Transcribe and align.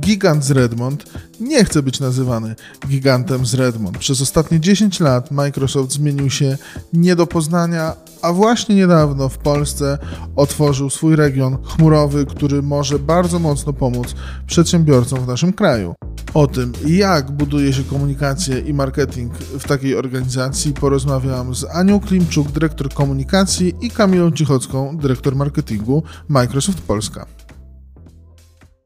Gigant 0.00 0.44
z 0.44 0.50
Redmond 0.50 1.04
nie 1.40 1.64
chce 1.64 1.82
być 1.82 2.00
nazywany 2.00 2.54
gigantem 2.88 3.46
z 3.46 3.54
Redmond. 3.54 3.98
Przez 3.98 4.20
ostatnie 4.20 4.60
10 4.60 5.00
lat 5.00 5.30
Microsoft 5.30 5.92
zmienił 5.92 6.30
się 6.30 6.58
nie 6.92 7.16
do 7.16 7.26
poznania, 7.26 7.96
a 8.22 8.32
właśnie 8.32 8.74
niedawno 8.74 9.28
w 9.28 9.38
Polsce 9.38 9.98
otworzył 10.36 10.90
swój 10.90 11.16
region 11.16 11.58
chmurowy, 11.64 12.26
który 12.26 12.62
może 12.62 12.98
bardzo 12.98 13.38
mocno 13.38 13.72
pomóc 13.72 14.14
przedsiębiorcom 14.46 15.20
w 15.20 15.26
naszym 15.26 15.52
kraju. 15.52 15.94
O 16.34 16.46
tym, 16.46 16.72
jak 16.86 17.30
buduje 17.30 17.72
się 17.72 17.84
komunikację 17.84 18.58
i 18.58 18.74
marketing 18.74 19.34
w 19.34 19.64
takiej 19.68 19.96
organizacji, 19.96 20.72
porozmawiałam 20.72 21.54
z 21.54 21.64
Anią 21.64 22.00
Klimczuk, 22.00 22.50
dyrektor 22.50 22.88
komunikacji 22.88 23.74
i 23.80 23.90
Kamilą 23.90 24.30
Cichocką, 24.30 24.96
dyrektor 24.96 25.36
marketingu 25.36 26.02
Microsoft 26.28 26.80
Polska 26.80 27.26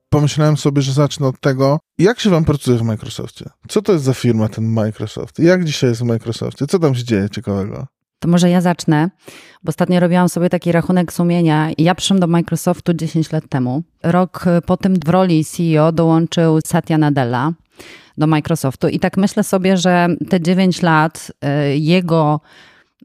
pomyślałem 0.08 0.56
sobie, 0.56 0.82
że 0.82 0.92
zacznę 0.92 1.26
od 1.26 1.40
tego, 1.40 1.78
jak 1.98 2.20
się 2.20 2.30
wam 2.30 2.44
pracuje 2.44 2.78
w 2.78 2.82
Microsoftie? 2.82 3.44
Co 3.68 3.82
to 3.82 3.92
jest 3.92 4.04
za 4.04 4.14
firma 4.14 4.48
ten 4.48 4.64
Microsoft? 4.64 5.38
Jak 5.38 5.64
dzisiaj 5.64 5.90
jest 5.90 6.00
w 6.00 6.04
Microsoftie? 6.04 6.66
Co 6.66 6.78
tam 6.78 6.94
się 6.94 7.04
dzieje 7.04 7.30
ciekawego? 7.30 7.86
To 8.18 8.28
może 8.28 8.50
ja 8.50 8.60
zacznę, 8.60 9.10
bo 9.62 9.70
ostatnio 9.70 10.00
robiłam 10.00 10.28
sobie 10.28 10.48
taki 10.50 10.72
rachunek 10.72 11.12
sumienia 11.12 11.70
i 11.72 11.82
ja 11.82 11.94
przyszłam 11.94 12.20
do 12.20 12.26
Microsoftu 12.26 12.94
10 12.94 13.32
lat 13.32 13.48
temu. 13.48 13.82
Rok 14.02 14.44
po 14.66 14.76
tym 14.76 14.94
w 15.04 15.08
roli 15.08 15.44
CEO 15.44 15.92
dołączył 15.92 16.60
Satya 16.66 16.98
Nadella 16.98 17.52
do 18.18 18.26
Microsoftu 18.26 18.88
i 18.88 18.98
tak 18.98 19.16
myślę 19.16 19.44
sobie, 19.44 19.76
że 19.76 20.08
te 20.28 20.40
9 20.40 20.82
lat 20.82 21.32
y, 21.70 21.78
jego 21.78 22.40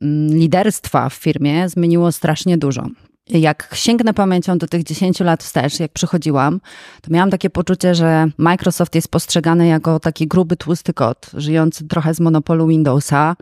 mm, 0.02 0.38
liderstwa 0.38 1.09
w 1.09 1.14
firmie 1.14 1.70
zmieniło 1.70 2.12
strasznie 2.12 2.58
dużo 2.58 2.88
jak 3.30 3.70
sięgnę 3.73 4.13
pamięcią 4.13 4.57
do 4.57 4.67
tych 4.67 4.84
10 4.84 5.20
lat 5.20 5.43
wstecz, 5.43 5.80
jak 5.80 5.91
przychodziłam, 5.91 6.61
to 7.02 7.13
miałam 7.13 7.31
takie 7.31 7.50
poczucie, 7.50 7.95
że 7.95 8.28
Microsoft 8.38 8.95
jest 8.95 9.08
postrzegany 9.08 9.67
jako 9.67 10.00
taki 10.00 10.28
gruby, 10.28 10.55
tłusty 10.55 10.94
kot, 10.94 11.31
żyjący 11.33 11.88
trochę 11.88 12.13
z 12.13 12.19
monopolu 12.19 12.67
Windowsa. 12.67 13.36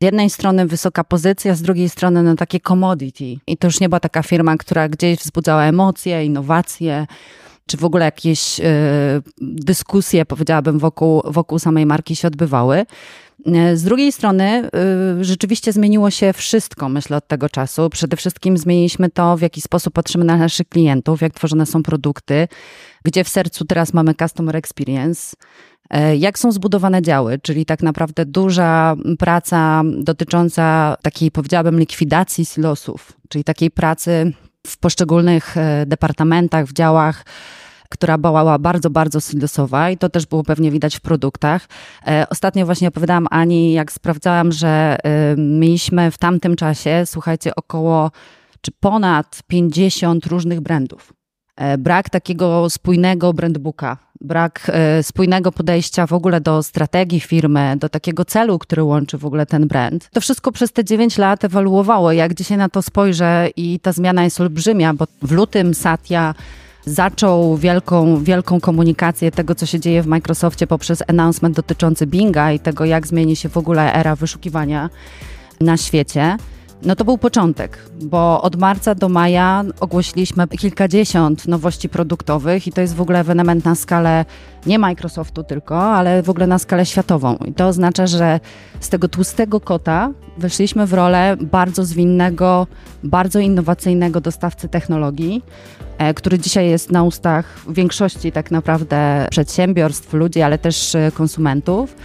Z 0.00 0.04
jednej 0.04 0.30
strony 0.30 0.66
wysoka 0.66 1.04
pozycja, 1.04 1.54
z 1.54 1.62
drugiej 1.62 1.88
strony 1.88 2.22
no 2.22 2.36
takie 2.36 2.60
commodity. 2.60 3.36
I 3.46 3.56
to 3.56 3.66
już 3.66 3.80
nie 3.80 3.88
była 3.88 4.00
taka 4.00 4.22
firma, 4.22 4.56
która 4.56 4.88
gdzieś 4.88 5.18
wzbudzała 5.18 5.64
emocje, 5.64 6.24
innowacje, 6.24 7.06
czy 7.66 7.76
w 7.76 7.84
ogóle 7.84 8.04
jakieś 8.04 8.60
y, 8.60 8.62
dyskusje, 9.40 10.26
powiedziałabym, 10.26 10.78
wokół, 10.78 11.22
wokół 11.24 11.58
samej 11.58 11.86
marki 11.86 12.16
się 12.16 12.28
odbywały. 12.28 12.86
Z 13.74 13.82
drugiej 13.82 14.12
strony, 14.12 14.70
y, 15.20 15.24
rzeczywiście 15.24 15.72
zmieniło 15.72 16.10
się 16.10 16.32
wszystko, 16.32 16.88
myślę, 16.88 17.16
od 17.16 17.28
tego 17.28 17.48
czasu. 17.48 17.90
Przede 17.90 18.16
wszystkim 18.16 18.58
zmieniliśmy 18.58 19.10
to, 19.10 19.36
w 19.36 19.40
jaki 19.40 19.60
sposób 19.60 19.94
patrzymy 19.94 20.24
na 20.24 20.36
naszych 20.36 20.68
klientów, 20.68 21.20
jak 21.20 21.34
tworzone 21.34 21.66
są 21.66 21.82
produkty, 21.82 22.48
gdzie 23.04 23.24
w 23.24 23.28
sercu 23.28 23.64
teraz 23.64 23.94
mamy 23.94 24.14
customer 24.14 24.56
experience. 24.56 25.36
E, 25.90 26.16
jak 26.16 26.38
są 26.38 26.52
zbudowane 26.52 27.02
działy, 27.02 27.38
czyli 27.42 27.66
tak 27.66 27.82
naprawdę 27.82 28.26
duża 28.26 28.96
praca 29.18 29.82
dotycząca 29.98 30.96
takiej, 31.02 31.30
powiedziałabym, 31.30 31.78
likwidacji 31.78 32.44
silosów, 32.44 33.12
czyli 33.28 33.44
takiej 33.44 33.70
pracy 33.70 34.32
w 34.66 34.78
poszczególnych 34.78 35.56
e, 35.56 35.86
departamentach, 35.86 36.66
w 36.66 36.72
działach, 36.72 37.24
która 37.94 38.18
była 38.18 38.58
bardzo, 38.58 38.90
bardzo 38.90 39.20
silosowa 39.20 39.90
i 39.90 39.96
to 39.96 40.08
też 40.08 40.26
było 40.26 40.42
pewnie 40.42 40.70
widać 40.70 40.96
w 40.96 41.00
produktach. 41.00 41.68
E, 42.06 42.26
ostatnio 42.30 42.66
właśnie 42.66 42.88
opowiadałam 42.88 43.26
Ani, 43.30 43.72
jak 43.72 43.92
sprawdzałam, 43.92 44.52
że 44.52 44.96
e, 45.02 45.36
mieliśmy 45.36 46.10
w 46.10 46.18
tamtym 46.18 46.56
czasie, 46.56 47.02
słuchajcie, 47.06 47.54
około 47.54 48.10
czy 48.60 48.70
ponad 48.80 49.40
50 49.46 50.26
różnych 50.26 50.60
brandów. 50.60 51.12
E, 51.56 51.78
brak 51.78 52.10
takiego 52.10 52.70
spójnego 52.70 53.32
brandbooka, 53.32 53.96
brak 54.20 54.70
spójnego 55.02 55.52
podejścia 55.52 56.06
w 56.06 56.12
ogóle 56.12 56.40
do 56.40 56.62
strategii 56.62 57.20
firmy, 57.20 57.76
do 57.78 57.88
takiego 57.88 58.24
celu, 58.24 58.58
który 58.58 58.82
łączy 58.82 59.18
w 59.18 59.26
ogóle 59.26 59.46
ten 59.46 59.68
brand. 59.68 60.10
To 60.12 60.20
wszystko 60.20 60.52
przez 60.52 60.72
te 60.72 60.84
9 60.84 61.18
lat 61.18 61.44
ewoluowało. 61.44 62.12
Jak 62.12 62.34
dzisiaj 62.34 62.58
na 62.58 62.68
to 62.68 62.82
spojrzę 62.82 63.48
i 63.56 63.80
ta 63.80 63.92
zmiana 63.92 64.24
jest 64.24 64.40
olbrzymia, 64.40 64.94
bo 64.94 65.06
w 65.22 65.32
lutym 65.32 65.74
Satya 65.74 66.34
zaczął 66.86 67.56
wielką, 67.56 68.24
wielką 68.24 68.60
komunikację 68.60 69.30
tego, 69.30 69.54
co 69.54 69.66
się 69.66 69.80
dzieje 69.80 70.02
w 70.02 70.06
Microsoftie 70.06 70.66
poprzez 70.66 71.02
announcement 71.08 71.56
dotyczący 71.56 72.06
Binga 72.06 72.52
i 72.52 72.60
tego, 72.60 72.84
jak 72.84 73.06
zmieni 73.06 73.36
się 73.36 73.48
w 73.48 73.56
ogóle 73.56 73.94
era 73.94 74.16
wyszukiwania 74.16 74.90
na 75.60 75.76
świecie. 75.76 76.36
No 76.82 76.96
to 76.96 77.04
był 77.04 77.18
początek, 77.18 77.78
bo 78.02 78.42
od 78.42 78.56
marca 78.56 78.94
do 78.94 79.08
maja 79.08 79.64
ogłosiliśmy 79.80 80.48
kilkadziesiąt 80.48 81.48
nowości 81.48 81.88
produktowych 81.88 82.66
i 82.66 82.72
to 82.72 82.80
jest 82.80 82.94
w 82.94 83.00
ogóle 83.00 83.20
ewenement 83.20 83.64
na 83.64 83.74
skalę 83.74 84.24
nie 84.66 84.78
Microsoftu 84.78 85.44
tylko, 85.44 85.82
ale 85.82 86.22
w 86.22 86.30
ogóle 86.30 86.46
na 86.46 86.58
skalę 86.58 86.86
światową. 86.86 87.36
I 87.36 87.52
to 87.52 87.68
oznacza, 87.68 88.06
że 88.06 88.40
z 88.80 88.88
tego 88.88 89.08
tłustego 89.08 89.60
kota 89.60 90.10
weszliśmy 90.38 90.86
w 90.86 90.92
rolę 90.92 91.36
bardzo 91.40 91.84
zwinnego, 91.84 92.66
bardzo 93.04 93.38
innowacyjnego 93.38 94.20
dostawcy 94.20 94.68
technologii, 94.68 95.42
który 96.14 96.38
dzisiaj 96.38 96.68
jest 96.68 96.92
na 96.92 97.02
ustach 97.02 97.60
większości 97.68 98.32
tak 98.32 98.50
naprawdę 98.50 99.26
przedsiębiorstw, 99.30 100.12
ludzi, 100.12 100.42
ale 100.42 100.58
też 100.58 100.94
e, 100.94 101.10
konsumentów. 101.14 101.96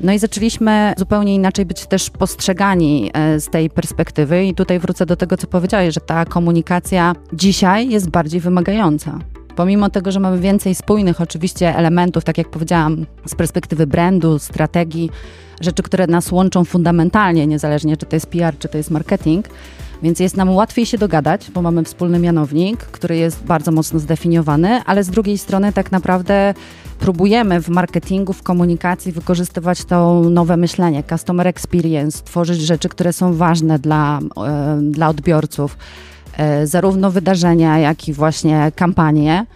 No 0.00 0.12
i 0.12 0.18
zaczęliśmy 0.18 0.94
zupełnie 0.96 1.34
inaczej 1.34 1.66
być 1.66 1.86
też 1.86 2.10
postrzegani 2.10 3.10
e, 3.14 3.40
z 3.40 3.48
tej 3.48 3.70
perspektywy 3.70 4.44
i 4.44 4.54
tutaj 4.54 4.78
wrócę 4.78 5.06
do 5.06 5.16
tego, 5.16 5.36
co 5.36 5.46
powiedziałeś, 5.46 5.94
że 5.94 6.00
ta 6.00 6.24
komunikacja 6.24 7.14
dzisiaj 7.32 7.88
jest 7.88 8.10
bardziej 8.10 8.40
wymagająca. 8.40 9.18
Pomimo 9.56 9.90
tego, 9.90 10.12
że 10.12 10.20
mamy 10.20 10.38
więcej 10.38 10.74
spójnych 10.74 11.20
oczywiście 11.20 11.76
elementów, 11.76 12.24
tak 12.24 12.38
jak 12.38 12.50
powiedziałam, 12.50 13.06
z 13.26 13.34
perspektywy 13.34 13.86
brandu, 13.86 14.38
strategii, 14.38 15.10
rzeczy, 15.60 15.82
które 15.82 16.06
nas 16.06 16.32
łączą 16.32 16.64
fundamentalnie, 16.64 17.46
niezależnie 17.46 17.96
czy 17.96 18.06
to 18.06 18.16
jest 18.16 18.26
PR, 18.26 18.58
czy 18.58 18.68
to 18.68 18.78
jest 18.78 18.90
marketing, 18.90 19.48
więc 20.02 20.20
jest 20.20 20.36
nam 20.36 20.50
łatwiej 20.50 20.86
się 20.86 20.98
dogadać, 20.98 21.50
bo 21.50 21.62
mamy 21.62 21.84
wspólny 21.84 22.18
mianownik, 22.18 22.78
który 22.78 23.16
jest 23.16 23.44
bardzo 23.44 23.72
mocno 23.72 23.98
zdefiniowany, 23.98 24.82
ale 24.86 25.04
z 25.04 25.10
drugiej 25.10 25.38
strony 25.38 25.72
tak 25.72 25.92
naprawdę 25.92 26.54
próbujemy 26.98 27.62
w 27.62 27.68
marketingu, 27.68 28.32
w 28.32 28.42
komunikacji 28.42 29.12
wykorzystywać 29.12 29.84
to 29.84 30.20
nowe 30.30 30.56
myślenie, 30.56 31.02
customer 31.08 31.46
experience, 31.46 32.24
tworzyć 32.24 32.60
rzeczy, 32.60 32.88
które 32.88 33.12
są 33.12 33.34
ważne 33.34 33.78
dla, 33.78 34.20
e, 34.46 34.78
dla 34.82 35.08
odbiorców, 35.08 35.76
e, 36.36 36.66
zarówno 36.66 37.10
wydarzenia, 37.10 37.78
jak 37.78 38.08
i 38.08 38.12
właśnie 38.12 38.72
kampanie. 38.76 39.46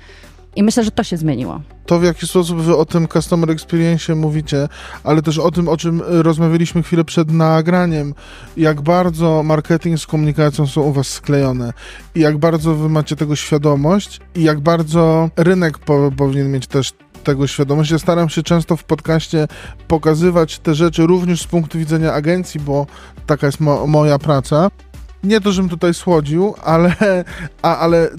I 0.57 0.63
myślę, 0.63 0.85
że 0.85 0.91
to 0.91 1.05
się 1.05 1.17
zmieniło. 1.17 1.61
To, 1.87 1.99
w 1.99 2.05
jaki 2.05 2.27
sposób 2.27 2.61
wy 2.61 2.77
o 2.77 2.85
tym 2.85 3.09
customer 3.09 3.51
experience 3.51 4.15
mówicie, 4.15 4.69
ale 5.05 5.23
też 5.23 5.39
o 5.39 5.51
tym, 5.51 5.69
o 5.69 5.77
czym 5.77 6.03
rozmawialiśmy 6.07 6.83
chwilę 6.83 7.05
przed 7.05 7.31
nagraniem, 7.31 8.15
jak 8.57 8.81
bardzo 8.81 9.43
marketing 9.43 9.99
z 9.99 10.07
komunikacją 10.07 10.67
są 10.67 10.81
u 10.83 10.93
was 10.93 11.09
sklejone 11.09 11.73
i 12.15 12.21
jak 12.21 12.39
bardzo 12.39 12.75
wy 12.75 12.89
macie 12.89 13.17
tego 13.17 13.37
świadomość 13.37 14.21
i 14.35 14.43
jak 14.43 14.61
bardzo 14.61 15.31
rynek 15.37 15.79
po, 15.79 16.11
powinien 16.17 16.53
mieć 16.53 16.67
też 16.67 16.93
tego 17.25 17.47
świadomość. 17.47 17.91
Ja 17.91 17.99
staram 17.99 18.29
się 18.29 18.43
często 18.43 18.77
w 18.77 18.85
podcaście 18.85 19.49
pokazywać 19.89 20.59
te 20.59 20.75
rzeczy 20.75 21.07
również 21.07 21.43
z 21.43 21.47
punktu 21.47 21.79
widzenia 21.79 22.13
agencji, 22.13 22.61
bo 22.61 22.87
taka 23.27 23.47
jest 23.47 23.61
mo 23.61 23.87
moja 23.87 24.19
praca. 24.19 24.71
Nie 25.25 25.41
to, 25.41 25.53
żebym 25.53 25.69
tutaj 25.69 25.95
słodził, 25.95 26.55
ale, 26.65 26.95
a, 27.63 27.77
ale 27.77 28.11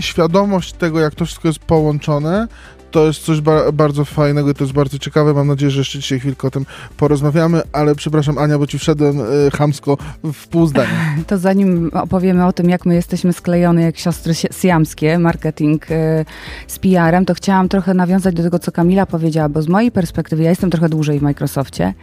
świadomość 0.00 0.72
tego, 0.72 1.00
jak 1.00 1.14
to 1.14 1.26
wszystko 1.26 1.48
jest 1.48 1.58
połączone, 1.58 2.48
to 2.94 3.06
jest 3.06 3.22
coś 3.22 3.40
ba 3.40 3.72
bardzo 3.72 4.04
fajnego 4.04 4.50
i 4.50 4.54
to 4.54 4.64
jest 4.64 4.74
bardzo 4.74 4.98
ciekawe. 4.98 5.34
Mam 5.34 5.46
nadzieję, 5.46 5.70
że 5.70 5.78
jeszcze 5.78 5.98
dzisiaj 5.98 6.20
chwilkę 6.20 6.48
o 6.48 6.50
tym 6.50 6.66
porozmawiamy, 6.96 7.62
ale 7.72 7.94
przepraszam 7.94 8.38
Ania, 8.38 8.58
bo 8.58 8.66
ci 8.66 8.78
wszedłem 8.78 9.20
y, 9.20 9.50
chamsko 9.50 9.96
w 10.24 10.48
pół 10.48 10.66
zdania. 10.66 11.14
To 11.26 11.38
zanim 11.38 11.90
opowiemy 11.92 12.46
o 12.46 12.52
tym, 12.52 12.68
jak 12.68 12.86
my 12.86 12.94
jesteśmy 12.94 13.32
sklejone 13.32 13.82
jak 13.82 13.98
siostry 13.98 14.34
siamskie, 14.34 15.18
marketing 15.18 15.90
y, 15.90 16.24
z 16.66 16.78
PR-em, 16.78 17.24
to 17.24 17.34
chciałam 17.34 17.68
trochę 17.68 17.94
nawiązać 17.94 18.34
do 18.34 18.42
tego, 18.42 18.58
co 18.58 18.72
Kamila 18.72 19.06
powiedziała, 19.06 19.48
bo 19.48 19.62
z 19.62 19.68
mojej 19.68 19.92
perspektywy, 19.92 20.42
ja 20.42 20.50
jestem 20.50 20.70
trochę 20.70 20.88
dłużej 20.88 21.18
w 21.18 21.22
Microsoftie 21.22 21.94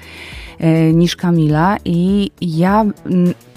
y, 0.62 0.94
niż 0.94 1.16
Kamila 1.16 1.78
i 1.86 2.32
ja 2.42 2.86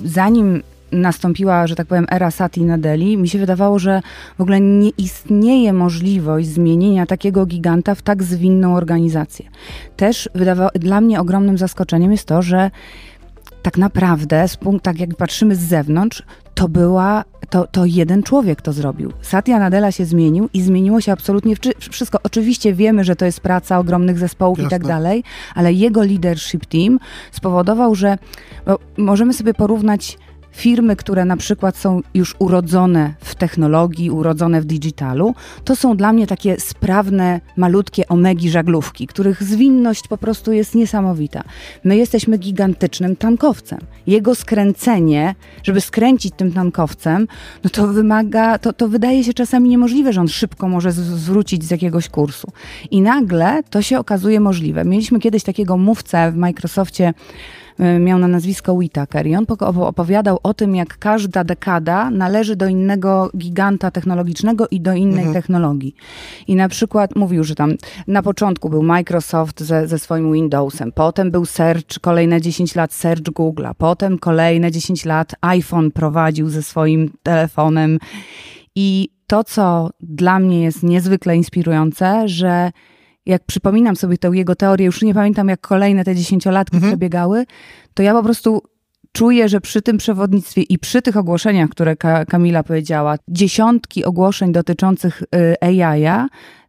zanim 0.04 0.62
nastąpiła, 0.94 1.66
że 1.66 1.74
tak 1.74 1.86
powiem, 1.86 2.06
era 2.10 2.30
Sati 2.30 2.64
Nadeli, 2.64 3.16
mi 3.16 3.28
się 3.28 3.38
wydawało, 3.38 3.78
że 3.78 4.02
w 4.38 4.40
ogóle 4.40 4.60
nie 4.60 4.88
istnieje 4.88 5.72
możliwość 5.72 6.48
zmienienia 6.48 7.06
takiego 7.06 7.46
giganta 7.46 7.94
w 7.94 8.02
tak 8.02 8.22
zwinną 8.22 8.76
organizację. 8.76 9.48
Też 9.96 10.28
wydawało, 10.34 10.70
dla 10.74 11.00
mnie 11.00 11.20
ogromnym 11.20 11.58
zaskoczeniem 11.58 12.12
jest 12.12 12.24
to, 12.24 12.42
że 12.42 12.70
tak 13.62 13.78
naprawdę, 13.78 14.48
z 14.48 14.56
punktu, 14.56 14.84
tak 14.84 15.00
jak 15.00 15.16
patrzymy 15.16 15.56
z 15.56 15.60
zewnątrz, 15.60 16.22
to 16.54 16.68
była, 16.68 17.24
to, 17.50 17.66
to 17.66 17.84
jeden 17.84 18.22
człowiek 18.22 18.62
to 18.62 18.72
zrobił. 18.72 19.12
Satya 19.22 19.58
Nadella 19.58 19.92
się 19.92 20.04
zmienił 20.04 20.48
i 20.54 20.62
zmieniło 20.62 21.00
się 21.00 21.12
absolutnie 21.12 21.54
wszystko. 21.90 22.18
Oczywiście 22.22 22.74
wiemy, 22.74 23.04
że 23.04 23.16
to 23.16 23.24
jest 23.24 23.40
praca 23.40 23.78
ogromnych 23.78 24.18
zespołów 24.18 24.58
Jasne. 24.58 24.68
i 24.68 24.70
tak 24.70 24.88
dalej, 24.88 25.24
ale 25.54 25.72
jego 25.72 26.02
leadership 26.02 26.66
team 26.66 26.98
spowodował, 27.32 27.94
że 27.94 28.18
możemy 28.96 29.32
sobie 29.32 29.54
porównać 29.54 30.18
firmy, 30.54 30.96
które 30.96 31.24
na 31.24 31.36
przykład 31.36 31.76
są 31.76 32.00
już 32.14 32.34
urodzone 32.38 33.14
w 33.20 33.34
technologii, 33.34 34.10
urodzone 34.10 34.60
w 34.60 34.64
digitalu, 34.64 35.34
to 35.64 35.76
są 35.76 35.96
dla 35.96 36.12
mnie 36.12 36.26
takie 36.26 36.60
sprawne, 36.60 37.40
malutkie 37.56 38.08
omegi 38.08 38.50
żaglówki, 38.50 39.06
których 39.06 39.42
zwinność 39.42 40.08
po 40.08 40.18
prostu 40.18 40.52
jest 40.52 40.74
niesamowita. 40.74 41.42
My 41.84 41.96
jesteśmy 41.96 42.38
gigantycznym 42.38 43.16
tankowcem. 43.16 43.78
Jego 44.06 44.34
skręcenie, 44.34 45.34
żeby 45.62 45.80
skręcić 45.80 46.34
tym 46.36 46.52
tankowcem, 46.52 47.28
no 47.64 47.70
to 47.70 47.86
wymaga, 47.86 48.58
to, 48.58 48.72
to 48.72 48.88
wydaje 48.88 49.24
się 49.24 49.34
czasami 49.34 49.68
niemożliwe, 49.68 50.12
że 50.12 50.20
on 50.20 50.28
szybko 50.28 50.68
może 50.68 50.92
zwrócić 50.92 51.64
z 51.64 51.70
jakiegoś 51.70 52.08
kursu. 52.08 52.52
I 52.90 53.00
nagle 53.00 53.62
to 53.70 53.82
się 53.82 53.98
okazuje 53.98 54.40
możliwe. 54.40 54.84
Mieliśmy 54.84 55.20
kiedyś 55.20 55.42
takiego 55.42 55.76
mówcę 55.76 56.32
w 56.32 56.36
Microsoftie, 56.36 57.14
miał 58.00 58.18
na 58.18 58.28
nazwisko 58.28 58.72
Whitaker 58.72 59.26
i 59.26 59.36
on 59.36 59.46
opowiadał 59.76 60.38
o 60.42 60.54
tym, 60.54 60.74
jak 60.74 60.98
każda 60.98 61.44
dekada 61.44 62.10
należy 62.10 62.56
do 62.56 62.66
innego 62.66 63.30
giganta 63.36 63.90
technologicznego 63.90 64.68
i 64.70 64.80
do 64.80 64.92
innej 64.92 65.24
mhm. 65.24 65.34
technologii. 65.34 65.94
I 66.48 66.56
na 66.56 66.68
przykład 66.68 67.16
mówił, 67.16 67.44
że 67.44 67.54
tam 67.54 67.74
na 68.06 68.22
początku 68.22 68.70
był 68.70 68.82
Microsoft 68.82 69.60
ze, 69.60 69.88
ze 69.88 69.98
swoim 69.98 70.32
Windowsem, 70.32 70.92
potem 70.92 71.30
był 71.30 71.46
Search, 71.46 72.00
kolejne 72.00 72.40
10 72.40 72.74
lat 72.74 72.92
Search 72.92 73.22
Google'a, 73.22 73.74
potem 73.78 74.18
kolejne 74.18 74.70
10 74.70 75.04
lat 75.04 75.32
iPhone 75.40 75.90
prowadził 75.90 76.48
ze 76.48 76.62
swoim 76.62 77.10
telefonem 77.22 77.98
i 78.74 79.08
to, 79.26 79.44
co 79.44 79.90
dla 80.00 80.38
mnie 80.38 80.62
jest 80.62 80.82
niezwykle 80.82 81.36
inspirujące, 81.36 82.28
że 82.28 82.72
jak 83.26 83.44
przypominam 83.44 83.96
sobie 83.96 84.18
tę 84.18 84.30
jego 84.32 84.54
teorię, 84.54 84.86
już 84.86 85.02
nie 85.02 85.14
pamiętam 85.14 85.48
jak 85.48 85.60
kolejne 85.60 86.04
te 86.04 86.14
dziesięciolatki 86.14 86.76
mhm. 86.76 86.92
przebiegały, 86.92 87.46
to 87.94 88.02
ja 88.02 88.12
po 88.12 88.22
prostu 88.22 88.62
czuję, 89.12 89.48
że 89.48 89.60
przy 89.60 89.82
tym 89.82 89.98
przewodnictwie 89.98 90.62
i 90.62 90.78
przy 90.78 91.02
tych 91.02 91.16
ogłoszeniach, 91.16 91.70
które 91.70 91.96
Ka 91.96 92.24
Kamila 92.24 92.62
powiedziała, 92.62 93.16
dziesiątki 93.28 94.04
ogłoszeń 94.04 94.52
dotyczących 94.52 95.22
y, 95.22 95.56
AI-a, 95.60 96.28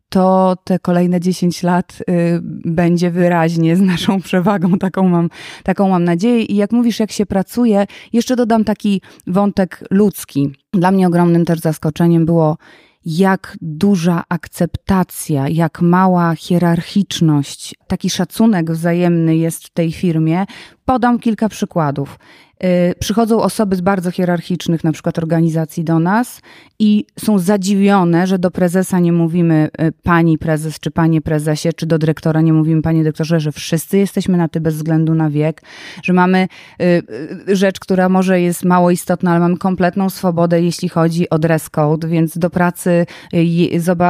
to 0.09 0.55
te 0.63 0.79
kolejne 0.79 1.19
10 1.19 1.63
lat 1.63 1.97
y, 2.09 2.39
będzie 2.65 3.11
wyraźnie 3.11 3.75
z 3.75 3.81
naszą 3.81 4.21
przewagą. 4.27 4.77
Taką 4.77 5.09
mam, 5.09 5.29
taką 5.63 5.89
mam 5.89 6.03
nadzieję. 6.03 6.43
I 6.43 6.55
jak 6.55 6.71
mówisz, 6.71 6.99
jak 6.99 7.11
się 7.11 7.25
pracuje, 7.25 7.87
jeszcze 8.13 8.35
dodam 8.35 8.63
taki 8.63 9.01
wątek 9.27 9.83
ludzki. 9.91 10.51
Dla 10.73 10.91
mnie 10.91 11.07
ogromnym 11.07 11.45
też 11.45 11.59
zaskoczeniem 11.59 12.25
było, 12.25 12.57
jak 13.05 13.57
duża 13.61 14.23
akceptacja, 14.29 15.49
jak 15.49 15.81
mała 15.81 16.35
hierarchiczność, 16.35 17.75
taki 17.87 18.09
szacunek 18.09 18.71
wzajemny 18.71 19.37
jest 19.37 19.63
w 19.63 19.69
tej 19.69 19.91
firmie. 19.91 20.45
Podam 20.85 21.19
kilka 21.19 21.49
przykładów. 21.49 22.19
Y, 22.63 22.95
przychodzą 22.99 23.41
osoby 23.41 23.75
z 23.75 23.81
bardzo 23.81 24.11
hierarchicznych, 24.11 24.83
na 24.83 24.91
przykład 24.91 25.17
organizacji 25.17 25.83
do 25.83 25.99
nas 25.99 26.41
i 26.79 27.05
są 27.19 27.39
zadziwione, 27.39 28.27
że 28.27 28.39
do 28.39 28.51
prezesa 28.51 28.99
nie 28.99 29.11
mówimy 29.11 29.69
y, 29.81 29.91
pani 30.03 30.37
prezes 30.37 30.79
czy 30.79 30.91
panie 30.91 31.21
prezesie, 31.21 31.69
czy 31.75 31.85
do 31.85 31.97
dyrektora 31.97 32.41
nie 32.41 32.53
mówimy 32.53 32.81
panie 32.81 33.03
dyrektorze, 33.03 33.39
że 33.39 33.51
wszyscy 33.51 33.97
jesteśmy 33.97 34.37
na 34.37 34.47
ty 34.47 34.61
bez 34.61 34.75
względu 34.75 35.15
na 35.15 35.29
wiek, 35.29 35.61
że 36.03 36.13
mamy 36.13 36.47
y, 36.81 37.55
rzecz, 37.55 37.79
która 37.79 38.09
może 38.09 38.41
jest 38.41 38.65
mało 38.65 38.91
istotna, 38.91 39.31
ale 39.31 39.39
mamy 39.39 39.57
kompletną 39.57 40.09
swobodę, 40.09 40.61
jeśli 40.61 40.89
chodzi 40.89 41.29
o 41.29 41.39
dress 41.39 41.69
code, 41.69 42.07
więc 42.07 42.37
do 42.37 42.49
pracy 42.49 43.05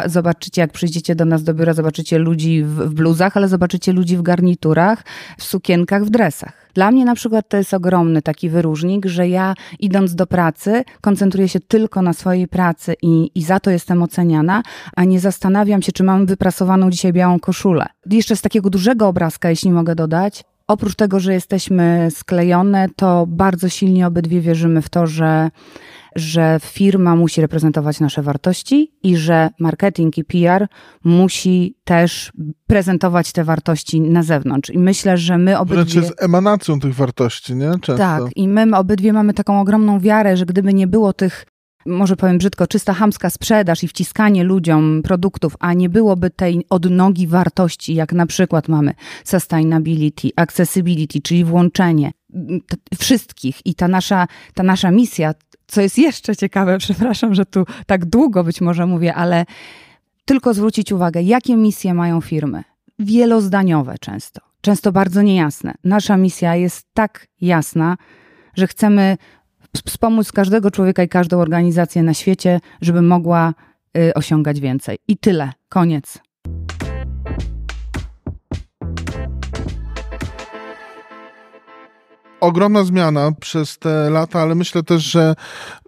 zobaczycie, 0.05 0.61
jak 0.61 0.71
przyjdziecie 0.71 1.15
do 1.15 1.25
nas 1.25 1.43
do 1.43 1.53
biura, 1.53 1.73
zobaczycie 1.73 2.17
ludzi 2.17 2.63
w 2.63 2.93
bluzach, 2.93 3.37
ale 3.37 3.47
zobaczycie 3.47 3.93
ludzi 3.93 4.17
w 4.17 4.21
garniturach, 4.21 5.03
w 5.37 5.43
sukienkach, 5.43 6.05
w 6.05 6.09
dresach. 6.09 6.64
Dla 6.75 6.91
mnie 6.91 7.05
na 7.05 7.15
przykład 7.15 7.49
to 7.49 7.57
jest 7.57 7.73
ogromny 7.73 8.21
taki 8.21 8.49
wyróżnik, 8.49 9.05
że 9.05 9.27
ja 9.29 9.53
idąc 9.79 10.15
do 10.15 10.27
pracy 10.27 10.83
koncentruję 11.01 11.49
się 11.49 11.59
tylko 11.59 12.01
na 12.01 12.13
swojej 12.13 12.47
pracy 12.47 12.95
i, 13.01 13.31
i 13.35 13.43
za 13.43 13.59
to 13.59 13.71
jestem 13.71 14.03
oceniana, 14.03 14.63
a 14.95 15.03
nie 15.03 15.19
zastanawiam 15.19 15.81
się, 15.81 15.91
czy 15.91 16.03
mam 16.03 16.25
wyprasowaną 16.25 16.89
dzisiaj 16.89 17.13
białą 17.13 17.39
koszulę. 17.39 17.85
Jeszcze 18.11 18.35
z 18.35 18.41
takiego 18.41 18.69
dużego 18.69 19.07
obrazka, 19.07 19.49
jeśli 19.49 19.71
mogę 19.71 19.95
dodać, 19.95 20.43
Oprócz 20.67 20.95
tego, 20.95 21.19
że 21.19 21.33
jesteśmy 21.33 22.07
sklejone, 22.11 22.87
to 22.95 23.25
bardzo 23.27 23.69
silnie 23.69 24.07
obydwie 24.07 24.41
wierzymy 24.41 24.81
w 24.81 24.89
to, 24.89 25.07
że 25.07 25.49
że 26.15 26.59
firma 26.61 27.15
musi 27.15 27.41
reprezentować 27.41 27.99
nasze 27.99 28.21
wartości 28.21 28.91
i 29.03 29.17
że 29.17 29.49
marketing 29.59 30.17
i 30.17 30.23
PR 30.23 30.67
musi 31.03 31.75
też 31.83 32.31
prezentować 32.67 33.31
te 33.31 33.43
wartości 33.43 34.01
na 34.01 34.23
zewnątrz. 34.23 34.69
I 34.69 34.79
myślę, 34.79 35.17
że 35.17 35.37
my 35.37 35.59
obydwie... 35.59 35.75
Wręcz 35.83 35.95
jest 35.95 36.23
emanacją 36.23 36.79
tych 36.79 36.95
wartości, 36.95 37.55
nie? 37.55 37.71
Często. 37.71 37.97
Tak, 37.97 38.23
i 38.35 38.47
my 38.47 38.77
obydwie 38.77 39.13
mamy 39.13 39.33
taką 39.33 39.61
ogromną 39.61 39.99
wiarę, 39.99 40.37
że 40.37 40.45
gdyby 40.45 40.73
nie 40.73 40.87
było 40.87 41.13
tych 41.13 41.45
może 41.85 42.15
powiem 42.15 42.37
brzydko, 42.37 42.67
czysta 42.67 42.93
hamska 42.93 43.29
sprzedaż 43.29 43.83
i 43.83 43.87
wciskanie 43.87 44.43
ludziom 44.43 45.01
produktów, 45.03 45.55
a 45.59 45.73
nie 45.73 45.89
byłoby 45.89 46.29
tej 46.29 46.65
odnogi 46.69 47.27
wartości, 47.27 47.95
jak 47.95 48.13
na 48.13 48.25
przykład 48.25 48.67
mamy 48.67 48.93
sustainability, 49.23 50.29
accessibility, 50.35 51.21
czyli 51.21 51.43
włączenie 51.43 52.11
wszystkich 52.99 53.65
i 53.65 53.75
ta 53.75 53.87
nasza, 53.87 54.27
ta 54.53 54.63
nasza 54.63 54.91
misja 54.91 55.33
co 55.67 55.81
jest 55.81 55.97
jeszcze 55.97 56.35
ciekawe, 56.35 56.77
przepraszam, 56.85 57.35
że 57.35 57.45
tu 57.45 57.65
tak 57.85 58.05
długo 58.05 58.43
być 58.43 58.61
może 58.61 58.85
mówię, 58.85 59.15
ale 59.15 59.45
tylko 60.25 60.53
zwrócić 60.53 60.91
uwagę, 60.91 61.21
jakie 61.21 61.57
misje 61.57 61.93
mają 61.93 62.21
firmy. 62.21 62.63
Wielozdaniowe 62.99 63.95
często, 63.99 64.41
często 64.61 64.91
bardzo 64.91 65.21
niejasne. 65.21 65.73
Nasza 65.83 66.17
misja 66.17 66.55
jest 66.55 66.87
tak 66.93 67.27
jasna, 67.41 67.97
że 68.53 68.67
chcemy 68.67 69.17
wspomóc 69.85 70.31
każdego 70.31 70.71
człowieka 70.71 71.03
i 71.03 71.09
każdą 71.09 71.39
organizację 71.39 72.03
na 72.03 72.13
świecie, 72.13 72.59
żeby 72.81 73.01
mogła 73.01 73.53
y, 73.97 74.13
osiągać 74.13 74.59
więcej. 74.59 74.97
I 75.07 75.17
tyle. 75.17 75.51
Koniec. 75.69 76.24
Ogromna 82.39 82.83
zmiana 82.83 83.31
przez 83.31 83.77
te 83.77 84.09
lata, 84.09 84.41
ale 84.41 84.55
myślę 84.55 84.83
też, 84.83 85.03
że 85.03 85.35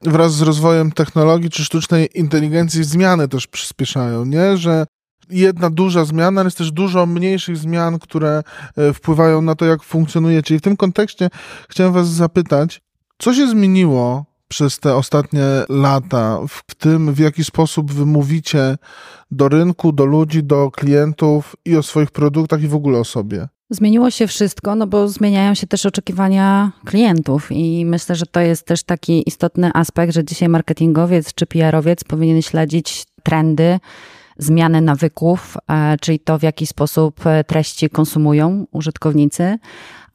wraz 0.01 0.33
z 0.33 0.41
rozwojem 0.41 0.91
technologii 0.91 1.49
czy 1.49 1.65
sztucznej 1.65 2.09
inteligencji 2.19 2.83
zmiany 2.83 3.27
też 3.27 3.47
przyspieszają, 3.47 4.25
nie? 4.25 4.57
Że 4.57 4.85
jedna 5.29 5.69
duża 5.69 6.05
zmiana, 6.05 6.41
ale 6.41 6.47
jest 6.47 6.57
też 6.57 6.71
dużo 6.71 7.05
mniejszych 7.05 7.57
zmian, 7.57 7.99
które 7.99 8.43
e, 8.77 8.93
wpływają 8.93 9.41
na 9.41 9.55
to, 9.55 9.65
jak 9.65 9.83
funkcjonujecie. 9.83 10.55
I 10.55 10.59
w 10.59 10.61
tym 10.61 10.77
kontekście 10.77 11.29
chciałem 11.69 11.93
was 11.93 12.07
zapytać, 12.07 12.81
co 13.17 13.33
się 13.33 13.47
zmieniło 13.47 14.25
przez 14.47 14.79
te 14.79 14.95
ostatnie 14.95 15.43
lata 15.69 16.39
w 16.49 16.75
tym, 16.75 17.13
w 17.13 17.19
jaki 17.19 17.43
sposób 17.43 17.91
wy 17.91 18.05
mówicie 18.05 18.77
do 19.31 19.49
rynku, 19.49 19.91
do 19.91 20.05
ludzi, 20.05 20.43
do 20.43 20.71
klientów 20.71 21.55
i 21.65 21.77
o 21.77 21.83
swoich 21.83 22.11
produktach 22.11 22.61
i 22.61 22.67
w 22.67 22.75
ogóle 22.75 22.99
o 22.99 23.05
sobie? 23.05 23.47
Zmieniło 23.69 24.11
się 24.11 24.27
wszystko, 24.27 24.75
no 24.75 24.87
bo 24.87 25.07
zmieniają 25.07 25.53
się 25.53 25.67
też 25.67 25.85
oczekiwania 25.85 26.71
klientów 26.85 27.51
i 27.51 27.85
myślę, 27.85 28.15
że 28.15 28.25
to 28.25 28.39
jest 28.39 28.65
też 28.65 28.83
taki 28.83 29.29
istotny 29.29 29.71
aspekt, 29.73 30.13
że 30.13 30.25
dzisiaj 30.25 30.49
marketingowiec 30.49 31.33
czy 31.33 31.45
PR-owiec 31.45 32.03
powinien 32.03 32.41
śledzić 32.41 33.05
trendy, 33.23 33.79
zmiany 34.37 34.81
nawyków, 34.81 35.57
e, 35.69 35.97
czyli 36.01 36.19
to, 36.19 36.39
w 36.39 36.43
jaki 36.43 36.67
sposób 36.67 37.25
e, 37.25 37.43
treści 37.43 37.89
konsumują 37.89 38.65
użytkownicy, 38.71 39.57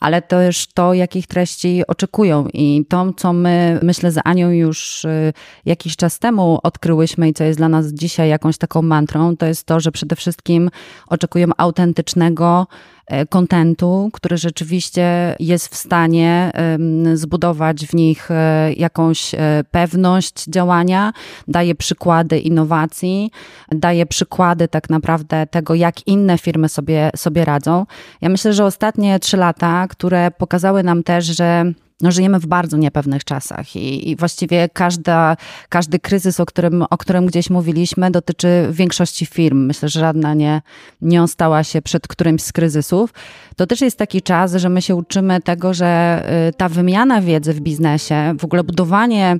ale 0.03 0.23
też 0.23 0.67
to, 0.75 0.95
jakich 0.95 1.27
treści 1.27 1.83
oczekują. 1.87 2.47
I 2.53 2.85
to, 2.89 3.13
co 3.17 3.33
my, 3.33 3.79
myślę, 3.83 4.11
z 4.11 4.19
Anią 4.25 4.51
już 4.51 5.05
y, 5.05 5.33
jakiś 5.65 5.97
czas 5.97 6.19
temu 6.19 6.59
odkryłyśmy 6.63 7.29
i 7.29 7.33
co 7.33 7.45
jest 7.45 7.59
dla 7.59 7.69
nas 7.69 7.87
dzisiaj 7.87 8.29
jakąś 8.29 8.59
taką 8.59 8.83
mantrą, 8.83 9.37
to 9.37 9.47
jest 9.47 9.67
to, 9.67 9.81
że 9.81 9.93
przede 9.93 10.17
wszystkim 10.17 10.71
oczekują 11.07 11.47
autentycznego 11.57 12.67
e, 13.07 13.27
kontentu, 13.27 14.11
który 14.13 14.37
rzeczywiście 14.37 15.37
jest 15.41 15.69
w 15.69 15.77
stanie 15.77 16.53
zbudować 17.15 17.87
w 17.87 17.95
nich 17.95 18.29
jakąś 18.77 19.35
pewność 19.71 20.45
działania, 20.45 21.13
daje 21.49 21.75
przykłady 21.75 22.39
innowacji, 22.39 23.31
daje 23.71 24.07
przykłady 24.07 24.69
tak 24.69 24.91
naprawdę 24.91 25.47
tego, 25.47 25.75
jak 25.75 26.07
inne 26.07 26.39
firmy 26.39 26.69
sobie, 26.69 27.11
sobie 27.17 27.45
radzą. 27.45 27.87
Ja 28.21 28.29
myślę, 28.29 28.53
że 28.53 28.65
ostatnie 28.65 29.19
trzy 29.19 29.37
lata, 29.37 29.87
które 29.93 30.31
pokazały 30.31 30.83
nam 30.83 31.03
też, 31.03 31.25
że 31.27 31.73
no, 32.01 32.11
żyjemy 32.11 32.39
w 32.39 32.47
bardzo 32.47 32.77
niepewnych 32.77 33.25
czasach 33.25 33.77
i, 33.77 34.11
i, 34.11 34.17
właściwie 34.17 34.69
każda, 34.69 35.37
każdy 35.69 35.99
kryzys, 35.99 36.41
o 36.41 36.47
którym, 36.47 36.85
o 36.91 36.99
którym 36.99 37.27
gdzieś 37.27 37.51
mówiliśmy, 37.51 38.11
dotyczy 38.11 38.69
większości 38.71 39.27
firm. 39.27 39.67
Myślę, 39.67 39.89
że 39.89 40.01
żadna 40.01 40.35
nie, 40.35 40.63
nie 41.03 41.23
ostała 41.23 41.65
się 41.65 41.83
przed 41.83 42.09
którymś 42.09 42.43
z 42.43 42.53
kryzysów. 42.53 43.15
To 43.57 43.67
też 43.67 43.81
jest 43.81 43.99
taki 43.99 44.23
czas, 44.23 44.55
że 44.55 44.69
my 44.69 44.83
się 44.83 44.95
uczymy 44.95 45.41
tego, 45.41 45.75
że 45.75 46.23
y, 46.49 46.53
ta 46.53 46.69
wymiana 46.69 47.21
wiedzy 47.21 47.53
w 47.53 47.61
biznesie, 47.61 48.35
w 48.39 48.45
ogóle 48.45 48.65
budowanie 48.65 49.37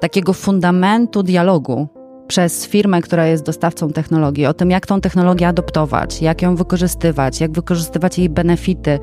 takiego 0.00 0.32
fundamentu 0.32 1.22
dialogu 1.22 1.88
przez 2.28 2.66
firmę, 2.66 3.02
która 3.02 3.26
jest 3.26 3.44
dostawcą 3.44 3.90
technologii, 3.90 4.46
o 4.46 4.54
tym, 4.54 4.70
jak 4.70 4.86
tą 4.86 5.00
technologię 5.00 5.48
adoptować, 5.48 6.22
jak 6.22 6.42
ją 6.42 6.56
wykorzystywać, 6.56 7.40
jak 7.40 7.52
wykorzystywać 7.52 8.18
jej 8.18 8.28
benefity, 8.28 8.98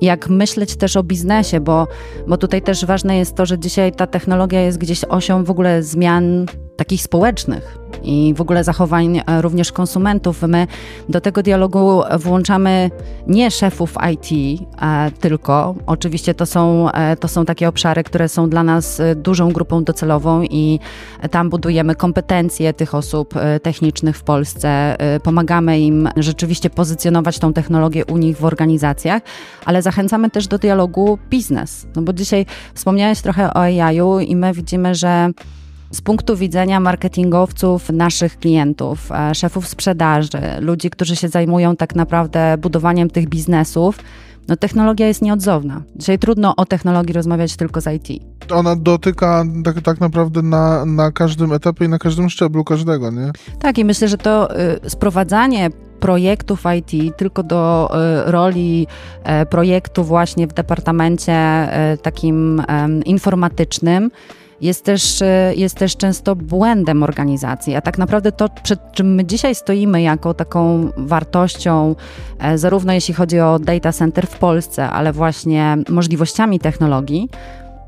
jak 0.00 0.28
myśleć 0.28 0.76
też 0.76 0.96
o 0.96 1.02
biznesie, 1.02 1.60
bo, 1.60 1.88
bo 2.26 2.36
tutaj 2.36 2.62
też 2.62 2.84
ważne 2.84 3.16
jest 3.16 3.34
to, 3.34 3.46
że 3.46 3.58
dzisiaj 3.58 3.92
ta 3.92 4.06
technologia 4.06 4.60
jest 4.60 4.78
gdzieś 4.78 5.04
osią 5.04 5.44
w 5.44 5.50
ogóle 5.50 5.82
zmian 5.82 6.46
takich 6.76 7.02
społecznych 7.02 7.78
i 8.02 8.34
w 8.36 8.40
ogóle 8.40 8.64
zachowań 8.64 9.22
e, 9.26 9.42
również 9.42 9.72
konsumentów. 9.72 10.42
My 10.42 10.66
do 11.08 11.20
tego 11.20 11.42
dialogu 11.42 12.02
włączamy 12.18 12.90
nie 13.26 13.50
szefów 13.50 13.94
IT 14.12 14.60
e, 14.82 15.10
tylko. 15.20 15.74
Oczywiście 15.86 16.34
to 16.34 16.46
są, 16.46 16.90
e, 16.90 17.16
to 17.16 17.28
są 17.28 17.44
takie 17.44 17.68
obszary, 17.68 18.04
które 18.04 18.28
są 18.28 18.50
dla 18.50 18.62
nas 18.62 19.02
dużą 19.16 19.52
grupą 19.52 19.84
docelową 19.84 20.42
i 20.42 20.80
tam 21.30 21.50
budujemy 21.50 21.94
kompetencje 21.94 22.74
tych 22.74 22.94
osób 22.94 23.34
technicznych 23.62 24.16
w 24.16 24.22
Polsce. 24.22 24.96
Pomagamy 25.22 25.80
im 25.80 26.08
rzeczywiście 26.16 26.70
pozycjonować 26.70 27.38
tą 27.38 27.52
technologię 27.52 28.04
u 28.04 28.16
nich 28.16 28.36
w 28.36 28.44
organizacjach, 28.44 29.22
ale 29.64 29.82
zachęcamy 29.86 30.30
też 30.30 30.48
do 30.48 30.58
dialogu 30.58 31.18
biznes. 31.30 31.86
No 31.96 32.02
bo 32.02 32.12
dzisiaj 32.12 32.46
wspomniałeś 32.74 33.20
trochę 33.20 33.54
o 33.54 33.60
AI-u 33.60 34.20
i 34.20 34.36
my 34.36 34.52
widzimy, 34.52 34.94
że 34.94 35.30
z 35.90 36.00
punktu 36.00 36.36
widzenia 36.36 36.80
marketingowców, 36.80 37.90
naszych 37.90 38.38
klientów, 38.38 39.12
e, 39.12 39.34
szefów 39.34 39.68
sprzedaży, 39.68 40.40
ludzi, 40.60 40.90
którzy 40.90 41.16
się 41.16 41.28
zajmują 41.28 41.76
tak 41.76 41.94
naprawdę 41.94 42.58
budowaniem 42.58 43.10
tych 43.10 43.28
biznesów, 43.28 43.98
no 44.48 44.56
technologia 44.56 45.06
jest 45.06 45.22
nieodzowna. 45.22 45.82
Dzisiaj 45.96 46.18
trudno 46.18 46.56
o 46.56 46.64
technologii 46.64 47.12
rozmawiać 47.12 47.56
tylko 47.56 47.80
z 47.80 47.86
IT. 47.86 48.22
Ona 48.50 48.76
dotyka 48.76 49.44
tak, 49.64 49.80
tak 49.80 50.00
naprawdę 50.00 50.42
na, 50.42 50.84
na 50.84 51.12
każdym 51.12 51.52
etapie 51.52 51.84
i 51.84 51.88
na 51.88 51.98
każdym 51.98 52.30
szczeblu 52.30 52.64
każdego, 52.64 53.10
nie? 53.10 53.30
Tak, 53.58 53.78
i 53.78 53.84
myślę, 53.84 54.08
że 54.08 54.18
to 54.18 54.60
y, 54.86 54.90
sprowadzanie 54.90 55.70
projektów 56.00 56.64
IT 56.78 57.16
tylko 57.16 57.42
do 57.42 57.90
y, 58.26 58.30
roli 58.30 58.86
y, 59.42 59.46
projektu 59.46 60.04
właśnie 60.04 60.46
w 60.46 60.52
departamencie 60.52 61.68
y, 61.94 61.98
takim 61.98 62.62
informatycznym 63.04 64.10
jest 64.60 64.84
też, 64.84 65.22
e, 65.22 65.52
jest 65.56 65.76
też 65.76 65.96
często 65.96 66.36
błędem 66.36 67.02
organizacji. 67.02 67.74
A 67.74 67.80
tak 67.80 67.98
naprawdę 67.98 68.32
to, 68.32 68.48
przed 68.62 68.92
czym 68.92 69.14
my 69.14 69.24
dzisiaj 69.24 69.54
stoimy 69.54 70.02
jako 70.02 70.34
taką 70.34 70.90
wartością, 70.96 71.94
e, 72.38 72.58
zarówno 72.58 72.92
jeśli 72.92 73.14
chodzi 73.14 73.40
o 73.40 73.58
data 73.58 73.92
center 73.92 74.26
w 74.26 74.38
Polsce, 74.38 74.90
ale 74.90 75.12
właśnie 75.12 75.76
możliwościami 75.88 76.58
technologii, 76.58 77.28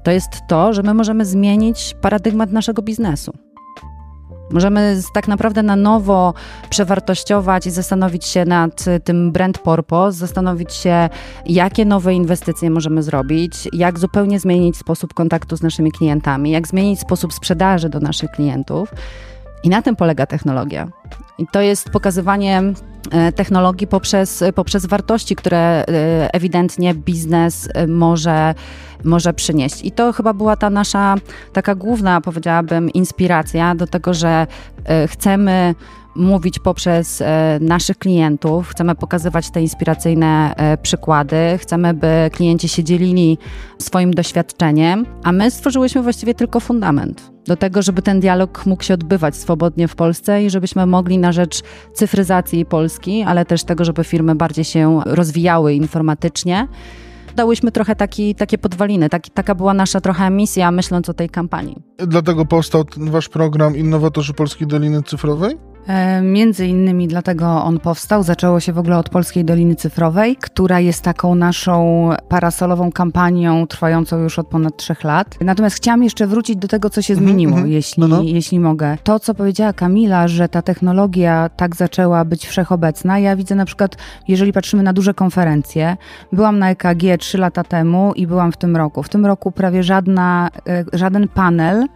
to 0.02 0.10
jest 0.10 0.30
to, 0.48 0.72
że 0.72 0.82
my 0.82 0.94
możemy 0.94 1.24
zmienić 1.24 1.96
paradygmat 2.00 2.52
naszego 2.52 2.82
biznesu. 2.82 3.32
Możemy 4.50 5.00
tak 5.14 5.28
naprawdę 5.28 5.62
na 5.62 5.76
nowo 5.76 6.34
przewartościować 6.70 7.66
i 7.66 7.70
zastanowić 7.70 8.24
się 8.24 8.44
nad 8.44 8.84
tym 9.04 9.32
brand 9.32 9.58
purpose, 9.58 10.18
zastanowić 10.18 10.74
się, 10.74 11.08
jakie 11.46 11.84
nowe 11.84 12.14
inwestycje 12.14 12.70
możemy 12.70 13.02
zrobić, 13.02 13.68
jak 13.72 13.98
zupełnie 13.98 14.40
zmienić 14.40 14.76
sposób 14.76 15.14
kontaktu 15.14 15.56
z 15.56 15.62
naszymi 15.62 15.92
klientami, 15.92 16.50
jak 16.50 16.68
zmienić 16.68 17.00
sposób 17.00 17.32
sprzedaży 17.32 17.88
do 17.88 18.00
naszych 18.00 18.30
klientów. 18.30 18.88
I 19.62 19.68
na 19.68 19.82
tym 19.82 19.96
polega 19.96 20.26
technologia. 20.26 20.88
I 21.38 21.46
to 21.52 21.60
jest 21.60 21.90
pokazywanie 21.90 22.62
e, 23.10 23.32
technologii 23.32 23.86
poprzez, 23.86 24.44
poprzez 24.54 24.86
wartości, 24.86 25.36
które 25.36 25.58
e, 25.58 25.84
ewidentnie 26.34 26.94
biznes 26.94 27.68
e, 27.74 27.86
może, 27.86 28.54
może 29.04 29.32
przynieść. 29.32 29.84
I 29.84 29.92
to 29.92 30.12
chyba 30.12 30.32
była 30.32 30.56
ta 30.56 30.70
nasza 30.70 31.14
taka 31.52 31.74
główna, 31.74 32.20
powiedziałabym, 32.20 32.90
inspiracja 32.90 33.74
do 33.74 33.86
tego, 33.86 34.14
że 34.14 34.46
chcemy 35.06 35.74
mówić 36.16 36.58
poprzez 36.58 37.22
naszych 37.60 37.98
klientów, 37.98 38.68
chcemy 38.68 38.94
pokazywać 38.94 39.50
te 39.50 39.62
inspiracyjne 39.62 40.54
przykłady, 40.82 41.36
chcemy, 41.58 41.94
by 41.94 42.30
klienci 42.32 42.68
się 42.68 42.84
dzielili 42.84 43.38
swoim 43.78 44.14
doświadczeniem, 44.14 45.06
a 45.24 45.32
my 45.32 45.50
stworzyłyśmy 45.50 46.02
właściwie 46.02 46.34
tylko 46.34 46.60
fundament 46.60 47.30
do 47.46 47.56
tego, 47.56 47.82
żeby 47.82 48.02
ten 48.02 48.20
dialog 48.20 48.66
mógł 48.66 48.82
się 48.82 48.94
odbywać 48.94 49.36
swobodnie 49.36 49.88
w 49.88 49.96
Polsce 49.96 50.44
i 50.44 50.50
żebyśmy 50.50 50.86
mogli 50.86 51.18
na 51.18 51.32
rzecz 51.32 51.62
cyfryzacji 51.92 52.66
Polski, 52.66 53.22
ale 53.22 53.44
też 53.44 53.64
tego, 53.64 53.84
żeby 53.84 54.04
firmy 54.04 54.34
bardziej 54.34 54.64
się 54.64 55.00
rozwijały 55.06 55.74
informatycznie, 55.74 56.68
dałyśmy 57.36 57.72
trochę 57.72 57.96
taki, 57.96 58.34
takie 58.34 58.58
podwaliny. 58.58 59.08
Taki, 59.08 59.30
taka 59.30 59.54
była 59.54 59.74
nasza 59.74 60.00
trochę 60.00 60.30
misja, 60.30 60.70
myśląc 60.70 61.08
o 61.08 61.14
tej 61.14 61.28
kampanii. 61.28 61.82
Dlatego 61.98 62.46
powstał 62.46 62.84
wasz 62.96 63.28
program 63.28 63.76
Innowatorzy 63.76 64.34
Polskiej 64.34 64.66
Doliny 64.66 65.02
Cyfrowej? 65.02 65.56
E, 65.88 66.22
między 66.22 66.66
innymi 66.66 67.08
dlatego 67.08 67.64
on 67.64 67.80
powstał. 67.80 68.22
Zaczęło 68.22 68.60
się 68.60 68.72
w 68.72 68.78
ogóle 68.78 68.98
od 68.98 69.08
Polskiej 69.08 69.44
Doliny 69.44 69.74
Cyfrowej, 69.74 70.36
która 70.36 70.80
jest 70.80 71.02
taką 71.02 71.34
naszą 71.34 72.10
parasolową 72.28 72.92
kampanią 72.92 73.66
trwającą 73.66 74.18
już 74.18 74.38
od 74.38 74.46
ponad 74.46 74.76
trzech 74.76 75.04
lat. 75.04 75.38
Natomiast 75.40 75.76
chciałam 75.76 76.02
jeszcze 76.02 76.26
wrócić 76.26 76.56
do 76.56 76.68
tego, 76.68 76.90
co 76.90 77.02
się 77.02 77.14
mhm, 77.14 77.28
zmieniło, 77.28 77.52
mm 77.52 77.68
-hmm. 77.68 77.72
jeśli, 77.72 78.00
no, 78.00 78.08
no. 78.08 78.22
jeśli 78.22 78.60
mogę. 78.60 78.98
To, 79.04 79.20
co 79.20 79.34
powiedziała 79.34 79.72
Kamila, 79.72 80.28
że 80.28 80.48
ta 80.48 80.62
technologia 80.62 81.50
tak 81.56 81.76
zaczęła 81.76 82.24
być 82.24 82.46
wszechobecna. 82.46 83.18
Ja 83.18 83.36
widzę 83.36 83.54
na 83.54 83.64
przykład, 83.64 83.96
jeżeli 84.28 84.52
patrzymy 84.52 84.82
na 84.82 84.92
duże 84.92 85.14
konferencje, 85.14 85.96
byłam 86.32 86.58
na 86.58 86.70
EKG 86.70 87.18
trzy 87.18 87.38
lata 87.38 87.64
temu 87.64 88.12
i 88.16 88.26
byłam 88.26 88.52
w 88.52 88.56
tym 88.56 88.76
roku. 88.76 89.02
W 89.02 89.08
tym 89.08 89.26
roku 89.26 89.52
prawie 89.52 89.82
żadna, 89.82 90.50
e, 90.68 90.84
żaden 90.92 91.28
panel 91.28 91.86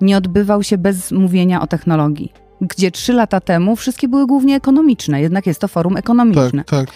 nie 0.00 0.16
odbywał 0.16 0.62
się 0.62 0.78
bez 0.78 1.12
mówienia 1.12 1.60
o 1.60 1.66
technologii 1.66 2.45
gdzie 2.60 2.90
trzy 2.90 3.12
lata 3.12 3.40
temu 3.40 3.76
wszystkie 3.76 4.08
były 4.08 4.26
głównie 4.26 4.56
ekonomiczne, 4.56 5.20
jednak 5.20 5.46
jest 5.46 5.60
to 5.60 5.68
forum 5.68 5.96
ekonomiczne. 5.96 6.64
Tak, 6.64 6.86
tak. 6.86 6.88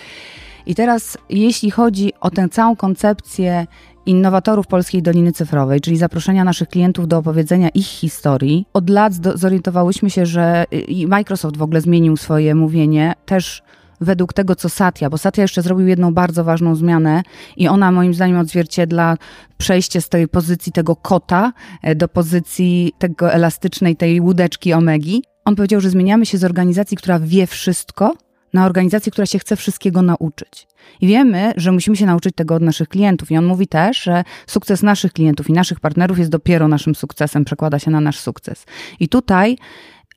I 0.67 0.75
teraz, 0.75 1.19
jeśli 1.31 1.71
chodzi 1.71 2.13
o 2.21 2.31
tę 2.31 2.49
całą 2.49 2.77
koncepcję 2.77 3.67
innowatorów 4.07 4.67
Polskiej 4.67 5.03
Doliny 5.03 5.33
Cyfrowej, 5.33 5.81
czyli 5.81 5.97
zaproszenia 5.97 6.45
naszych 6.45 6.69
klientów 6.69 7.09
do 7.09 7.19
opowiedzenia 7.19 7.69
ich 7.69 7.87
historii, 7.87 8.67
od 8.73 8.91
lat 8.91 9.13
zorientowałyśmy 9.35 10.11
się, 10.11 10.27
że 10.27 10.65
i 10.89 11.07
Microsoft 11.07 11.57
w 11.57 11.63
ogóle 11.63 11.81
zmienił 11.81 12.17
swoje 12.17 12.55
mówienie 12.55 13.15
też 13.27 13.63
według 14.01 14.33
tego, 14.33 14.57
co 14.57 14.69
Satya, 14.69 15.05
bo 15.11 15.19
Satya 15.19 15.41
jeszcze 15.41 15.63
zrobił 15.63 15.87
jedną 15.87 16.15
bardzo 16.15 16.45
ważną 16.45 16.75
zmianę 16.75 17.23
i 17.57 17.69
ona 17.69 17.93
moim 17.93 18.15
zdaniem 18.15 18.39
odzwierciedla 18.39 19.17
przejście 19.59 20.01
z 20.01 20.09
tej 20.09 20.29
pozycji 20.29 20.73
tego 20.73 20.97
kota 20.97 21.53
e, 21.83 21.95
do 21.95 22.09
pozycji 22.09 22.93
tego 22.99 23.33
elastycznej, 23.33 23.97
tej 23.97 24.21
łódeczki 24.21 24.73
omegi. 24.73 25.23
On 25.51 25.57
powiedział, 25.57 25.81
że 25.81 25.91
zmieniamy 25.91 26.27
się 26.27 26.39
z 26.39 26.45
organizacji, 26.45 26.97
która 26.97 27.19
wie 27.19 27.47
wszystko, 27.47 28.15
na 28.53 28.67
organizację, 28.67 29.13
która 29.13 29.27
się 29.27 29.39
chce 29.39 29.57
wszystkiego 29.57 30.03
nauczyć. 30.03 30.67
I 31.01 31.07
wiemy, 31.07 31.53
że 31.57 31.73
musimy 31.73 31.97
się 31.97 32.07
nauczyć 32.07 32.35
tego 32.35 32.55
od 32.55 32.63
naszych 32.63 32.89
klientów. 32.89 33.31
I 33.31 33.37
on 33.37 33.45
mówi 33.45 33.67
też, 33.67 34.03
że 34.03 34.25
sukces 34.47 34.83
naszych 34.83 35.13
klientów 35.13 35.51
i 35.51 35.53
naszych 35.53 35.81
partnerów 35.81 36.19
jest 36.19 36.31
dopiero 36.31 36.69
naszym 36.69 36.95
sukcesem, 36.95 37.45
przekłada 37.45 37.79
się 37.79 37.91
na 37.91 38.01
nasz 38.01 38.19
sukces. 38.19 38.67
I 39.01 39.09
tutaj 39.09 39.57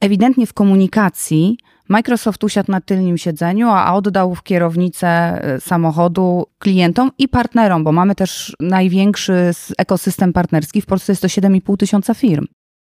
ewidentnie 0.02 0.48
w 0.48 0.54
komunikacji 0.54 1.58
Microsoft 1.90 2.44
usiadł 2.44 2.72
na 2.72 2.82
tylnym 2.82 3.18
siedzeniu, 3.18 3.70
a 3.70 3.94
oddał 3.94 4.36
w 4.36 4.44
kierownicę 4.44 5.08
e, 5.08 5.60
samochodu 5.60 6.46
klientom 6.60 7.12
i 7.18 7.28
partnerom, 7.28 7.84
bo 7.84 7.92
mamy 7.92 8.16
też 8.16 8.56
największy 8.60 9.52
ekosystem 9.78 10.34
partnerski. 10.34 10.82
W 10.82 10.86
Polsce 10.86 11.12
jest 11.12 11.22
to 11.22 11.28
7,5 11.28 11.78
tysiąca 11.78 12.14
firm. 12.14 12.46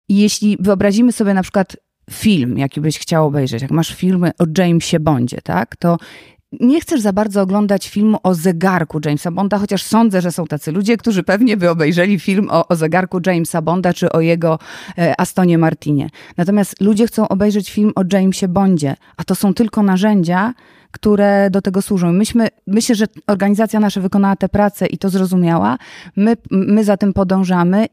I 0.10 0.18
jeśli 0.18 0.58
wyobrazimy 0.60 1.12
sobie 1.12 1.34
na 1.34 1.42
przykład 1.42 1.76
film, 2.10 2.58
jaki 2.58 2.82
byś 2.82 3.00
chciał 3.00 3.28
obejrzeć, 3.28 3.62
jak 3.62 3.72
masz 3.72 3.96
filmy 3.96 4.32
o 4.40 4.46
Jamesie 4.58 5.00
Bondzie, 5.00 5.38
tak, 5.44 5.76
to 5.76 5.98
nie 6.60 6.82
chcesz 6.82 7.02
za 7.02 7.14
bardzo 7.14 7.42
oglądać 7.42 7.90
filmu 7.90 8.18
o 8.24 8.36
zegarku 8.36 9.00
Jamesa 9.06 9.32
Bonda, 9.32 9.58
chociaż 9.58 9.84
sądzę, 9.84 10.22
że 10.22 10.32
są 10.32 10.46
tacy 10.46 10.72
ludzie, 10.72 10.98
którzy 10.98 11.24
pewnie 11.24 11.58
by 11.58 11.70
obejrzeli 11.70 12.20
film 12.20 12.48
o, 12.52 12.68
o 12.68 12.76
zegarku 12.76 13.20
Jamesa 13.26 13.62
Bonda 13.62 13.94
czy 13.94 14.12
o 14.12 14.22
jego 14.22 14.60
e, 14.98 15.22
Astonie 15.22 15.58
Martinie. 15.58 16.10
Natomiast 16.38 16.82
ludzie 16.82 17.08
chcą 17.08 17.28
obejrzeć 17.28 17.72
film 17.72 17.92
o 17.96 18.04
Jamesie 18.14 18.48
Bondzie, 18.48 18.96
a 19.18 19.24
to 19.24 19.36
są 19.36 19.54
tylko 19.54 19.84
narzędzia, 19.84 20.54
które 20.92 21.50
do 21.50 21.62
tego 21.62 21.82
służą. 21.82 22.14
Myśmy, 22.14 22.48
myślę, 22.68 22.96
że 22.96 23.06
organizacja 23.28 23.80
nasza 23.80 24.02
wykonała 24.02 24.36
tę 24.36 24.50
pracę 24.50 24.88
i 24.88 24.98
to 24.98 25.10
zrozumiała. 25.10 25.78
My, 26.16 26.38
my 26.52 26.84
za 26.84 26.98
tym 26.98 27.14
podążamy 27.14 27.86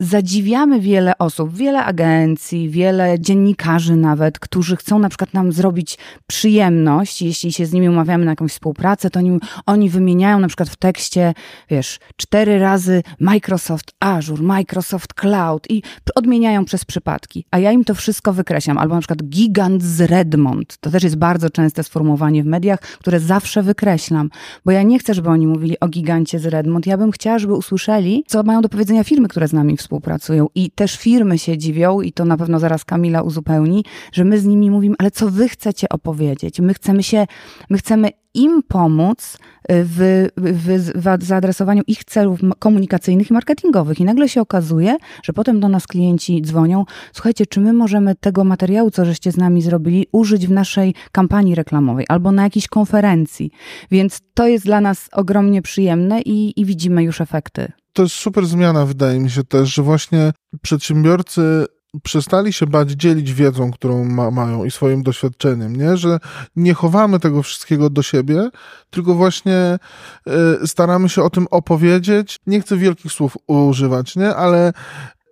zadziwiamy 0.00 0.80
wiele 0.80 1.18
osób, 1.18 1.54
wiele 1.54 1.84
agencji, 1.84 2.70
wiele 2.70 3.20
dziennikarzy 3.20 3.96
nawet, 3.96 4.38
którzy 4.38 4.76
chcą 4.76 4.98
na 4.98 5.08
przykład 5.08 5.34
nam 5.34 5.52
zrobić 5.52 5.98
przyjemność, 6.26 7.22
jeśli 7.22 7.52
się 7.52 7.66
z 7.66 7.72
nimi 7.72 7.88
umawiamy 7.88 8.24
na 8.24 8.32
jakąś 8.32 8.52
współpracę, 8.52 9.10
to 9.10 9.18
oni, 9.18 9.38
oni 9.66 9.90
wymieniają 9.90 10.38
na 10.38 10.48
przykład 10.48 10.68
w 10.68 10.76
tekście, 10.76 11.34
wiesz, 11.70 11.98
cztery 12.16 12.58
razy 12.58 13.02
Microsoft 13.20 13.92
Azure, 14.00 14.42
Microsoft 14.42 15.14
Cloud 15.14 15.70
i 15.70 15.82
odmieniają 16.14 16.64
przez 16.64 16.84
przypadki, 16.84 17.46
a 17.50 17.58
ja 17.58 17.72
im 17.72 17.84
to 17.84 17.94
wszystko 17.94 18.32
wykreślam, 18.32 18.78
albo 18.78 18.94
na 18.94 19.00
przykład 19.00 19.22
gigant 19.22 19.82
z 19.82 20.00
Redmond, 20.00 20.76
to 20.80 20.90
też 20.90 21.02
jest 21.02 21.16
bardzo 21.16 21.50
częste 21.50 21.82
sformułowanie 21.82 22.42
w 22.42 22.46
mediach, 22.46 22.80
które 22.80 23.20
zawsze 23.20 23.62
wykreślam, 23.62 24.30
bo 24.64 24.72
ja 24.72 24.82
nie 24.82 24.98
chcę, 24.98 25.14
żeby 25.14 25.28
oni 25.28 25.46
mówili 25.46 25.80
o 25.80 25.88
gigancie 25.88 26.38
z 26.38 26.46
Redmond, 26.46 26.86
ja 26.86 26.98
bym 26.98 27.10
chciała, 27.10 27.38
żeby 27.38 27.54
usłyszeli, 27.54 28.24
co 28.26 28.42
mają 28.42 28.62
do 28.62 28.68
powiedzenia 28.68 29.04
firmy, 29.04 29.28
które 29.28 29.48
z 29.48 29.52
nami 29.52 29.76
współpracują 29.84 30.46
i 30.54 30.70
też 30.70 30.96
firmy 30.96 31.38
się 31.38 31.58
dziwią 31.58 32.00
i 32.00 32.12
to 32.12 32.24
na 32.24 32.36
pewno 32.36 32.58
zaraz 32.58 32.84
Kamila 32.84 33.22
uzupełni, 33.22 33.84
że 34.12 34.24
my 34.24 34.38
z 34.38 34.44
nimi 34.44 34.70
mówimy, 34.70 34.94
ale 34.98 35.10
co 35.10 35.30
wy 35.30 35.48
chcecie 35.48 35.88
opowiedzieć? 35.88 36.60
My 36.60 36.74
chcemy 36.74 37.02
się, 37.02 37.26
my 37.70 37.78
chcemy 37.78 38.10
im 38.34 38.62
pomóc 38.68 39.38
w, 39.68 40.28
w, 40.36 41.18
w, 41.18 41.24
zaadresowaniu 41.24 41.82
ich 41.86 42.04
celów 42.04 42.40
komunikacyjnych 42.58 43.30
i 43.30 43.32
marketingowych. 43.32 44.00
I 44.00 44.04
nagle 44.04 44.28
się 44.28 44.40
okazuje, 44.40 44.96
że 45.22 45.32
potem 45.32 45.60
do 45.60 45.68
nas 45.68 45.86
klienci 45.86 46.42
dzwonią, 46.42 46.84
słuchajcie, 47.12 47.46
czy 47.46 47.60
my 47.60 47.72
możemy 47.72 48.14
tego 48.14 48.44
materiału, 48.44 48.90
co 48.90 49.04
żeście 49.04 49.32
z 49.32 49.36
nami 49.36 49.62
zrobili, 49.62 50.06
użyć 50.12 50.46
w 50.46 50.50
naszej 50.50 50.94
kampanii 51.12 51.54
reklamowej 51.54 52.06
albo 52.08 52.32
na 52.32 52.42
jakiejś 52.42 52.68
konferencji. 52.68 53.50
Więc 53.90 54.20
to 54.34 54.46
jest 54.46 54.64
dla 54.64 54.80
nas 54.80 55.08
ogromnie 55.12 55.62
przyjemne 55.62 56.20
i, 56.20 56.60
i 56.60 56.64
widzimy 56.64 57.02
już 57.02 57.20
efekty. 57.20 57.72
To 57.96 58.02
jest 58.02 58.14
super 58.14 58.46
zmiana, 58.46 58.86
wydaje 58.86 59.20
mi 59.20 59.30
się 59.30 59.44
też, 59.44 59.74
że 59.74 59.82
właśnie 59.82 60.32
przedsiębiorcy 60.62 61.66
przestali 62.02 62.52
się 62.52 62.66
bać 62.66 62.90
dzielić 62.90 63.32
wiedzą, 63.32 63.70
którą 63.70 64.04
ma, 64.04 64.30
mają 64.30 64.64
i 64.64 64.70
swoim 64.70 65.02
doświadczeniem, 65.02 65.76
nie? 65.76 65.96
Że 65.96 66.18
nie 66.56 66.74
chowamy 66.74 67.20
tego 67.20 67.42
wszystkiego 67.42 67.90
do 67.90 68.02
siebie, 68.02 68.50
tylko 68.90 69.14
właśnie 69.14 69.78
y, 70.62 70.66
staramy 70.66 71.08
się 71.08 71.22
o 71.22 71.30
tym 71.30 71.46
opowiedzieć. 71.50 72.38
Nie 72.46 72.60
chcę 72.60 72.76
wielkich 72.76 73.12
słów 73.12 73.36
używać, 73.46 74.16
nie? 74.16 74.34
Ale 74.36 74.72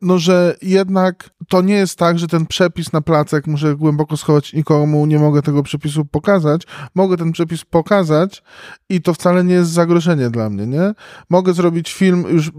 no, 0.02 0.18
że 0.18 0.56
jednak 0.62 1.30
to 1.48 1.62
nie 1.62 1.74
jest 1.74 1.98
tak, 1.98 2.18
że 2.18 2.28
ten 2.28 2.46
przepis 2.46 2.92
na 2.92 3.00
placek 3.00 3.46
muszę 3.46 3.76
głęboko 3.76 4.16
schować, 4.16 4.52
nikomu 4.52 5.06
nie 5.06 5.18
mogę 5.18 5.42
tego 5.42 5.62
przepisu 5.62 6.04
pokazać. 6.04 6.62
Mogę 6.94 7.16
ten 7.16 7.32
przepis 7.32 7.64
pokazać 7.64 8.42
i 8.88 9.02
to 9.02 9.14
wcale 9.14 9.44
nie 9.44 9.54
jest 9.54 9.70
zagrożenie 9.70 10.30
dla 10.30 10.50
mnie, 10.50 10.66
nie? 10.66 10.94
Mogę 11.30 11.52
zrobić 11.52 11.92
film, 11.92 12.24
już 12.28 12.50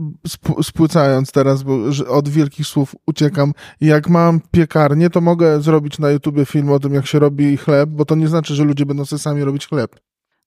spłycając 0.64 1.32
teraz, 1.32 1.64
bo 1.64 1.78
od 2.08 2.30
wielkich 2.30 2.68
słów 2.68 2.96
uciekam. 3.06 3.54
Jak 3.82 4.10
mam 4.10 4.40
piekarnię, 4.52 5.10
to 5.10 5.22
mogę 5.22 5.62
zrobić 5.62 6.00
na 6.00 6.10
YouTubie 6.10 6.46
film 6.46 6.72
o 6.72 6.80
tym, 6.80 6.94
jak 6.94 7.08
się 7.08 7.20
robi 7.20 7.58
chleb, 7.58 7.90
bo 7.90 8.06
to 8.06 8.16
nie 8.16 8.28
znaczy, 8.28 8.56
że 8.56 8.64
ludzie 8.64 8.86
będą 8.86 9.06
sobie 9.06 9.20
sami 9.20 9.44
robić 9.44 9.68
chleb. 9.68 9.96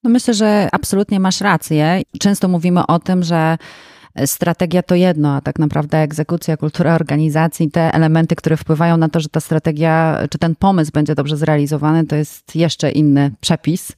No 0.04 0.10
myślę, 0.10 0.34
że 0.34 0.68
absolutnie 0.72 1.20
masz 1.20 1.40
rację. 1.40 2.02
Często 2.18 2.48
mówimy 2.48 2.86
o 2.86 2.98
tym, 2.98 3.22
że 3.22 3.56
strategia 4.26 4.82
to 4.82 4.94
jedno, 4.94 5.34
a 5.34 5.40
tak 5.40 5.58
naprawdę 5.58 5.98
egzekucja, 5.98 6.56
kultura 6.56 6.94
organizacji, 6.94 7.70
te 7.70 7.94
elementy, 7.94 8.36
które 8.36 8.56
wpływają 8.56 8.96
na 8.96 9.08
to, 9.08 9.20
że 9.20 9.28
ta 9.28 9.40
strategia, 9.40 10.18
czy 10.30 10.38
ten 10.38 10.54
pomysł 10.54 10.90
będzie 10.94 11.14
dobrze 11.14 11.36
zrealizowany, 11.36 12.06
to 12.06 12.16
jest 12.16 12.56
jeszcze 12.56 12.90
inny 12.90 13.30
przepis. 13.40 13.92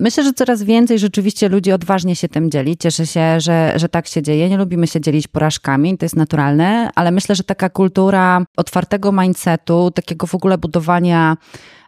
Myślę, 0.00 0.24
że 0.24 0.32
coraz 0.32 0.62
więcej 0.62 0.98
rzeczywiście 0.98 1.48
ludzi 1.48 1.72
odważnie 1.72 2.16
się 2.16 2.28
tym 2.28 2.50
dzieli. 2.50 2.76
Cieszę 2.76 3.06
się, 3.06 3.40
że, 3.40 3.72
że 3.76 3.88
tak 3.88 4.06
się 4.06 4.22
dzieje. 4.22 4.48
Nie 4.48 4.56
lubimy 4.56 4.86
się 4.86 5.00
dzielić 5.00 5.28
porażkami, 5.28 5.98
to 5.98 6.04
jest 6.04 6.16
naturalne, 6.16 6.90
ale 6.94 7.10
myślę, 7.10 7.34
że 7.34 7.44
taka 7.44 7.70
kultura 7.70 8.44
otwartego 8.56 9.12
mindsetu, 9.12 9.90
takiego 9.90 10.26
w 10.26 10.34
ogóle 10.34 10.58
budowania 10.58 11.36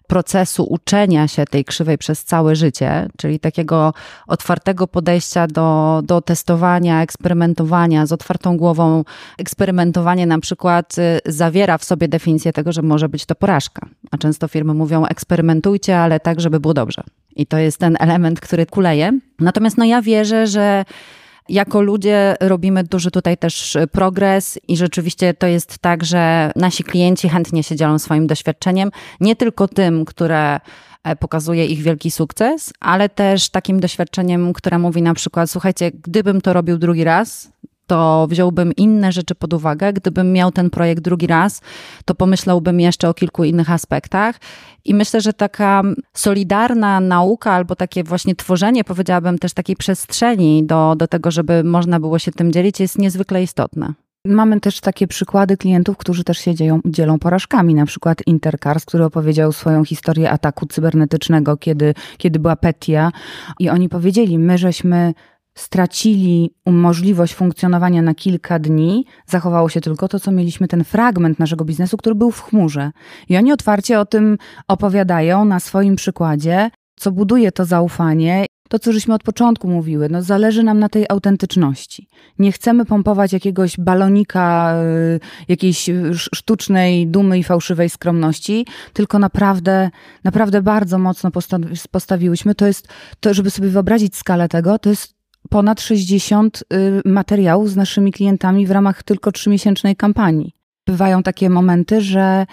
procesu 0.06 0.64
uczenia 0.64 1.28
się 1.28 1.44
tej 1.44 1.64
krzywej 1.64 1.98
przez 1.98 2.24
całe 2.24 2.56
życie, 2.56 3.08
czyli 3.16 3.40
takiego 3.40 3.94
otwartego 4.26 4.86
podejścia 4.86 5.46
do, 5.46 6.00
do 6.04 6.20
testowania, 6.20 7.02
eksperymentowania 7.02 8.06
z 8.06 8.12
otwartą 8.12 8.56
głową. 8.56 9.04
Eksperymentowanie 9.38 10.26
na 10.26 10.38
przykład 10.38 10.98
y, 10.98 11.20
zawiera 11.26 11.78
w 11.78 11.84
sobie 11.84 12.08
definicję 12.08 12.52
tego, 12.52 12.72
że 12.72 12.82
może 12.82 13.08
być 13.08 13.26
to 13.26 13.34
porażka. 13.34 13.86
A 14.10 14.18
często 14.18 14.48
firmy 14.48 14.74
mówią 14.74 15.06
eksperymentujcie, 15.06 15.98
ale 15.98 16.20
tak, 16.20 16.40
żeby 16.40 16.60
było 16.60 16.74
dobrze. 16.74 17.02
I 17.36 17.46
to 17.46 17.58
jest 17.58 17.78
ten 17.78 17.96
element, 18.00 18.40
który 18.40 18.66
kuleje. 18.66 19.18
Natomiast 19.40 19.78
no 19.78 19.84
ja 19.84 20.02
wierzę, 20.02 20.46
że 20.46 20.84
jako 21.48 21.80
ludzie 21.80 22.36
robimy 22.40 22.84
duży 22.84 23.10
tutaj 23.10 23.36
też 23.36 23.76
progres 23.92 24.58
i 24.68 24.76
rzeczywiście 24.76 25.34
to 25.34 25.46
jest 25.46 25.78
tak, 25.78 26.04
że 26.04 26.52
nasi 26.56 26.84
klienci 26.84 27.28
chętnie 27.28 27.62
się 27.62 27.76
dzielą 27.76 27.98
swoim 27.98 28.26
doświadczeniem, 28.26 28.90
nie 29.20 29.36
tylko 29.36 29.68
tym, 29.68 30.04
które 30.04 30.60
e, 31.04 31.16
pokazuje 31.16 31.66
ich 31.66 31.82
wielki 31.82 32.10
sukces, 32.10 32.72
ale 32.80 33.08
też 33.08 33.48
takim 33.48 33.80
doświadczeniem, 33.80 34.52
które 34.52 34.78
mówi 34.78 35.02
na 35.02 35.14
przykład, 35.14 35.50
słuchajcie, 35.50 35.90
gdybym 35.90 36.40
to 36.40 36.52
robił 36.52 36.78
drugi 36.78 37.04
raz, 37.04 37.53
to 37.86 38.26
wziąłbym 38.30 38.72
inne 38.72 39.12
rzeczy 39.12 39.34
pod 39.34 39.52
uwagę. 39.52 39.92
Gdybym 39.92 40.32
miał 40.32 40.52
ten 40.52 40.70
projekt 40.70 41.02
drugi 41.02 41.26
raz, 41.26 41.60
to 42.04 42.14
pomyślałbym 42.14 42.80
jeszcze 42.80 43.08
o 43.08 43.14
kilku 43.14 43.44
innych 43.44 43.70
aspektach. 43.70 44.40
I 44.84 44.94
myślę, 44.94 45.20
że 45.20 45.32
taka 45.32 45.82
solidarna 46.14 47.00
nauka 47.00 47.52
albo 47.52 47.76
takie 47.76 48.04
właśnie 48.04 48.34
tworzenie, 48.34 48.84
powiedziałabym, 48.84 49.38
też 49.38 49.52
takiej 49.52 49.76
przestrzeni 49.76 50.64
do, 50.66 50.94
do 50.96 51.08
tego, 51.08 51.30
żeby 51.30 51.64
można 51.64 52.00
było 52.00 52.18
się 52.18 52.32
tym 52.32 52.52
dzielić, 52.52 52.80
jest 52.80 52.98
niezwykle 52.98 53.42
istotne. 53.42 53.94
Mamy 54.26 54.60
też 54.60 54.80
takie 54.80 55.06
przykłady 55.06 55.56
klientów, 55.56 55.96
którzy 55.96 56.24
też 56.24 56.38
się 56.38 56.54
dzieją, 56.54 56.80
dzielą 56.84 57.18
porażkami. 57.18 57.74
Na 57.74 57.86
przykład 57.86 58.18
Intercars, 58.26 58.84
który 58.84 59.04
opowiedział 59.04 59.52
swoją 59.52 59.84
historię 59.84 60.30
ataku 60.30 60.66
cybernetycznego, 60.66 61.56
kiedy, 61.56 61.94
kiedy 62.18 62.38
była 62.38 62.56
Petia. 62.56 63.12
I 63.58 63.70
oni 63.70 63.88
powiedzieli, 63.88 64.38
my 64.38 64.58
żeśmy 64.58 65.14
stracili 65.54 66.54
możliwość 66.66 67.34
funkcjonowania 67.34 68.02
na 68.02 68.14
kilka 68.14 68.58
dni, 68.58 69.04
zachowało 69.26 69.68
się 69.68 69.80
tylko 69.80 70.08
to, 70.08 70.20
co 70.20 70.30
mieliśmy, 70.30 70.68
ten 70.68 70.84
fragment 70.84 71.38
naszego 71.38 71.64
biznesu, 71.64 71.96
który 71.96 72.14
był 72.14 72.30
w 72.30 72.42
chmurze. 72.42 72.90
I 73.28 73.36
oni 73.36 73.52
otwarcie 73.52 74.00
o 74.00 74.06
tym 74.06 74.38
opowiadają 74.68 75.44
na 75.44 75.60
swoim 75.60 75.96
przykładzie, 75.96 76.70
co 76.96 77.12
buduje 77.12 77.52
to 77.52 77.64
zaufanie. 77.64 78.46
To, 78.68 78.78
co 78.78 78.92
żeśmy 78.92 79.14
od 79.14 79.22
początku 79.22 79.68
mówiły, 79.68 80.08
no 80.08 80.22
zależy 80.22 80.62
nam 80.62 80.78
na 80.78 80.88
tej 80.88 81.06
autentyczności. 81.08 82.08
Nie 82.38 82.52
chcemy 82.52 82.84
pompować 82.84 83.32
jakiegoś 83.32 83.76
balonika, 83.78 84.74
y, 85.16 85.20
jakiejś 85.48 85.90
sztucznej 86.12 87.06
dumy 87.06 87.38
i 87.38 87.44
fałszywej 87.44 87.90
skromności, 87.90 88.66
tylko 88.92 89.18
naprawdę, 89.18 89.90
naprawdę 90.24 90.62
bardzo 90.62 90.98
mocno 90.98 91.30
postawiłyśmy. 91.90 92.54
To 92.54 92.66
jest, 92.66 92.88
to, 93.20 93.34
żeby 93.34 93.50
sobie 93.50 93.68
wyobrazić 93.68 94.16
skalę 94.16 94.48
tego, 94.48 94.78
to 94.78 94.90
jest 94.90 95.14
ponad 95.54 95.80
60 95.80 96.64
y, 96.72 97.02
materiałów 97.04 97.70
z 97.70 97.76
naszymi 97.76 98.12
klientami 98.12 98.66
w 98.66 98.70
ramach 98.70 99.02
tylko 99.02 99.32
trzymiesięcznej 99.32 99.96
kampanii. 99.96 100.52
Bywają 100.86 101.22
takie 101.22 101.50
momenty, 101.50 102.00
że 102.00 102.46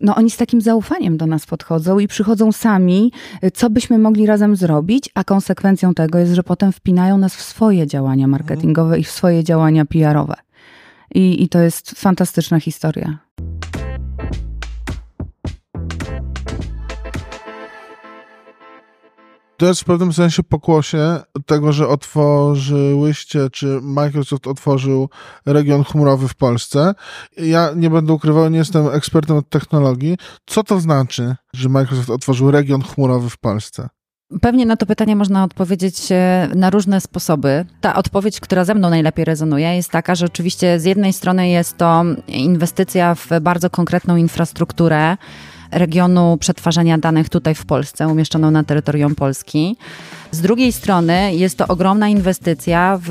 no 0.00 0.14
oni 0.16 0.30
z 0.30 0.36
takim 0.36 0.60
zaufaniem 0.60 1.16
do 1.16 1.26
nas 1.26 1.46
podchodzą 1.46 1.98
i 1.98 2.08
przychodzą 2.08 2.52
sami, 2.52 3.12
y, 3.44 3.50
co 3.50 3.70
byśmy 3.70 3.98
mogli 3.98 4.26
razem 4.26 4.56
zrobić, 4.56 5.10
a 5.14 5.24
konsekwencją 5.24 5.94
tego 5.94 6.18
jest, 6.18 6.32
że 6.32 6.42
potem 6.42 6.72
wpinają 6.72 7.18
nas 7.18 7.36
w 7.36 7.42
swoje 7.42 7.86
działania 7.86 8.26
marketingowe 8.26 8.98
i 8.98 9.04
w 9.04 9.10
swoje 9.10 9.44
działania 9.44 9.84
PR-owe. 9.84 10.36
I, 11.14 11.42
i 11.42 11.48
to 11.48 11.58
jest 11.58 11.90
fantastyczna 11.90 12.60
historia. 12.60 13.25
To 19.56 19.66
jest 19.66 19.80
w 19.80 19.84
pewnym 19.84 20.12
sensie 20.12 20.42
pokłosie 20.42 21.20
tego, 21.46 21.72
że 21.72 21.88
otworzyłyście, 21.88 23.50
czy 23.50 23.78
Microsoft 23.82 24.46
otworzył 24.46 25.08
region 25.46 25.84
chmurowy 25.84 26.28
w 26.28 26.34
Polsce. 26.34 26.94
Ja 27.36 27.70
nie 27.76 27.90
będę 27.90 28.12
ukrywał, 28.12 28.50
nie 28.50 28.58
jestem 28.58 28.88
ekspertem 28.88 29.36
od 29.36 29.48
technologii. 29.48 30.16
Co 30.46 30.64
to 30.64 30.80
znaczy, 30.80 31.36
że 31.52 31.68
Microsoft 31.68 32.10
otworzył 32.10 32.50
region 32.50 32.82
chmurowy 32.82 33.30
w 33.30 33.38
Polsce? 33.38 33.88
Pewnie 34.40 34.66
na 34.66 34.76
to 34.76 34.86
pytanie 34.86 35.16
można 35.16 35.44
odpowiedzieć 35.44 36.12
e, 36.12 36.48
na 36.54 36.70
różne 36.70 37.00
sposoby. 37.00 37.64
Ta 37.80 37.94
odpowiedź, 37.94 38.40
która 38.40 38.64
ze 38.64 38.74
mną 38.74 38.90
najlepiej 38.90 39.24
rezonuje, 39.24 39.76
jest 39.76 39.90
taka, 39.90 40.14
że 40.14 40.26
oczywiście 40.26 40.80
z 40.80 40.84
jednej 40.84 41.12
strony 41.12 41.48
jest 41.48 41.76
to 41.76 42.04
inwestycja 42.28 43.14
w 43.14 43.28
bardzo 43.40 43.70
konkretną 43.70 44.16
infrastrukturę, 44.16 45.16
regionu 45.70 46.36
przetwarzania 46.40 46.98
danych 46.98 47.28
tutaj 47.28 47.54
w 47.54 47.66
Polsce, 47.66 48.08
umieszczoną 48.08 48.50
na 48.50 48.64
terytorium 48.64 49.14
Polski. 49.14 49.76
Z 50.30 50.40
drugiej 50.40 50.72
strony 50.72 51.34
jest 51.34 51.58
to 51.58 51.66
ogromna 51.68 52.08
inwestycja 52.08 52.98
w 53.02 53.10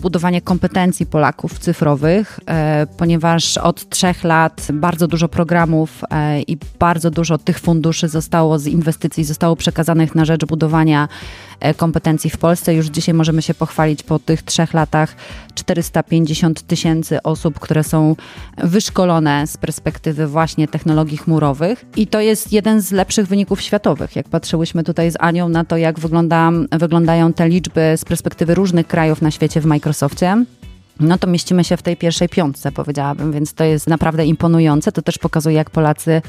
budowanie 0.00 0.40
kompetencji 0.40 1.06
Polaków 1.06 1.58
cyfrowych, 1.58 2.40
e, 2.46 2.86
ponieważ 2.96 3.58
od 3.58 3.88
trzech 3.88 4.24
lat 4.24 4.66
bardzo 4.72 5.08
dużo 5.08 5.28
programów 5.28 6.02
e, 6.10 6.42
i 6.42 6.58
bardzo 6.78 7.10
dużo 7.10 7.38
tych 7.38 7.58
funduszy 7.58 8.08
zostało 8.08 8.58
z 8.58 8.66
inwestycji 8.66 9.24
zostało 9.24 9.56
przekazanych 9.56 10.14
na 10.14 10.24
rzecz 10.24 10.44
budowania 10.44 11.08
kompetencji 11.76 12.30
w 12.30 12.36
Polsce. 12.36 12.74
Już 12.74 12.86
dzisiaj 12.86 13.14
możemy 13.14 13.42
się 13.42 13.54
pochwalić 13.54 14.02
po 14.02 14.18
tych 14.18 14.42
trzech 14.42 14.74
latach 14.74 15.16
450 15.54 16.62
tysięcy 16.62 17.22
osób, 17.22 17.60
które 17.60 17.84
są 17.84 18.16
wyszkolone 18.58 19.46
z 19.46 19.56
perspektywy 19.56 20.26
właśnie 20.26 20.68
technologii 20.68 21.18
chmurowych. 21.18 21.84
I 21.96 22.06
to 22.06 22.20
jest 22.20 22.52
jeden 22.52 22.80
z 22.80 22.92
lepszych 22.92 23.26
wyników 23.26 23.60
światowych. 23.60 24.16
Jak 24.16 24.28
patrzyłyśmy 24.28 24.84
tutaj 24.84 25.10
z 25.10 25.16
Anią 25.20 25.48
na 25.48 25.64
to, 25.64 25.76
jak 25.76 26.00
wygląda 26.00 26.50
wyglądają 26.70 27.32
te 27.32 27.48
liczby 27.48 27.94
z 27.96 28.04
perspektywy 28.04 28.54
różnych 28.54 28.86
krajów 28.86 29.22
na 29.22 29.30
świecie 29.30 29.60
w 29.60 29.66
Microsoftie, 29.66 30.44
no 31.00 31.18
to 31.18 31.26
mieścimy 31.26 31.64
się 31.64 31.76
w 31.76 31.82
tej 31.82 31.96
pierwszej 31.96 32.28
piątce, 32.28 32.72
powiedziałabym, 32.72 33.32
więc 33.32 33.54
to 33.54 33.64
jest 33.64 33.86
naprawdę 33.86 34.26
imponujące. 34.26 34.92
To 34.92 35.02
też 35.02 35.18
pokazuje, 35.18 35.56
jak 35.56 35.70
Polacy 35.70 36.22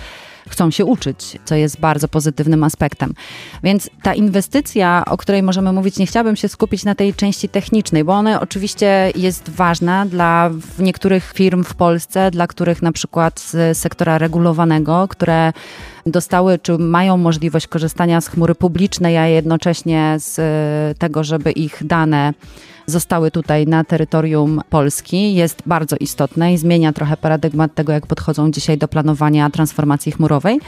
chcą 0.50 0.72
się 0.72 0.86
uczyć, 0.86 1.40
co 1.46 1.56
jest 1.56 1.80
bardzo 1.80 2.08
pozytywnym 2.08 2.64
aspektem. 2.64 3.14
Więc 3.64 3.90
ta 4.04 4.14
inwestycja, 4.14 5.04
o 5.08 5.18
której 5.18 5.44
możemy 5.44 5.72
mówić, 5.74 5.98
nie 5.98 6.08
chciałabym 6.08 6.36
się 6.36 6.48
skupić 6.48 6.84
na 6.84 6.96
tej 6.96 7.14
części 7.14 7.50
technicznej, 7.50 8.04
bo 8.04 8.14
ona 8.14 8.42
oczywiście 8.42 9.12
jest 9.16 9.50
ważna 9.50 10.06
dla 10.06 10.52
niektórych 10.80 11.34
firm 11.36 11.64
w 11.64 11.74
Polsce, 11.74 12.32
dla 12.32 12.48
których 12.48 12.82
na 12.82 12.92
przykład 12.92 13.40
z 13.40 13.78
sektora 13.78 14.18
regulowanego, 14.18 15.08
które 15.08 15.54
dostały, 16.06 16.60
czy 16.60 16.78
mają 16.78 17.18
możliwość 17.18 17.68
korzystania 17.68 18.22
z 18.22 18.28
chmury 18.28 18.56
publicznej, 18.56 19.18
a 19.18 19.28
jednocześnie 19.28 20.16
z 20.20 20.40
e, 20.40 20.96
tego, 21.00 21.24
żeby 21.24 21.52
ich 21.52 21.84
dane 21.86 22.34
zostały 22.86 23.32
tutaj 23.32 23.68
na 23.68 23.84
terytorium 23.84 24.62
Polski, 24.70 25.36
jest 25.36 25.64
bardzo 25.66 25.96
istotne 26.00 26.54
i 26.54 26.58
zmienia 26.58 26.94
trochę 26.94 27.18
paradygmat 27.18 27.74
tego, 27.74 27.94
jak 27.94 28.08
podchodzą 28.08 28.52
dzisiaj 28.52 28.78
do 28.78 28.88
planowania 28.88 29.50
transformacji 29.50 30.12
chmurowej. 30.12 30.60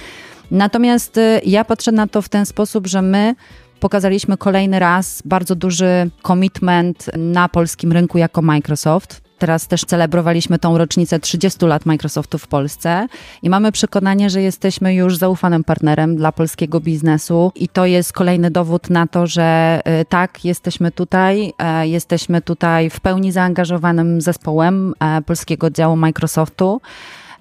Natomiast 0.51 1.17
e, 1.17 1.41
ja 1.45 1.65
patrzę 1.65 1.91
na 1.91 2.07
to 2.07 2.21
w 2.21 2.29
ten 2.29 2.45
sposób, 2.45 2.87
że 2.87 3.01
my 3.01 3.35
pokazaliśmy 3.79 4.37
kolejny 4.37 4.79
raz 4.79 5.21
bardzo 5.25 5.55
duży 5.55 6.09
commitment 6.27 7.09
na 7.17 7.49
polskim 7.49 7.91
rynku 7.91 8.17
jako 8.17 8.41
Microsoft. 8.41 9.26
Teraz 9.37 9.67
też 9.67 9.81
celebrowaliśmy 9.81 10.59
tą 10.59 10.77
rocznicę 10.77 11.19
30 11.19 11.65
lat 11.65 11.85
Microsoftu 11.85 12.37
w 12.37 12.47
Polsce 12.47 13.07
i 13.41 13.49
mamy 13.49 13.71
przekonanie, 13.71 14.29
że 14.29 14.41
jesteśmy 14.41 14.95
już 14.95 15.17
zaufanym 15.17 15.63
partnerem 15.63 16.15
dla 16.15 16.31
polskiego 16.31 16.79
biznesu 16.79 17.51
i 17.55 17.67
to 17.67 17.85
jest 17.85 18.13
kolejny 18.13 18.51
dowód 18.51 18.89
na 18.89 19.07
to, 19.07 19.27
że 19.27 19.81
y, 20.01 20.05
tak, 20.05 20.45
jesteśmy 20.45 20.91
tutaj, 20.91 21.53
e, 21.57 21.87
jesteśmy 21.87 22.41
tutaj 22.41 22.89
w 22.89 22.99
pełni 22.99 23.31
zaangażowanym 23.31 24.21
zespołem 24.21 24.93
e, 24.99 25.21
polskiego 25.21 25.69
działu 25.69 25.95
Microsoftu. 25.95 26.81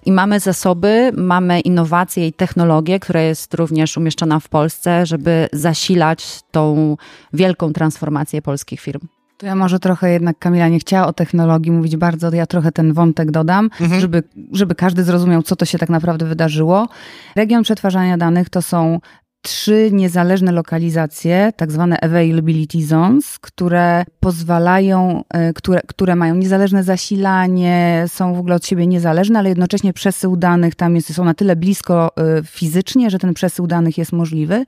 I 0.07 0.13
mamy 0.13 0.41
zasoby, 0.41 1.11
mamy 1.17 1.61
innowacje 1.61 2.27
i 2.27 2.33
technologię, 2.33 3.01
która 3.01 3.21
jest 3.21 3.55
również 3.55 3.97
umieszczona 3.97 4.41
w 4.41 4.49
Polsce, 4.49 5.07
żeby 5.07 5.49
zasilać 5.53 6.41
tą 6.51 6.97
wielką 7.33 7.73
transformację 7.73 8.43
polskich 8.43 8.81
firm. 8.81 9.01
To 9.39 9.47
ja 9.47 9.55
może 9.55 9.79
trochę 9.79 10.11
jednak, 10.13 10.39
Kamila, 10.39 10.69
nie 10.69 10.79
chciała 10.79 11.07
o 11.07 11.13
technologii 11.13 11.73
mówić 11.73 11.97
bardzo, 11.97 12.35
ja 12.35 12.47
trochę 12.47 12.73
ten 12.73 12.93
wątek 12.93 13.31
dodam, 13.31 13.71
mhm. 13.81 14.01
żeby, 14.01 14.23
żeby 14.53 14.75
każdy 14.75 15.05
zrozumiał, 15.05 15.43
co 15.43 15.57
to 15.57 15.65
się 15.65 15.79
tak 15.79 15.89
naprawdę 15.89 16.27
wydarzyło. 16.27 16.89
Region 17.37 17.63
przetwarzania 17.63 18.19
danych 18.19 18.51
to 18.51 18.63
są 18.63 19.01
trzy 19.47 19.89
niezależne 19.93 20.53
lokalizacje, 20.53 21.53
tak 21.57 21.73
zwane 21.73 22.01
availability 22.01 22.87
zones, 22.87 23.39
które 23.39 24.05
pozwalają, 24.21 25.25
e, 25.31 25.53
które, 25.53 25.81
które 25.87 26.17
mają 26.17 26.35
niezależne 26.35 26.83
zasilanie, 26.83 28.05
są 28.09 28.35
w 28.35 28.39
ogóle 28.39 28.55
od 28.55 28.67
siebie 28.67 28.87
niezależne, 28.87 29.39
ale 29.39 29.49
jednocześnie 29.49 29.93
przesył 29.93 30.37
danych 30.37 30.75
tam 30.75 30.97
jest, 30.97 31.15
są 31.15 31.25
na 31.25 31.35
tyle 31.35 31.57
blisko 31.57 32.17
e, 32.17 32.43
fizycznie, 32.45 33.11
że 33.11 33.19
ten 33.19 33.35
przesył 33.35 33.67
danych 33.67 33.99
jest 33.99 34.13
możliwy. 34.13 34.65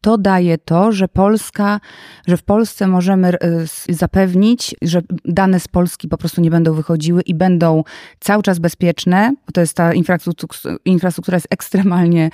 To 0.00 0.18
daje 0.18 0.58
to, 0.58 0.92
że 0.92 1.08
Polska, 1.08 1.80
że 2.26 2.36
w 2.36 2.42
Polsce 2.42 2.86
możemy 2.86 3.28
e, 3.28 3.38
zapewnić, 3.88 4.74
że 4.82 5.02
dane 5.24 5.60
z 5.60 5.68
Polski 5.68 6.08
po 6.08 6.18
prostu 6.18 6.40
nie 6.40 6.50
będą 6.50 6.74
wychodziły 6.74 7.22
i 7.22 7.34
będą 7.34 7.84
cały 8.20 8.42
czas 8.42 8.58
bezpieczne, 8.58 9.34
bo 9.46 9.52
to 9.52 9.60
jest 9.60 9.74
ta 9.74 9.94
infrastruktura, 9.94 10.76
infrastruktura 10.84 11.36
jest 11.36 11.48
ekstremalnie 11.50 12.30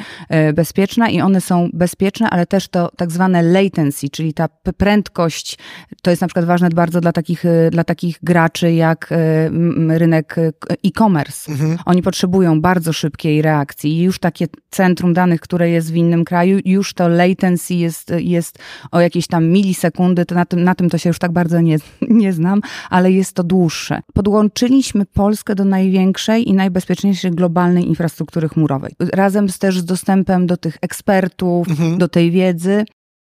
bezpieczna 0.54 1.08
i 1.08 1.20
one 1.20 1.40
są 1.40 1.70
bezpieczne, 1.80 2.30
ale 2.30 2.46
też 2.46 2.68
to 2.68 2.90
tak 2.96 3.10
zwane 3.10 3.42
latency, 3.42 4.08
czyli 4.08 4.34
ta 4.34 4.48
prędkość, 4.76 5.58
to 6.02 6.10
jest 6.10 6.22
na 6.22 6.28
przykład 6.28 6.44
ważne 6.44 6.68
bardzo 6.68 7.00
dla 7.00 7.12
takich, 7.12 7.44
y, 7.44 7.68
dla 7.72 7.84
takich 7.84 8.18
graczy 8.22 8.72
jak 8.72 9.12
y, 9.12 9.98
rynek 9.98 10.38
y, 10.38 10.52
e-commerce. 10.84 11.52
Mhm. 11.52 11.78
Oni 11.86 12.02
potrzebują 12.02 12.60
bardzo 12.60 12.92
szybkiej 12.92 13.42
reakcji 13.42 13.98
i 13.98 14.02
już 14.02 14.18
takie 14.18 14.46
centrum 14.70 15.14
danych, 15.14 15.40
które 15.40 15.70
jest 15.70 15.92
w 15.92 15.96
innym 15.96 16.24
kraju, 16.24 16.58
już 16.64 16.94
to 16.94 17.08
latency 17.08 17.74
jest, 17.74 18.12
jest 18.18 18.58
o 18.90 19.00
jakieś 19.00 19.26
tam 19.26 19.48
milisekundy, 19.48 20.24
to 20.26 20.34
na 20.34 20.44
tym, 20.44 20.64
na 20.64 20.74
tym 20.74 20.90
to 20.90 20.98
się 20.98 21.10
już 21.10 21.18
tak 21.18 21.32
bardzo 21.32 21.60
nie, 21.60 21.76
nie 22.08 22.32
znam, 22.32 22.60
ale 22.90 23.12
jest 23.12 23.32
to 23.32 23.44
dłuższe. 23.44 24.00
Podłączyliśmy 24.14 25.06
Polskę 25.06 25.54
do 25.54 25.64
największej 25.64 26.48
i 26.48 26.54
najbezpieczniejszej 26.54 27.30
globalnej 27.30 27.88
infrastruktury 27.88 28.48
chmurowej. 28.48 28.92
Razem 29.12 29.48
z, 29.48 29.58
też 29.58 29.78
z 29.78 29.84
dostępem 29.84 30.46
do 30.46 30.56
tych 30.56 30.76
ekspertów, 30.80 31.59
mhm. 31.68 31.98
do 31.98 32.08
tej 32.08 32.30
wiedzy. 32.30 32.84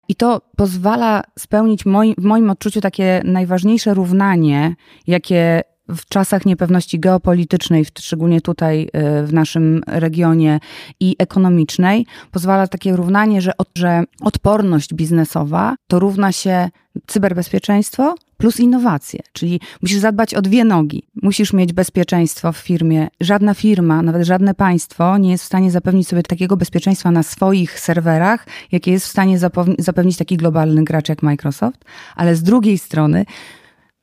I 0.08 0.14
to 0.14 0.40
pozwala 0.56 1.22
spełnić 1.38 1.86
moi, 1.86 2.14
w 2.18 2.24
moim 2.24 2.50
odczuciu 2.50 2.80
takie 2.80 3.22
najważniejsze 3.24 3.94
równanie, 3.94 4.74
jakie 5.06 5.62
w 5.88 6.06
czasach 6.08 6.46
niepewności 6.46 7.00
geopolitycznej, 7.00 7.84
szczególnie 7.98 8.40
tutaj 8.40 8.82
y, 9.22 9.26
w 9.26 9.32
naszym 9.32 9.82
regionie 9.86 10.60
i 11.00 11.16
ekonomicznej, 11.18 12.06
pozwala 12.30 12.66
takie 12.66 12.96
równanie, 12.96 13.42
że, 13.42 13.52
że 13.76 14.02
odporność 14.20 14.94
biznesowa 14.94 15.76
to 15.88 15.98
równa 15.98 16.32
się 16.32 16.68
cyberbezpieczeństwo 17.06 18.14
plus 18.36 18.60
innowacje, 18.60 19.20
czyli 19.32 19.60
musisz 19.82 19.98
zadbać 19.98 20.34
o 20.34 20.42
dwie 20.42 20.64
nogi. 20.64 21.02
Musisz 21.22 21.52
mieć 21.52 21.72
bezpieczeństwo 21.72 22.52
w 22.52 22.56
firmie. 22.56 23.08
Żadna 23.20 23.54
firma, 23.54 24.02
nawet 24.02 24.26
żadne 24.26 24.54
państwo 24.54 25.18
nie 25.18 25.30
jest 25.30 25.44
w 25.44 25.46
stanie 25.46 25.70
zapewnić 25.70 26.08
sobie 26.08 26.22
takiego 26.22 26.56
bezpieczeństwa 26.56 27.10
na 27.10 27.22
swoich 27.22 27.80
serwerach, 27.80 28.46
jakie 28.72 28.90
jest 28.92 29.06
w 29.06 29.10
stanie 29.10 29.38
zapewnić 29.78 30.16
taki 30.16 30.36
globalny 30.36 30.84
gracz 30.84 31.08
jak 31.08 31.22
Microsoft, 31.22 31.84
ale 32.16 32.36
z 32.36 32.42
drugiej 32.42 32.78
strony 32.78 33.24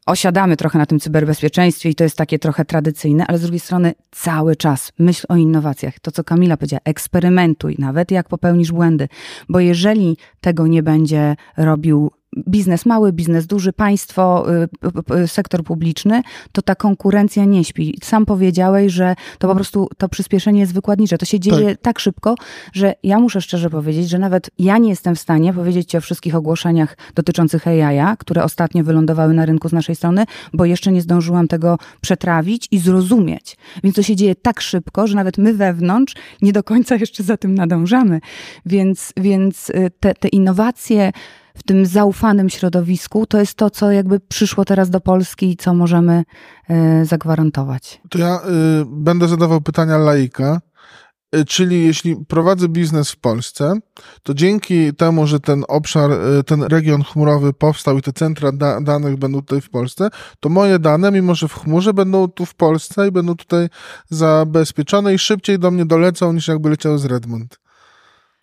osiadamy 0.06 0.58
trochę 0.58 0.80
na 0.80 0.86
tym 0.86 1.00
cyberbezpieczeństwie 1.00 1.90
i 1.90 1.96
to 1.96 2.04
jest 2.04 2.18
takie 2.18 2.40
trochę 2.40 2.66
tradycyjne, 2.66 3.28
ale 3.28 3.38
z 3.38 3.42
drugiej 3.42 3.60
strony 3.60 3.94
cały 4.12 4.56
czas 4.56 4.92
myśl 5.00 5.26
o 5.30 5.36
innowacjach. 5.36 6.00
To, 6.00 6.12
co 6.12 6.24
Kamila 6.24 6.58
powiedziała, 6.58 6.82
eksperymentuj, 6.86 7.76
nawet 7.80 8.12
jak 8.12 8.30
popełnisz 8.30 8.72
błędy, 8.72 9.08
bo 9.50 9.60
jeżeli 9.60 10.18
tego 10.42 10.68
nie 10.68 10.84
będzie 10.84 11.36
robił 11.58 12.12
biznes 12.38 12.86
mały, 12.86 13.14
biznes 13.14 13.48
duży, 13.48 13.74
państwo, 13.74 14.46
y, 15.24 15.28
sektor 15.28 15.64
publiczny, 15.64 16.22
to 16.52 16.62
ta 16.62 16.76
konkurencja 16.76 17.46
nie 17.46 17.64
śpi. 17.64 17.98
Sam 18.04 18.26
powiedziałeś, 18.26 18.94
że 18.94 19.16
to 19.40 19.48
po 19.48 19.56
prostu 19.56 19.88
to 19.98 20.10
przyspieszenie 20.10 20.60
jest 20.60 20.74
wykładnicze. 20.74 21.18
To 21.18 21.26
się 21.26 21.40
dzieje 21.40 21.70
tak, 21.70 21.82
tak 21.82 22.00
szybko, 22.00 22.36
że 22.74 22.94
ja 23.04 23.20
muszę 23.20 23.42
szczerze 23.42 23.70
powiedzieć, 23.70 24.10
że 24.10 24.20
nawet 24.20 24.50
ja 24.60 24.78
nie 24.78 24.90
jestem 24.90 25.16
w 25.16 25.20
stanie 25.20 25.54
powiedzieć 25.54 25.90
ci 25.90 25.98
o 25.98 26.02
wszystkich 26.02 26.36
ogłoszeniach 26.36 26.98
dotyczących 27.16 27.68
AI, 27.68 28.18
które 28.20 28.44
ostatnio 28.44 28.84
wylądowały 28.84 29.34
na 29.34 29.46
rynku 29.46 29.70
z 29.70 29.74
naszej 29.74 29.96
strony, 29.96 30.26
bo 30.54 30.66
jeszcze 30.66 30.92
nie 30.92 31.02
zdążyłam 31.02 31.48
tego 31.48 31.78
przetrawić 32.02 32.68
i 32.72 32.80
zrozumieć. 32.80 33.58
Więc 33.84 33.96
to 33.96 34.04
się 34.04 34.16
dzieje 34.16 34.36
tak 34.36 34.62
szybko, 34.62 35.08
że 35.08 35.16
nawet 35.16 35.38
my 35.38 35.54
wewnątrz 35.54 36.16
nie 36.42 36.54
do 36.54 36.64
końca 36.64 36.96
jeszcze 36.96 37.24
za 37.24 37.38
tym 37.38 37.56
nadążamy. 37.56 38.20
Więc, 38.66 39.14
więc 39.18 39.70
y, 39.70 39.92
te, 40.00 40.14
te 40.14 40.28
innowacje, 40.28 41.12
w 41.56 41.64
tym 41.64 41.86
zaufanym 41.86 42.50
środowisku, 42.50 43.26
to 43.26 43.40
jest 43.40 43.56
to, 43.56 43.70
co 43.70 43.92
jakby 43.92 44.20
przyszło 44.20 44.66
teraz 44.66 44.90
do 44.90 45.02
Polski 45.02 45.52
i 45.52 45.58
co 45.58 45.74
możemy 45.74 46.24
y, 47.02 47.06
zagwarantować. 47.06 48.02
To 48.10 48.20
ja 48.20 48.36
y, 48.36 48.40
będę 48.86 49.28
zadawał 49.28 49.62
pytania 49.62 49.98
laika. 49.98 50.62
Y, 51.36 51.46
czyli 51.46 51.86
jeśli 51.86 52.16
prowadzę 52.26 52.70
biznes 52.70 53.12
w 53.12 53.20
Polsce, 53.20 53.74
to 54.24 54.34
dzięki 54.34 54.94
temu, 54.94 55.28
że 55.28 55.40
ten 55.40 55.64
obszar, 55.68 56.12
ten 56.46 56.64
region 56.64 57.04
chmurowy 57.04 57.54
powstał 57.54 57.98
i 57.98 58.02
te 58.02 58.14
centra 58.14 58.52
da 58.52 58.82
danych 58.82 59.18
będą 59.18 59.40
tutaj 59.40 59.62
w 59.62 59.70
Polsce, 59.70 60.10
to 60.40 60.50
moje 60.50 60.80
dane, 60.80 61.12
mimo 61.12 61.36
że 61.36 61.48
w 61.48 61.54
chmurze, 61.54 61.94
będą 61.94 62.28
tu 62.28 62.46
w 62.46 62.56
Polsce 62.56 63.08
i 63.08 63.12
będą 63.12 63.36
tutaj 63.36 63.68
zabezpieczone 64.10 65.14
i 65.14 65.20
szybciej 65.20 65.60
do 65.60 65.72
mnie 65.72 65.86
dolecą 65.86 66.34
niż 66.34 66.48
jakby 66.48 66.70
leciały 66.70 66.98
z 66.98 67.06
Redmond. 67.06 67.62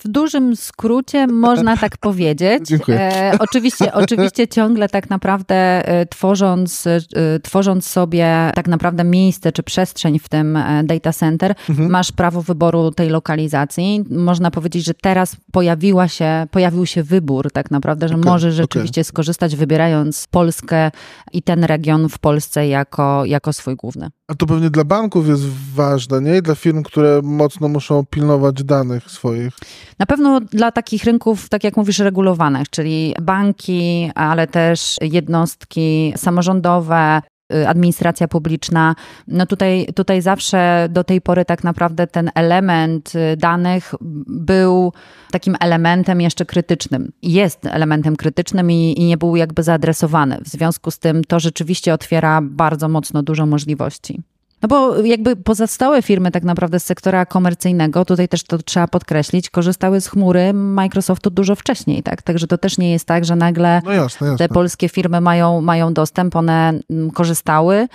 W 0.01 0.09
dużym 0.09 0.57
skrócie 0.57 1.27
można 1.27 1.77
tak 1.77 1.97
powiedzieć. 2.09 2.67
Dziękuję. 2.67 3.01
E, 3.01 3.39
oczywiście, 3.39 3.93
oczywiście 4.05 4.49
ciągle 4.49 4.89
tak 4.89 5.11
naprawdę 5.11 5.55
e, 5.89 6.07
tworząc, 6.07 6.87
e, 6.87 7.41
tworząc 7.41 7.87
sobie 7.87 8.53
tak 8.55 8.69
naprawdę 8.69 9.05
miejsce 9.05 9.53
czy 9.53 9.63
przestrzeń 9.63 10.19
w 10.19 10.29
tym 10.29 10.57
e, 10.57 10.85
data 10.85 11.13
center, 11.13 11.55
mhm. 11.69 11.91
masz 11.91 12.13
prawo 12.13 12.43
wyboru 12.43 12.91
tej 12.91 13.09
lokalizacji. 13.09 14.05
Można 14.11 14.51
powiedzieć, 14.51 14.85
że 14.85 14.95
teraz 14.95 15.37
pojawiła 15.53 16.09
się, 16.09 16.47
pojawił 16.51 16.87
się 16.87 17.03
wybór 17.03 17.53
tak 17.53 17.71
naprawdę, 17.71 18.09
że 18.09 18.15
okay, 18.15 18.33
możesz 18.33 18.55
rzeczywiście 18.55 19.01
okay. 19.01 19.09
skorzystać 19.09 19.57
wybierając 19.57 20.27
Polskę 20.31 20.91
i 21.33 21.43
ten 21.43 21.65
region 21.65 22.09
w 22.09 22.19
Polsce 22.19 22.69
jako, 22.69 23.25
jako 23.25 23.53
swój 23.53 23.77
główny. 23.77 24.11
A 24.29 24.35
to 24.35 24.47
pewnie 24.47 24.71
dla 24.71 24.85
banków 24.85 25.29
jest 25.29 25.45
ważne, 25.75 26.21
nie? 26.21 26.37
I 26.37 26.43
dla 26.43 26.55
firm, 26.55 26.83
które 26.83 27.21
mocno 27.23 27.69
muszą 27.69 28.07
pilnować 28.07 28.65
danych 28.65 29.11
swoich. 29.11 29.53
Na 29.99 30.07
pewno 30.07 30.41
dla 30.41 30.73
takich 30.73 31.05
rynków, 31.05 31.49
tak 31.49 31.65
jak 31.65 31.77
mówisz, 31.77 31.99
regulowanych, 31.99 32.71
czyli 32.71 33.15
banki, 33.23 34.11
ale 34.15 34.47
też 34.47 34.97
jednostki 35.01 36.13
samorządowe, 36.17 37.23
y, 37.55 37.69
administracja 37.69 38.29
publiczna. 38.29 38.95
No 39.29 39.47
tutaj, 39.47 39.87
tutaj 39.95 40.23
zawsze 40.23 40.89
do 40.91 41.05
tej 41.05 41.21
pory 41.21 41.45
tak 41.45 41.65
naprawdę 41.65 42.07
ten 42.07 42.31
element 42.35 43.13
y, 43.15 43.37
danych 43.37 43.95
był 44.27 44.93
takim 45.31 45.57
elementem 45.61 46.21
jeszcze 46.21 46.47
krytycznym. 46.47 47.13
Jest 47.23 47.67
elementem 47.67 48.17
krytycznym 48.17 48.71
i, 48.71 48.95
i 49.01 49.05
nie 49.05 49.17
był 49.17 49.37
jakby 49.37 49.63
zaadresowany. 49.63 50.39
W 50.45 50.49
związku 50.49 50.91
z 50.91 50.99
tym 50.99 51.25
to 51.25 51.41
rzeczywiście 51.41 51.95
otwiera 51.95 52.41
bardzo 52.43 52.89
mocno 52.89 53.23
dużo 53.23 53.47
możliwości. 53.47 54.23
No 54.63 54.69
bo 54.69 55.03
jakby 55.05 55.37
pozostałe 55.37 56.03
firmy 56.03 56.31
tak 56.31 56.45
naprawdę 56.45 56.81
z 56.81 56.85
sektora 56.85 57.27
komercyjnego, 57.27 58.05
tutaj 58.05 58.29
też 58.29 58.43
to 58.43 58.59
trzeba 58.59 58.89
podkreślić, 58.89 59.51
korzystały 59.51 60.01
z 60.01 60.09
chmury 60.09 60.53
Microsoftu 60.53 61.31
dużo 61.31 61.55
wcześniej, 61.55 62.03
tak? 62.03 62.23
Także 62.23 62.47
to 62.47 62.59
też 62.59 62.79
nie 62.79 62.93
jest 62.93 63.05
tak, 63.05 63.25
że 63.25 63.37
nagle 63.37 63.83
no 63.85 63.93
jasne, 63.93 64.27
jasne. 64.27 64.49
te 64.49 64.55
polskie 64.55 64.89
firmy 64.89 65.21
mają, 65.21 65.61
mają 65.61 65.95
dostęp, 65.95 66.37
one 66.37 66.81
mm, 66.91 67.11
korzystały. 67.11 67.89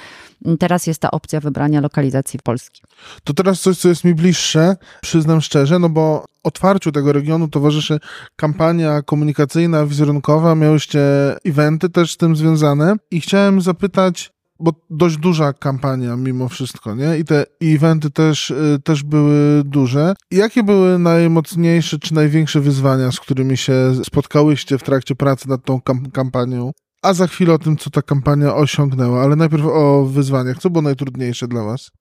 Teraz 0.60 0.88
jest 0.88 1.00
ta 1.00 1.12
opcja 1.12 1.40
wybrania 1.40 1.82
lokalizacji 1.82 2.40
w 2.40 2.44
Polski. 2.44 2.82
To 3.24 3.34
teraz 3.34 3.62
coś, 3.62 3.78
co 3.78 3.90
jest 3.90 4.04
mi 4.04 4.16
bliższe, 4.16 4.76
przyznam 5.02 5.42
szczerze, 5.42 5.80
no 5.80 5.90
bo 5.90 6.26
otwarciu 6.44 6.92
tego 6.92 7.14
regionu 7.14 7.48
towarzyszy 7.48 8.00
kampania 8.36 9.02
komunikacyjna, 9.02 9.86
wizerunkowa, 9.86 10.56
miałyście 10.56 11.02
eventy 11.46 11.90
też 11.90 12.14
z 12.14 12.18
tym 12.18 12.36
związane 12.36 12.96
i 13.12 13.22
chciałem 13.22 13.62
zapytać, 13.62 14.34
bo 14.64 14.72
dość 14.90 15.18
duża 15.18 15.54
kampania 15.54 16.16
mimo 16.16 16.50
wszystko, 16.50 16.96
nie? 16.96 17.18
I 17.18 17.26
te 17.26 17.46
eventy 17.62 18.12
też, 18.12 18.52
y, 18.52 18.80
też 18.84 19.04
były 19.04 19.64
duże. 19.64 20.14
Jakie 20.32 20.64
były 20.64 21.00
najmocniejsze 21.00 22.00
czy 22.00 22.14
największe 22.14 22.62
wyzwania, 22.62 23.12
z 23.12 23.20
którymi 23.20 23.58
się 23.58 23.74
spotkałyście 24.04 24.78
w 24.78 24.84
trakcie 24.84 25.16
pracy 25.16 25.50
nad 25.50 25.66
tą 25.66 25.82
kam 25.82 26.12
kampanią? 26.12 26.72
A 27.02 27.14
za 27.14 27.28
chwilę 27.28 27.54
o 27.54 27.60
tym, 27.60 27.78
co 27.78 27.90
ta 27.90 28.02
kampania 28.02 28.56
osiągnęła, 28.56 29.24
ale 29.24 29.36
najpierw 29.36 29.66
o 29.66 30.06
wyzwaniach. 30.06 30.58
Co 30.58 30.70
było 30.70 30.82
najtrudniejsze 30.82 31.48
dla 31.48 31.64
Was? 31.64 31.92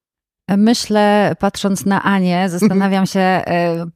Myślę, 0.49 1.37
patrząc 1.39 1.87
na 1.87 2.03
Anię, 2.03 2.49
zastanawiam 2.49 3.07
się, 3.07 3.21
e, 3.21 3.87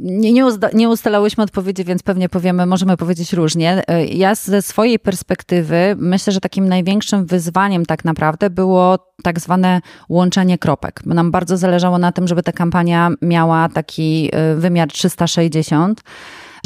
nie, 0.00 0.32
nie, 0.32 0.44
nie 0.74 0.88
ustalałyśmy 0.88 1.44
odpowiedzi, 1.44 1.84
więc 1.84 2.02
pewnie 2.02 2.28
powiemy, 2.28 2.66
możemy 2.66 2.96
powiedzieć 2.96 3.32
różnie. 3.32 3.82
E, 3.88 4.06
ja 4.06 4.34
ze 4.34 4.62
swojej 4.62 4.98
perspektywy 4.98 5.96
myślę, 5.98 6.32
że 6.32 6.40
takim 6.40 6.68
największym 6.68 7.26
wyzwaniem 7.26 7.86
tak 7.86 8.04
naprawdę 8.04 8.50
było 8.50 9.12
tak 9.22 9.40
zwane 9.40 9.80
łączenie 10.08 10.58
kropek. 10.58 11.06
Nam 11.06 11.30
bardzo 11.30 11.56
zależało 11.56 11.98
na 11.98 12.12
tym, 12.12 12.28
żeby 12.28 12.42
ta 12.42 12.52
kampania 12.52 13.10
miała 13.22 13.68
taki 13.68 14.30
e, 14.32 14.54
wymiar 14.54 14.88
360 14.88 16.02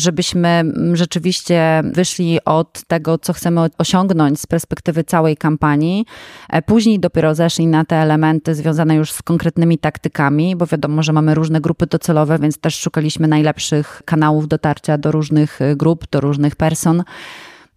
żebyśmy 0.01 0.65
rzeczywiście 0.93 1.83
wyszli 1.85 2.39
od 2.45 2.83
tego, 2.87 3.19
co 3.19 3.33
chcemy 3.33 3.61
osiągnąć 3.79 4.41
z 4.41 4.47
perspektywy 4.47 5.05
całej 5.05 5.37
kampanii. 5.37 6.07
E, 6.51 6.63
później 6.63 7.01
dopiero 7.01 7.35
zeszli 7.35 7.67
na 7.67 7.85
te 7.85 7.97
elementy 7.97 8.55
związane 8.55 8.95
już 8.95 9.13
z 9.13 9.23
konkretnymi 9.23 9.79
taktykami, 9.79 10.57
bo 10.57 10.67
wiadomo, 10.67 11.03
że 11.03 11.13
mamy 11.13 11.35
różne 11.35 11.61
grupy 11.61 11.87
docelowe, 11.87 12.39
więc 12.39 12.59
też 12.59 12.81
szukaliśmy 12.81 13.29
najlepszych 13.29 14.03
kanałów 14.05 14.49
dotarcia 14.49 14.99
do 14.99 15.13
różnych 15.13 15.63
e, 15.63 15.77
grup, 15.77 16.11
do 16.11 16.21
różnych 16.21 16.57
person. 16.57 17.05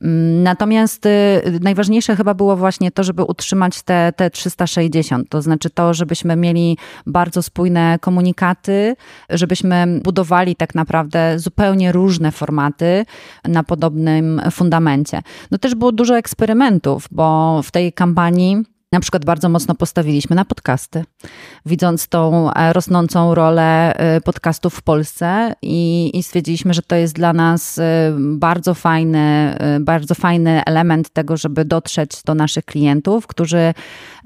Mm, 0.01 0.43
natomiast 0.43 1.05
y, 1.05 1.09
najważniejsze 1.61 2.15
chyba 2.15 2.33
było 2.33 2.57
właśnie 2.57 2.91
to, 2.91 3.03
żeby 3.03 3.23
utrzymać 3.23 3.81
te, 3.81 4.13
te 4.15 4.29
360, 4.29 5.29
to 5.29 5.41
znaczy 5.41 5.69
to, 5.69 5.93
żebyśmy 5.93 6.35
mieli 6.35 6.77
bardzo 7.05 7.43
spójne 7.43 7.97
komunikaty, 8.01 8.95
żebyśmy 9.29 9.99
budowali 10.03 10.55
tak 10.55 10.75
naprawdę 10.75 11.39
zupełnie 11.39 11.91
różne 11.91 12.31
formaty 12.31 13.05
na 13.45 13.63
podobnym 13.63 14.41
fundamencie. 14.51 15.21
No 15.51 15.57
też 15.57 15.75
było 15.75 15.91
dużo 15.91 16.17
eksperymentów, 16.17 17.07
bo 17.11 17.61
w 17.63 17.71
tej 17.71 17.93
kampanii 17.93 18.63
na 18.91 18.99
przykład 18.99 19.25
bardzo 19.25 19.49
mocno 19.49 19.75
postawiliśmy 19.75 20.35
na 20.35 20.45
podcasty, 20.45 21.03
widząc 21.65 22.07
tą 22.07 22.53
e, 22.53 22.73
rosnącą 22.73 23.35
rolę 23.35 23.95
e, 23.95 24.21
podcastów 24.21 24.75
w 24.75 24.81
Polsce 24.81 25.53
i, 25.61 26.11
i 26.13 26.23
stwierdziliśmy, 26.23 26.73
że 26.73 26.81
to 26.81 26.95
jest 26.95 27.13
dla 27.13 27.33
nas 27.33 27.77
e, 27.77 28.13
bardzo 28.19 28.73
fajny, 28.73 29.57
bardzo 29.81 30.15
fajny 30.15 30.63
element 30.65 31.09
tego, 31.09 31.37
żeby 31.37 31.65
dotrzeć 31.65 32.23
do 32.23 32.35
naszych 32.35 32.65
klientów, 32.65 33.27
którzy 33.27 33.73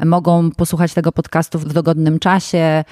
mogą 0.06 0.52
posłuchać 0.52 0.93
tego 0.93 1.12
podcastu 1.12 1.60
w 1.60 1.73
dogodnym 1.73 2.19
czasie, 2.19 2.84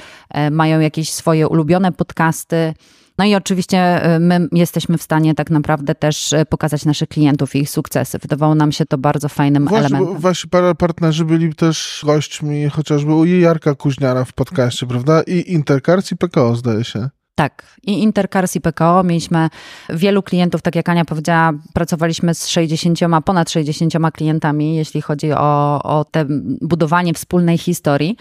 mają 0.52 0.80
jakieś 0.80 1.12
swoje 1.12 1.48
ulubione 1.48 1.92
podcasty. 1.92 2.74
No 3.22 3.26
i 3.26 3.36
oczywiście 3.36 4.16
y, 4.16 4.20
my 4.20 4.48
jesteśmy 4.52 4.98
w 4.98 5.04
stanie 5.04 5.36
tak 5.36 5.50
naprawdę 5.50 5.96
też 5.96 6.34
y, 6.34 6.46
pokazać 6.46 6.86
naszych 6.86 7.10
klientów 7.10 7.56
i 7.56 7.60
ich 7.60 7.70
sukcesy. 7.70 8.20
Wydawało 8.20 8.56
nam 8.56 8.72
się 8.72 8.86
to 8.86 8.98
bardzo 8.98 9.30
fajnym 9.30 9.66
Właśnie, 9.66 9.86
elementem. 9.86 10.22
Wasi 10.22 10.48
partnerzy 10.78 11.26
byli 11.26 11.56
też 11.56 12.02
gośćmi 12.06 12.70
chociażby 12.70 13.14
u 13.14 13.26
Jarka 13.26 13.76
Kuźniara 13.76 14.26
w 14.26 14.34
podcaście, 14.34 14.88
prawda? 14.88 15.22
I 15.22 15.54
Intercars 15.54 16.12
i 16.12 16.18
PKO 16.18 16.56
zdaje 16.56 16.84
się. 16.84 17.10
Tak, 17.36 17.78
i 17.84 18.04
Intercars 18.04 18.56
i 18.56 18.62
PKO 18.62 19.04
mieliśmy 19.04 19.50
wielu 19.90 20.24
klientów, 20.24 20.62
tak 20.62 20.76
jak 20.76 20.90
Ania 20.90 21.06
powiedziała, 21.06 21.54
pracowaliśmy 21.74 22.36
z 22.36 22.48
60, 22.48 23.00
ponad 23.26 23.50
60 23.50 23.94
klientami, 24.14 24.76
jeśli 24.76 25.02
chodzi 25.02 25.32
o, 25.34 25.84
o 25.84 26.06
te 26.06 26.26
budowanie 26.62 27.14
wspólnej 27.14 27.58
historii. 27.58 28.18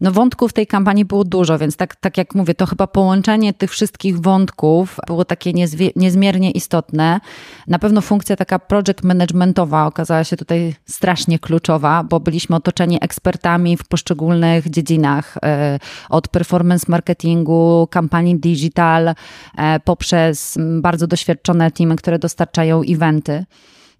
No 0.00 0.12
wątków 0.12 0.50
w 0.50 0.52
tej 0.52 0.66
kampanii 0.66 1.04
było 1.04 1.24
dużo, 1.24 1.58
więc 1.58 1.76
tak, 1.76 1.96
tak 1.96 2.18
jak 2.18 2.34
mówię, 2.34 2.54
to 2.54 2.66
chyba 2.66 2.86
połączenie 2.86 3.52
tych 3.52 3.70
wszystkich 3.70 4.20
wątków 4.20 4.96
było 5.06 5.24
takie 5.24 5.52
niezmiernie 5.96 6.50
istotne. 6.50 7.20
Na 7.66 7.78
pewno 7.78 8.00
funkcja 8.00 8.36
taka 8.36 8.58
project 8.58 9.02
managementowa 9.02 9.86
okazała 9.86 10.24
się 10.24 10.36
tutaj 10.36 10.74
strasznie 10.86 11.38
kluczowa, 11.38 12.04
bo 12.04 12.20
byliśmy 12.20 12.56
otoczeni 12.56 12.98
ekspertami 13.00 13.76
w 13.76 13.88
poszczególnych 13.88 14.70
dziedzinach, 14.70 15.36
e, 15.42 15.78
od 16.10 16.28
performance 16.28 16.86
marketingu, 16.88 17.88
kampanii 17.90 18.36
digital, 18.48 19.14
e, 19.58 19.80
poprzez 19.80 20.58
bardzo 20.80 21.06
doświadczone 21.06 21.70
teamy, 21.70 21.96
które 21.96 22.18
dostarczają 22.18 22.82
eventy. 22.88 23.44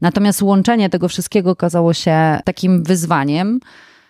Natomiast 0.00 0.42
łączenie 0.42 0.90
tego 0.90 1.08
wszystkiego 1.08 1.50
okazało 1.50 1.94
się 1.94 2.38
takim 2.44 2.82
wyzwaniem 2.82 3.60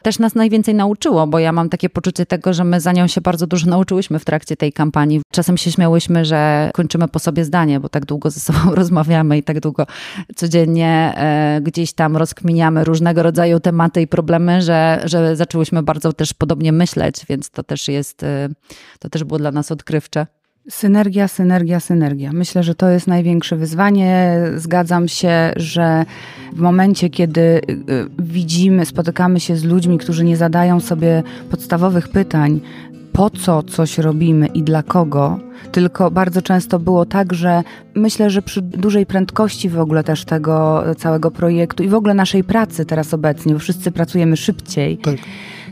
też 0.02 0.18
nas 0.18 0.34
najwięcej 0.34 0.74
nauczyło, 0.74 1.26
bo 1.26 1.38
ja 1.38 1.52
mam 1.52 1.68
takie 1.68 1.90
poczucie 1.90 2.26
tego, 2.26 2.52
że 2.52 2.64
my 2.64 2.80
za 2.80 2.92
nią 2.92 3.06
się 3.06 3.20
bardzo 3.20 3.46
dużo 3.46 3.70
nauczyłyśmy 3.70 4.18
w 4.18 4.24
trakcie 4.24 4.56
tej 4.56 4.72
kampanii. 4.72 5.20
Czasem 5.32 5.56
się 5.56 5.72
śmiałyśmy, 5.72 6.24
że 6.24 6.70
kończymy 6.74 7.08
po 7.08 7.18
sobie 7.18 7.44
zdanie, 7.44 7.80
bo 7.80 7.88
tak 7.88 8.04
długo 8.04 8.30
ze 8.30 8.40
sobą 8.40 8.58
rozmawiamy 8.74 9.38
i 9.38 9.42
tak 9.42 9.61
długo 9.61 9.87
codziennie 10.37 11.14
e, 11.16 11.61
gdzieś 11.62 11.92
tam 11.92 12.16
rozkminiamy 12.16 12.84
różnego 12.84 13.22
rodzaju 13.22 13.61
tematy 13.61 14.00
i 14.00 14.06
problemy, 14.06 14.62
że, 14.62 15.00
że 15.04 15.37
zaczęłyśmy 15.37 15.82
bardzo 15.82 16.12
też 16.12 16.34
podobnie 16.34 16.72
myśleć, 16.72 17.26
więc 17.28 17.50
to 17.50 17.62
też 17.62 17.88
jest, 17.88 18.22
e, 18.22 18.48
to 18.98 19.08
też 19.08 19.24
było 19.24 19.38
dla 19.38 19.52
nas 19.52 19.72
odkrywcze. 19.72 20.26
Synergia, 20.68 21.28
synergia, 21.28 21.81
synergia. 21.81 22.33
Myślę, 22.33 22.62
że 22.62 22.74
to 22.74 22.88
jest 22.88 23.07
największe 23.07 23.57
wyzwanie. 23.57 24.40
Zgadzam 24.57 25.09
się, 25.09 25.52
że 25.57 26.04
w 26.52 26.61
momencie, 26.61 27.11
kiedy 27.11 27.40
y, 27.40 27.61
widzimy, 28.18 28.87
spotykamy 28.87 29.40
się 29.40 29.57
z 29.57 29.64
ludźmi, 29.64 29.98
którzy 29.98 30.24
nie 30.24 30.37
zadają 30.37 30.81
sobie 30.81 31.22
podstawowych 31.50 32.09
pytań, 32.09 32.61
po 33.12 33.31
co 33.31 33.62
coś 33.62 33.98
robimy 33.98 34.46
i 34.46 34.62
dla 34.62 34.83
kogo, 34.83 35.38
tylko 35.72 36.11
bardzo 36.11 36.42
często 36.42 36.78
było 36.78 37.07
tak, 37.07 37.33
że 37.33 37.62
myślę, 37.94 38.31
że 38.31 38.42
przy 38.42 38.62
dużej 38.62 39.07
prędkości 39.07 39.68
w 39.68 39.81
ogóle 39.81 40.04
też 40.04 40.24
tego 40.24 40.85
całego 40.98 41.31
projektu 41.31 41.83
i 41.83 41.88
w 41.88 41.94
ogóle 41.94 42.14
naszej 42.14 42.44
pracy 42.44 42.85
teraz 42.85 43.14
obecnie, 43.14 43.52
bo 43.52 43.59
wszyscy 43.59 43.90
pracujemy 43.90 44.37
szybciej. 44.37 44.98
Tak 44.98 45.16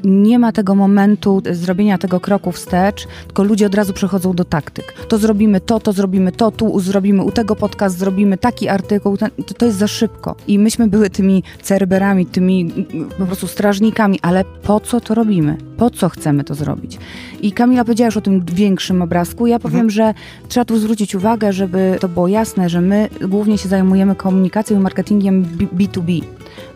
nie 0.06 0.38
ma 0.38 0.52
tego 0.52 0.74
momentu 0.74 1.42
zrobienia 1.52 1.98
tego 1.98 2.20
kroku 2.20 2.52
wstecz, 2.52 3.06
tylko 3.26 3.42
ludzie 3.42 3.66
od 3.66 3.74
razu 3.74 3.92
przechodzą 3.92 4.32
do 4.32 4.44
taktyk. 4.44 4.92
To 5.08 5.18
zrobimy 5.18 5.60
to, 5.60 5.80
to 5.80 5.92
zrobimy 5.92 6.32
to, 6.32 6.50
tu 6.50 6.80
zrobimy 6.80 7.22
u 7.22 7.32
tego 7.32 7.56
podcast, 7.56 7.98
zrobimy 7.98 8.38
taki 8.38 8.68
artykuł, 8.68 9.16
ten, 9.16 9.30
to, 9.46 9.54
to 9.54 9.66
jest 9.66 9.78
za 9.78 9.88
szybko. 9.88 10.36
I 10.46 10.58
myśmy 10.58 10.88
były 10.88 11.10
tymi 11.10 11.42
cerberami, 11.62 12.26
tymi 12.26 12.72
po 13.18 13.26
prostu 13.26 13.46
strażnikami, 13.46 14.18
ale 14.22 14.44
po 14.62 14.80
co 14.80 15.00
to 15.00 15.14
robimy? 15.14 15.56
Po 15.76 15.90
co 15.90 16.08
chcemy 16.08 16.44
to 16.44 16.54
zrobić? 16.54 16.98
I 17.40 17.52
Kamila 17.52 17.84
powiedziała 17.84 18.06
już 18.06 18.16
o 18.16 18.20
tym 18.20 18.44
większym 18.52 19.02
obrazku. 19.02 19.46
Ja 19.46 19.58
powiem, 19.58 19.80
mhm. 19.80 19.90
że 19.90 20.14
trzeba 20.48 20.64
tu 20.64 20.78
zwrócić 20.78 21.14
uwagę, 21.14 21.52
żeby 21.52 21.98
to 22.00 22.08
było 22.08 22.28
jasne, 22.28 22.68
że 22.68 22.80
my 22.80 23.08
głównie 23.28 23.58
się 23.58 23.68
zajmujemy 23.68 24.14
komunikacją 24.14 24.76
i 24.76 24.80
marketingiem 24.80 25.44
B2B. 25.76 26.22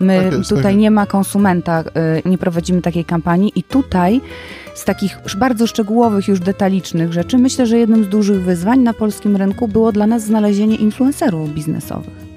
My 0.01 0.23
tak 0.25 0.33
jest, 0.33 0.51
tutaj 0.51 0.63
tak. 0.63 0.77
nie 0.77 0.91
ma 0.91 1.07
konsumenta, 1.07 1.85
y, 2.27 2.29
nie 2.29 2.39
prowadzimy 2.39 2.83
takiej 2.83 3.05
kampanii 3.21 3.53
i 3.55 3.63
tutaj 3.63 4.21
z 4.75 4.85
takich 4.85 5.19
bardzo 5.39 5.67
szczegółowych, 5.67 6.29
już 6.29 6.41
detalicznych 6.41 7.13
rzeczy, 7.13 7.39
myślę, 7.39 7.67
że 7.67 7.79
jednym 7.79 8.05
z 8.05 8.09
dużych 8.09 8.43
wyzwań 8.43 8.81
na 8.81 8.95
polskim 8.95 9.37
rynku 9.37 9.69
było 9.69 9.93
dla 9.93 10.07
nas 10.07 10.23
znalezienie 10.23 10.77
influencerów 10.77 11.55
biznesowych 11.55 12.31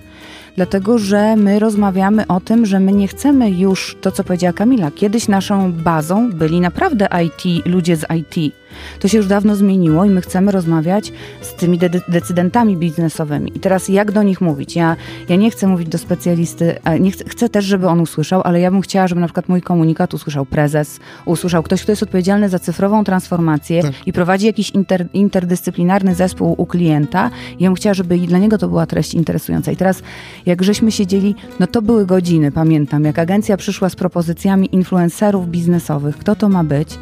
dlatego 0.56 0.98
że 0.98 1.36
my 1.36 1.60
rozmawiamy 1.60 2.28
o 2.28 2.40
tym, 2.40 2.66
że 2.66 2.80
my 2.80 2.92
nie 2.92 3.08
chcemy 3.08 3.52
już 3.52 3.98
to, 4.02 4.12
co 4.12 4.24
powiedziała 4.24 4.54
Kamila. 4.54 4.92
Kiedyś 4.92 5.28
naszą 5.28 5.74
bazą 5.74 6.32
byli 6.32 6.62
naprawdę 6.62 7.08
IT, 7.26 7.66
ludzie 7.66 7.96
z 7.96 8.06
IT. 8.20 8.56
To 9.00 9.08
się 9.08 9.18
już 9.18 9.28
dawno 9.28 9.56
zmieniło 9.56 10.06
i 10.06 10.10
my 10.10 10.22
chcemy 10.22 10.52
rozmawiać 10.52 11.14
z 11.42 11.54
tymi 11.54 11.78
de 11.78 11.90
decydentami 12.08 12.78
biznesowymi. 12.78 13.52
I 13.56 13.60
teraz 13.60 13.90
jak 13.90 14.12
do 14.12 14.24
nich 14.24 14.42
mówić? 14.42 14.76
Ja, 14.76 14.96
ja 15.30 15.36
nie 15.36 15.52
chcę 15.52 15.68
mówić 15.68 15.90
do 15.90 15.98
specjalisty, 15.98 16.76
nie 17.00 17.12
chcę, 17.12 17.24
chcę 17.28 17.50
też, 17.50 17.66
żeby 17.66 17.88
on 17.88 18.00
usłyszał, 18.00 18.42
ale 18.44 18.60
ja 18.60 18.72
bym 18.72 18.82
chciała, 18.82 19.08
żeby 19.08 19.22
na 19.22 19.28
przykład 19.28 19.50
mój 19.50 19.62
komunikat 19.62 20.14
usłyszał 20.14 20.46
prezes, 20.46 21.00
usłyszał 21.26 21.64
ktoś, 21.64 21.84
kto 21.84 21.92
jest 21.92 22.04
odpowiedzialny 22.04 22.50
za 22.50 22.60
cyfrową 22.60 23.04
transformację 23.04 23.82
tak. 23.82 23.92
i 24.06 24.14
prowadzi 24.14 24.46
jakiś 24.46 24.70
inter, 24.70 25.08
interdyscyplinarny 25.14 26.16
zespół 26.16 26.56
u 26.58 26.66
klienta. 26.66 27.30
I 27.60 27.64
ja 27.64 27.70
bym 27.70 27.76
chciała, 27.76 27.94
żeby 27.94 28.18
dla 28.18 28.38
niego 28.38 28.58
to 28.58 28.68
była 28.68 28.86
treść 28.86 29.14
interesująca. 29.14 29.72
I 29.72 29.76
teraz 29.76 30.02
jak 30.46 30.64
żeśmy 30.64 30.92
siedzieli, 30.92 31.36
no 31.60 31.68
to 31.68 31.82
były 31.82 32.06
godziny, 32.06 32.52
pamiętam, 32.52 33.04
jak 33.04 33.20
agencja 33.20 33.58
przyszła 33.58 33.90
z 33.90 33.96
propozycjami 33.96 34.76
influencerów 34.76 35.50
biznesowych, 35.50 36.18
kto 36.18 36.36
to 36.36 36.50
ma 36.50 36.64
być, 36.64 37.00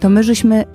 to 0.00 0.08
my 0.08 0.22
żeśmy 0.22 0.62
y, 0.62 0.66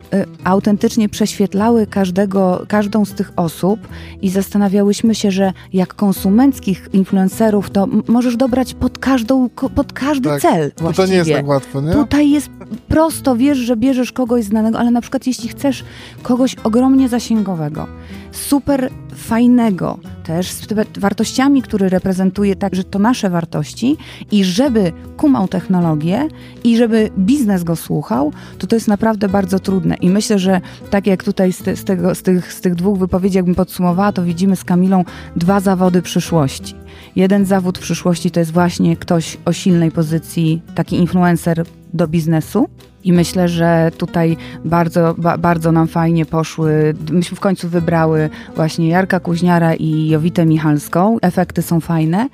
autentycznie 0.44 1.10
prześwietlały 1.10 1.88
każdego, 1.88 2.66
każdą 2.68 3.06
z 3.06 3.14
tych 3.14 3.32
osób 3.36 3.88
i 4.22 4.30
zastanawiałyśmy 4.30 5.16
się, 5.16 5.32
że 5.32 5.54
jak 5.74 5.94
konsumenckich 5.94 6.90
influencerów, 6.94 7.70
to 7.70 7.88
możesz 8.08 8.38
dobrać 8.38 8.74
pod, 8.74 8.98
każdą, 9.00 9.50
pod 9.50 9.94
każdy 9.94 10.30
tak, 10.30 10.42
cel 10.42 10.72
właściwie. 10.78 11.08
To 11.08 11.12
nie 11.12 11.18
jest 11.18 11.32
tak 11.32 11.48
łatwo, 11.48 11.82
nie? 11.82 11.92
Tutaj 11.92 12.32
jest 12.32 12.50
prosto, 12.88 13.36
wiesz, 13.36 13.58
że 13.58 13.76
bierzesz 13.76 14.12
kogoś 14.12 14.44
znanego, 14.44 14.80
ale 14.80 14.92
na 14.92 15.02
przykład 15.02 15.28
jeśli 15.28 15.50
chcesz 15.50 15.84
kogoś 16.24 16.56
ogromnie 16.64 17.10
zasięgowego, 17.10 17.88
super 18.32 18.90
fajnego, 19.16 20.00
też 20.24 20.52
z 20.52 20.68
wartościami, 21.00 21.62
które 21.62 21.90
reprezentuje 21.90 22.56
także 22.56 22.84
to 22.84 23.00
nasze 23.00 23.30
wartości 23.30 23.98
i 24.32 24.44
żeby 24.44 24.92
kumał 25.18 25.48
technologię 25.48 26.28
i 26.64 26.78
żeby 26.78 27.10
biznes 27.20 27.64
go 27.64 27.76
słuchał, 27.76 28.34
to 28.58 28.68
to 28.68 28.76
jest 28.76 28.88
naprawdę 28.88 29.30
bardzo 29.30 29.60
trudne. 29.60 29.96
I 29.96 30.10
myślę, 30.10 30.40
że 30.40 30.62
tak 30.90 31.08
jak 31.08 31.24
tutaj 31.24 31.54
z, 31.54 31.64
te, 31.64 31.76
z, 31.76 31.84
tego, 31.84 32.16
z, 32.16 32.22
tych, 32.22 32.54
z 32.54 32.62
tych 32.62 32.76
dwóch 32.76 33.00
wypowiedzi, 33.00 33.38
jakbym 33.38 33.56
podsumowała, 33.56 34.12
to 34.12 34.24
widzimy 34.24 34.56
z 34.56 34.64
Kamilą 34.64 35.04
dwa 35.36 35.60
zawody 35.60 36.02
przyszłości. 36.02 36.76
Jeden 37.16 37.46
zawód 37.46 37.80
przyszłości 37.80 38.32
to 38.32 38.40
jest 38.40 38.52
właśnie 38.52 38.98
ktoś 38.98 39.38
o 39.46 39.54
silnej 39.54 39.92
pozycji, 39.92 40.62
taki 40.76 40.96
influencer 40.96 41.66
do 41.94 42.08
biznesu, 42.08 42.68
i 43.04 43.14
myślę, 43.14 43.48
że 43.48 43.92
tutaj 43.98 44.38
bardzo, 44.66 45.16
ba, 45.18 45.38
bardzo 45.38 45.72
nam 45.72 45.88
fajnie 45.88 46.26
poszły. 46.26 46.94
Myśmy 47.12 47.38
w 47.38 47.40
końcu 47.40 47.70
wybrały 47.70 48.30
właśnie 48.56 48.88
Jarka 48.88 49.20
Kuźniara 49.20 49.74
i 49.74 50.08
Jowitę 50.08 50.46
Michalską. 50.46 51.18
Efekty 51.22 51.62
są 51.62 51.80
fajne. 51.80 52.30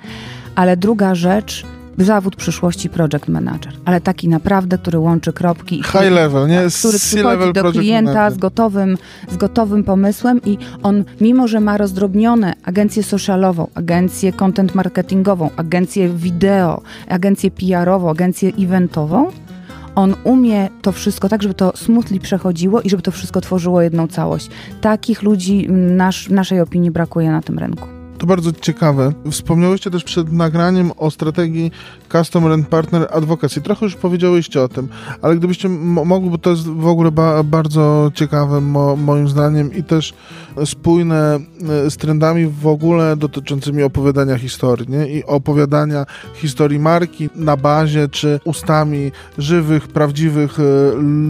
Ale 0.54 0.76
druga 0.76 1.14
rzecz, 1.14 1.64
zawód 1.98 2.36
przyszłości 2.36 2.88
project 2.90 3.28
manager, 3.28 3.72
ale 3.84 4.00
taki 4.00 4.28
naprawdę, 4.28 4.78
który 4.78 4.98
łączy 4.98 5.32
kropki. 5.32 5.76
High 5.76 5.88
który, 5.88 6.10
level, 6.10 6.48
nie? 6.48 6.62
Który 6.78 6.98
przychodzi 6.98 7.52
do 7.52 7.72
klienta 7.72 8.30
z 8.30 8.38
gotowym, 8.38 8.98
z 9.30 9.36
gotowym 9.36 9.84
pomysłem 9.84 10.40
i 10.44 10.58
on, 10.82 11.04
mimo 11.20 11.48
że 11.48 11.60
ma 11.60 11.76
rozdrobnione 11.76 12.54
agencję 12.64 13.02
socialową, 13.02 13.66
agencję 13.74 14.32
content 14.32 14.74
marketingową, 14.74 15.50
agencję 15.56 16.08
wideo, 16.08 16.82
agencję 17.08 17.50
PR-ową, 17.50 18.10
agencję 18.10 18.52
eventową, 18.58 19.30
on 19.98 20.14
umie 20.24 20.68
to 20.82 20.92
wszystko 20.92 21.28
tak, 21.28 21.42
żeby 21.42 21.54
to 21.54 21.76
smutli 21.76 22.20
przechodziło 22.20 22.80
i 22.80 22.90
żeby 22.90 23.02
to 23.02 23.10
wszystko 23.10 23.40
tworzyło 23.40 23.82
jedną 23.82 24.08
całość. 24.08 24.50
Takich 24.80 25.22
ludzi 25.22 25.66
nasz, 25.70 26.28
naszej 26.28 26.60
opinii 26.60 26.90
brakuje 26.90 27.30
na 27.30 27.42
tym 27.42 27.58
rynku. 27.58 27.97
To 28.18 28.26
bardzo 28.26 28.52
ciekawe. 28.52 29.12
Wspomniałyście 29.30 29.90
też 29.90 30.04
przed 30.04 30.32
nagraniem 30.32 30.92
o 30.96 31.10
strategii 31.10 31.72
Customer 32.12 32.52
and 32.52 32.68
Partner 32.68 33.08
Advocacy. 33.12 33.60
Trochę 33.60 33.86
już 33.86 33.94
powiedziałyście 33.94 34.62
o 34.62 34.68
tym, 34.68 34.88
ale 35.22 35.36
gdybyście 35.36 35.68
mogli, 35.68 36.30
bo 36.30 36.38
to 36.38 36.50
jest 36.50 36.68
w 36.68 36.86
ogóle 36.86 37.10
ba 37.10 37.42
bardzo 37.42 38.10
ciekawe 38.14 38.60
mo 38.60 38.96
moim 38.96 39.28
zdaniem 39.28 39.74
i 39.74 39.84
też 39.84 40.14
spójne 40.64 41.38
e, 41.86 41.90
z 41.90 41.96
trendami 41.96 42.46
w 42.46 42.66
ogóle 42.66 43.16
dotyczącymi 43.16 43.82
opowiadania 43.82 44.38
historii 44.38 44.88
nie? 44.88 45.08
i 45.08 45.24
opowiadania 45.24 46.06
historii 46.34 46.78
marki 46.78 47.28
na 47.34 47.56
bazie 47.56 48.08
czy 48.08 48.40
ustami 48.44 49.12
żywych, 49.38 49.88
prawdziwych 49.88 50.60
e, 50.60 50.62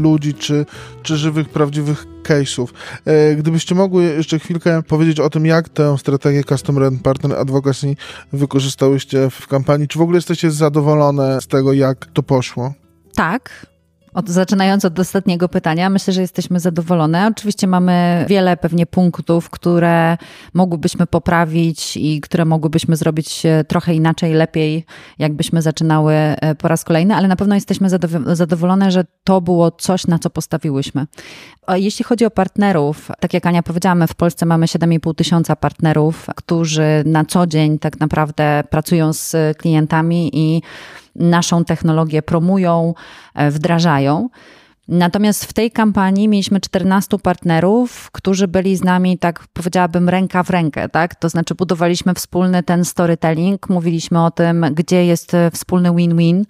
ludzi, 0.03 0.35
czy, 0.35 0.66
czy 1.03 1.16
żywych, 1.16 1.48
prawdziwych 1.48 2.17
case'ów. 2.22 2.66
E, 3.04 3.35
gdybyście 3.35 3.74
mogły 3.74 4.04
jeszcze 4.04 4.38
chwilkę 4.38 4.83
powiedzieć 4.83 5.20
o 5.20 5.31
tym, 5.31 5.46
jak 5.46 5.68
tę 5.68 5.98
strategię 5.98 6.44
Customer 6.44 6.85
and 6.85 7.02
Partner 7.02 7.38
Advocacy 7.38 7.96
wykorzystałyście 8.33 9.31
w 9.31 9.46
kampanii, 9.48 9.88
czy 9.88 9.98
w 9.98 10.02
ogóle 10.02 10.16
jesteście 10.16 10.50
zadowolone 10.50 11.40
z 11.40 11.46
tego, 11.46 11.72
jak 11.72 12.07
to 12.07 12.22
poszło? 12.22 12.72
Tak, 13.14 13.66
od, 14.14 14.29
zaczynając 14.29 14.85
od 14.85 14.99
ostatniego 14.99 15.49
pytania, 15.49 15.90
myślę, 15.90 16.12
że 16.12 16.21
jesteśmy 16.21 16.61
zadowolone. 16.61 17.27
Oczywiście 17.27 17.66
mamy 17.66 18.25
wiele 18.29 18.57
pewnie 18.57 18.87
punktów, 18.87 19.51
które 19.51 20.16
mogłybyśmy 20.55 21.07
poprawić 21.07 21.97
i 21.97 22.21
które 22.21 22.44
mogłybyśmy 22.44 22.97
zrobić 22.97 23.47
e, 23.47 23.64
trochę 23.64 23.94
inaczej, 23.94 24.35
lepiej, 24.35 24.85
jakbyśmy 25.18 25.62
zaczynały 25.62 26.14
e, 26.14 26.55
po 26.55 26.68
raz 26.68 26.85
kolejny, 26.85 27.14
ale 27.14 27.29
na 27.29 27.37
pewno 27.37 27.55
jesteśmy 27.55 27.88
zadowolone, 28.27 28.90
że 28.90 29.05
to 29.25 29.40
było 29.40 29.71
coś, 29.71 30.07
na 30.07 30.18
co 30.18 30.31
postawiłyśmy. 30.31 31.07
Jeśli 31.75 32.05
chodzi 32.05 32.25
o 32.25 32.31
partnerów, 32.31 33.11
tak 33.21 33.35
jak 33.35 33.47
Ania 33.47 33.62
powiedziała, 33.62 33.94
my 33.94 34.07
w 34.07 34.14
Polsce 34.14 34.47
mamy 34.47 34.66
7,5 34.66 35.14
tysiąca 35.14 35.57
partnerów, 35.57 36.27
którzy 36.37 37.03
na 37.07 37.25
co 37.25 37.47
dzień 37.47 37.79
tak 37.79 38.01
naprawdę 38.01 38.64
pracują 38.71 39.12
z 39.12 39.37
klientami 39.59 40.31
i 40.33 40.62
naszą 41.18 41.64
technologię 41.64 42.22
promują, 42.22 42.94
e, 43.35 43.50
wdrażają. 43.50 44.28
Natomiast 44.88 45.44
w 45.44 45.53
tej 45.53 45.70
kampanii 45.70 46.29
mieliśmy 46.29 46.61
14 46.61 47.18
partnerów, 47.18 48.11
którzy 48.12 48.48
byli 48.48 48.77
z 48.77 48.85
nami, 48.85 49.18
tak 49.18 49.46
powiedziałabym, 49.53 50.09
ręka 50.09 50.42
w 50.42 50.51
rękę, 50.51 50.88
tak? 50.88 51.14
To 51.14 51.29
znaczy 51.29 51.55
budowaliśmy 51.55 52.14
wspólny 52.14 52.62
ten 52.62 52.85
storytelling, 52.85 53.68
mówiliśmy 53.68 54.24
o 54.24 54.31
tym, 54.31 54.66
gdzie 54.74 55.07
jest 55.07 55.33
wspólny 55.53 55.94
win-win, 55.94 56.44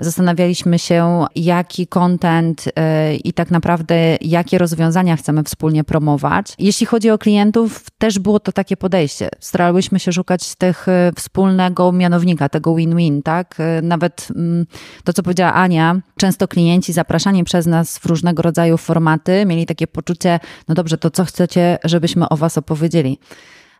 zastanawialiśmy 0.00 0.78
się, 0.78 1.24
jaki 1.36 1.86
content 1.86 2.66
yy, 2.66 3.16
i 3.16 3.32
tak 3.32 3.50
naprawdę 3.50 4.16
jakie 4.20 4.58
rozwiązania 4.58 5.16
chcemy 5.16 5.44
wspólnie 5.44 5.84
promować. 5.84 6.54
Jeśli 6.58 6.86
chodzi 6.86 7.10
o 7.10 7.18
klientów, 7.18 7.86
też 7.98 8.18
było 8.18 8.40
to 8.40 8.52
takie 8.52 8.76
podejście. 8.76 9.28
Starałyśmy 9.40 10.00
się 10.00 10.12
szukać 10.12 10.54
tych 10.54 10.88
y, 10.88 11.12
wspólnego 11.16 11.92
mianownika, 11.92 12.48
tego 12.48 12.74
win-win, 12.74 13.22
tak? 13.22 13.56
Nawet 13.82 14.28
mm, 14.36 14.66
to, 15.04 15.12
co 15.12 15.22
powiedziała 15.22 15.54
Ania, 15.54 16.00
często 16.16 16.48
klienci 16.48 16.92
zapraszani 16.92 17.44
przez 17.44 17.66
nas 17.66 17.83
nas 17.84 17.98
w 17.98 18.06
różnego 18.06 18.42
rodzaju 18.42 18.76
formaty, 18.76 19.46
mieli 19.46 19.66
takie 19.66 19.86
poczucie, 19.86 20.40
no 20.68 20.74
dobrze, 20.74 20.98
to 20.98 21.10
co 21.10 21.24
chcecie, 21.24 21.78
żebyśmy 21.84 22.28
o 22.28 22.36
was 22.36 22.58
opowiedzieli. 22.58 23.18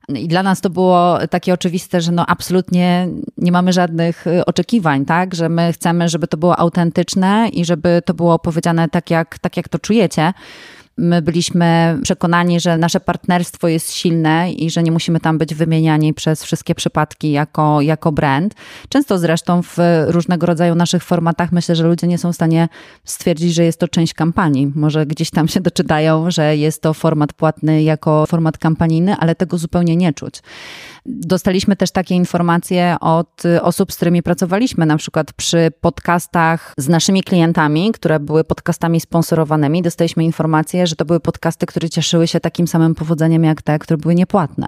I 0.09 0.29
dla 0.29 0.43
nas 0.43 0.61
to 0.61 0.71
było 0.71 1.19
takie 1.31 1.55
oczywiste, 1.55 2.01
że 2.01 2.13
no 2.13 2.27
absolutnie 2.27 3.09
nie 3.39 3.53
mamy 3.53 3.73
żadnych 3.73 4.27
y, 4.27 4.45
oczekiwań, 4.45 5.05
tak? 5.05 5.35
Że 5.35 5.49
my 5.49 5.73
chcemy, 5.73 6.09
żeby 6.09 6.27
to 6.27 6.37
było 6.37 6.59
autentyczne 6.59 7.49
i 7.53 7.65
żeby 7.65 8.03
to 8.05 8.15
było 8.15 8.35
opowiedziane 8.35 8.89
tak, 8.89 9.11
jak, 9.11 9.39
tak 9.39 9.57
jak 9.57 9.69
to 9.69 9.79
czujecie. 9.79 10.33
My 10.97 11.23
byliśmy 11.23 11.99
przekonani, 12.03 12.61
że 12.61 12.79
nasze 12.79 13.01
partnerstwo 13.01 13.69
jest 13.69 13.93
silne 13.93 14.53
i 14.53 14.71
że 14.71 14.83
nie 14.83 14.93
musimy 14.93 15.21
tam 15.21 15.39
być 15.39 15.55
wymieniani 15.55 16.15
przez 16.15 16.45
wszystkie 16.45 16.75
przypadki 16.75 17.33
jako, 17.33 17.81
jako 17.81 18.13
brand. 18.13 18.55
Często 18.89 19.19
zresztą 19.19 19.63
w 19.63 19.77
różnego 20.07 20.47
rodzaju 20.47 20.75
naszych 20.75 21.03
formatach 21.03 21.53
myślę, 21.53 21.77
że 21.77 21.85
ludzie 21.85 22.07
nie 22.07 22.19
są 22.19 22.33
w 22.33 22.35
stanie 22.35 22.69
stwierdzić, 23.05 23.55
że 23.55 23.65
jest 23.65 23.81
to 23.81 23.89
część 23.89 24.15
kampanii. 24.15 24.73
Może 24.75 25.07
gdzieś 25.07 25.31
tam 25.31 25.49
się 25.49 25.61
doczytają, 25.61 26.31
że 26.31 26.57
jest 26.57 26.83
to 26.83 26.95
format 26.95 27.33
płatny 27.33 27.83
jako 27.83 28.27
format 28.27 28.59
kampanijny, 28.59 29.17
ale 29.17 29.35
tego 29.35 29.59
zupełnie 29.59 29.97
nie 29.97 30.13
czuć. 30.13 30.43
Dostaliśmy 31.07 31.77
też 31.77 31.91
takie 31.91 32.15
informacje 32.15 32.97
od 33.01 33.43
osób, 33.63 33.93
z 33.93 33.97
którymi 33.97 34.23
pracowaliśmy, 34.23 34.87
na 34.87 34.97
przykład 34.97 35.33
przy 35.33 35.73
podcastach 35.81 36.75
z 36.77 36.89
naszymi 36.89 37.23
klientami, 37.23 37.93
które 37.93 38.21
były 38.21 38.45
podcastami 38.45 39.01
sponsorowanymi. 39.01 39.83
Dostaliśmy 39.83 40.25
że 40.87 40.97
to 40.97 41.05
były 41.05 41.21
podcasty, 41.21 41.67
które 41.67 41.91
cieszyły 41.91 42.29
się 42.29 42.41
takim 42.41 42.69
samym 42.69 42.95
powodzeniem 42.95 43.45
jak 43.45 43.63
te, 43.63 43.79
które 43.79 43.99
były 43.99 44.15
niepłatne. 44.15 44.67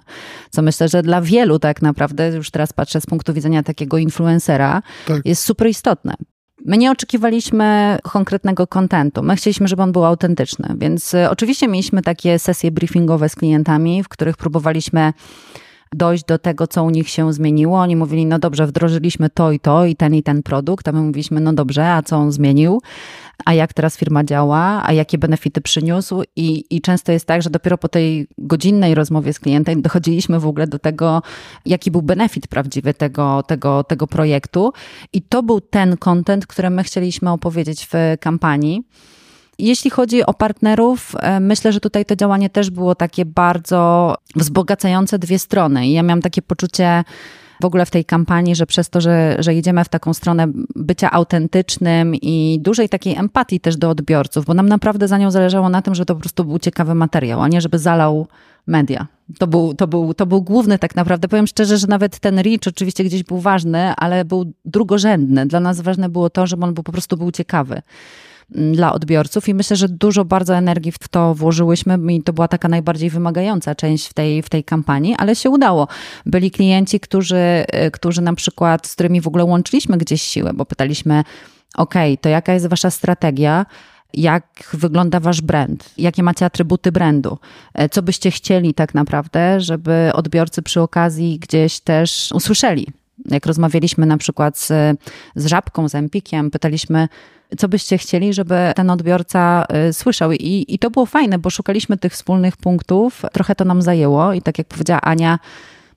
Co 0.51 0.63
myślę, 0.63 0.89
że 0.89 1.03
dla 1.03 1.21
wielu 1.23 1.59
tak 1.59 1.83
naprawdę, 1.83 2.29
już 2.29 2.51
teraz 2.51 2.73
patrzę 2.73 3.01
z 3.01 3.07
punktu 3.07 3.35
widzenia 3.35 3.63
takiego 3.63 3.99
influencera, 3.99 4.83
tak. 5.07 5.27
jest 5.27 5.43
super 5.43 5.69
istotne. 5.69 6.15
My 6.65 6.79
nie 6.79 6.91
oczekiwaliśmy 6.91 7.99
konkretnego 8.03 8.67
kontentu. 8.67 9.23
My 9.23 9.37
chcieliśmy, 9.37 9.69
żeby 9.69 9.83
on 9.83 9.93
był 9.93 10.05
autentyczny, 10.05 10.75
więc 10.79 11.15
e, 11.15 11.31
oczywiście 11.31 11.69
mieliśmy 11.69 12.03
takie 12.03 12.39
sesje 12.39 12.71
briefingowe 12.71 13.29
z 13.29 13.35
klientami, 13.35 14.03
w 14.03 14.09
których 14.09 14.37
próbowaliśmy 14.37 15.13
dojść 15.95 16.25
do 16.25 16.39
tego, 16.39 16.67
co 16.67 16.85
u 16.85 16.91
nich 16.91 17.09
się 17.09 17.33
zmieniło. 17.33 17.79
Oni 17.79 17.97
mówili, 17.97 18.27
no 18.27 18.39
dobrze, 18.39 18.67
wdrożyliśmy 18.67 19.31
to 19.31 19.53
i 19.53 19.61
to 19.61 19.85
i 19.85 19.97
ten 19.97 20.15
i 20.15 20.23
ten 20.23 20.43
produkt, 20.43 20.89
a 20.89 20.93
my 20.93 21.01
mówiliśmy, 21.01 21.41
no 21.41 21.53
dobrze, 21.53 21.93
a 21.93 22.03
co 22.03 22.17
on 22.17 22.33
zmienił? 22.33 22.81
A 23.45 23.55
jak 23.55 23.73
teraz 23.73 23.97
firma 23.97 24.25
działa? 24.25 24.83
A 24.87 24.93
jakie 24.93 25.19
benefity 25.19 25.61
przyniósł? 25.61 26.23
I, 26.37 26.65
I 26.71 26.81
często 26.81 27.13
jest 27.13 27.27
tak, 27.27 27.43
że 27.43 27.51
dopiero 27.51 27.79
po 27.79 27.89
tej 27.89 28.29
godzinnej 28.39 28.95
rozmowie 28.95 29.33
z 29.33 29.41
klientem 29.41 29.83
dochodziliśmy 29.83 30.41
w 30.41 30.47
ogóle 30.47 30.67
do 30.67 30.79
tego, 30.79 31.23
jaki 31.67 31.91
był 31.91 32.03
benefit 32.03 32.49
prawdziwy 32.49 32.95
tego, 32.95 33.43
tego, 33.43 33.85
tego 33.85 34.07
projektu. 34.07 34.73
I 35.13 35.23
to 35.23 35.43
był 35.43 35.61
ten 35.61 35.97
content, 35.97 36.47
który 36.47 36.71
my 36.71 36.85
chcieliśmy 36.85 37.31
opowiedzieć 37.31 37.89
w 37.93 38.17
kampanii. 38.21 38.83
Jeśli 39.59 39.91
chodzi 39.91 40.27
o 40.27 40.35
partnerów, 40.35 41.13
e, 41.19 41.41
myślę, 41.41 41.73
że 41.73 41.81
tutaj 41.81 42.05
to 42.05 42.17
działanie 42.17 42.51
też 42.51 42.71
było 42.71 42.95
takie 42.95 43.25
bardzo 43.25 44.15
wzbogacające 44.37 45.19
dwie 45.19 45.39
strony. 45.39 45.87
I 45.87 45.93
ja 45.93 46.03
miałam 46.03 46.23
takie 46.23 46.43
poczucie, 46.43 47.05
w 47.61 47.65
ogóle 47.65 47.87
w 47.87 47.91
tej 47.91 48.05
kampanii, 48.05 48.55
że 48.55 48.67
przez 48.67 48.91
to, 48.91 49.01
że, 49.01 49.37
że 49.39 49.55
idziemy 49.55 49.85
w 49.85 49.89
taką 49.89 50.15
stronę 50.15 50.47
bycia 50.77 51.11
autentycznym 51.11 52.15
i 52.15 52.59
dużej 52.63 52.89
takiej 52.89 53.17
empatii 53.17 53.61
też 53.61 53.77
do 53.77 53.91
odbiorców, 53.91 54.45
bo 54.45 54.55
nam 54.55 54.69
naprawdę 54.69 55.09
za 55.09 55.19
nią 55.19 55.31
zależało 55.31 55.69
na 55.69 55.83
tym, 55.83 55.95
że 55.95 56.07
to 56.07 56.15
po 56.15 56.21
prostu 56.21 56.45
był 56.45 56.59
ciekawy 56.59 56.95
materiał, 56.95 57.43
a 57.43 57.49
nie 57.49 57.61
żeby 57.61 57.79
zalał 57.79 58.27
media. 58.67 59.07
To 59.39 59.47
był, 59.47 59.75
to, 59.75 59.87
był, 59.87 60.15
to 60.15 60.27
był 60.27 60.43
główny 60.43 60.79
tak 60.79 60.97
naprawdę. 60.97 61.29
Powiem 61.29 61.47
szczerze, 61.47 61.79
że 61.79 61.87
nawet 61.87 62.19
ten 62.19 62.39
reach 62.39 62.61
oczywiście 62.67 63.05
gdzieś 63.05 63.23
był 63.23 63.39
ważny, 63.41 63.95
ale 63.97 64.25
był 64.25 64.53
drugorzędny. 64.65 65.47
Dla 65.47 65.61
nas 65.61 65.81
ważne 65.81 66.09
było 66.09 66.31
to, 66.31 66.47
żeby 66.47 66.65
on 66.65 66.75
był, 66.75 66.85
po 66.85 66.93
prostu 66.93 67.17
był 67.17 67.31
ciekawy 67.31 67.83
dla 68.49 68.93
odbiorców 68.93 69.49
i 69.49 69.55
myślę, 69.55 69.77
że 69.77 69.89
dużo 69.89 70.25
bardzo 70.25 70.57
energii 70.57 70.93
w 70.93 71.09
to 71.09 71.35
włożyłyśmy 71.35 71.99
i 72.15 72.23
to 72.23 72.33
była 72.33 72.49
taka 72.49 72.69
najbardziej 72.69 73.11
wymagająca 73.11 73.75
część 73.75 74.09
w 74.09 74.15
tej, 74.15 74.43
w 74.43 74.49
tej 74.49 74.65
kampanii, 74.65 75.15
ale 75.19 75.37
się 75.37 75.51
udało. 75.51 75.89
Byli 76.27 76.51
klienci, 76.51 77.01
którzy, 77.01 77.65
y, 77.87 77.91
którzy 77.91 78.23
na 78.23 78.35
przykład, 78.35 78.87
z 78.87 78.95
którymi 78.95 79.21
w 79.21 79.27
ogóle 79.27 79.45
łączyliśmy 79.45 79.99
gdzieś 79.99 80.23
siłę, 80.23 80.53
bo 80.55 80.65
pytaliśmy, 80.65 81.25
ok, 81.77 81.95
to 82.21 82.29
jaka 82.29 82.53
jest 82.53 82.67
wasza 82.67 82.91
strategia? 82.91 83.67
jak 84.15 84.71
wygląda 84.73 85.21
wasz 85.21 85.41
brand, 85.41 85.91
jakie 85.99 86.23
macie 86.23 86.47
atrybuty 86.47 86.93
brandu, 86.93 87.39
e, 87.75 87.89
co 87.89 88.03
byście 88.03 88.31
chcieli 88.31 88.75
tak 88.75 88.95
naprawdę, 88.95 89.61
żeby 89.61 90.11
odbiorcy 90.15 90.63
przy 90.63 90.81
okazji 90.81 91.39
gdzieś 91.39 91.81
też 91.81 92.33
usłyszeli. 92.35 92.87
Jak 93.31 93.47
rozmawialiśmy 93.47 94.07
na 94.07 94.17
przykład 94.17 94.59
z, 94.59 94.99
z 95.37 95.47
Żabką, 95.47 95.89
z 95.89 95.95
Empikiem, 95.95 96.51
pytaliśmy, 96.51 97.09
co 97.59 97.69
byście 97.69 97.99
chcieli, 97.99 98.35
żeby 98.35 98.73
ten 98.77 98.91
odbiorca 98.91 99.65
y, 99.89 99.93
słyszał. 99.93 100.33
I, 100.33 100.65
I 100.69 100.79
to 100.79 100.91
było 100.91 101.07
fajne, 101.07 101.39
bo 101.39 101.51
szukaliśmy 101.51 101.97
tych 101.97 102.13
wspólnych 102.13 102.57
punktów, 102.57 103.23
trochę 103.33 103.55
to 103.55 103.65
nam 103.65 103.83
zajęło 103.83 104.33
i 104.33 104.43
tak 104.43 104.59
jak 104.59 104.67
powiedziała 104.67 105.01
Ania, 105.01 105.39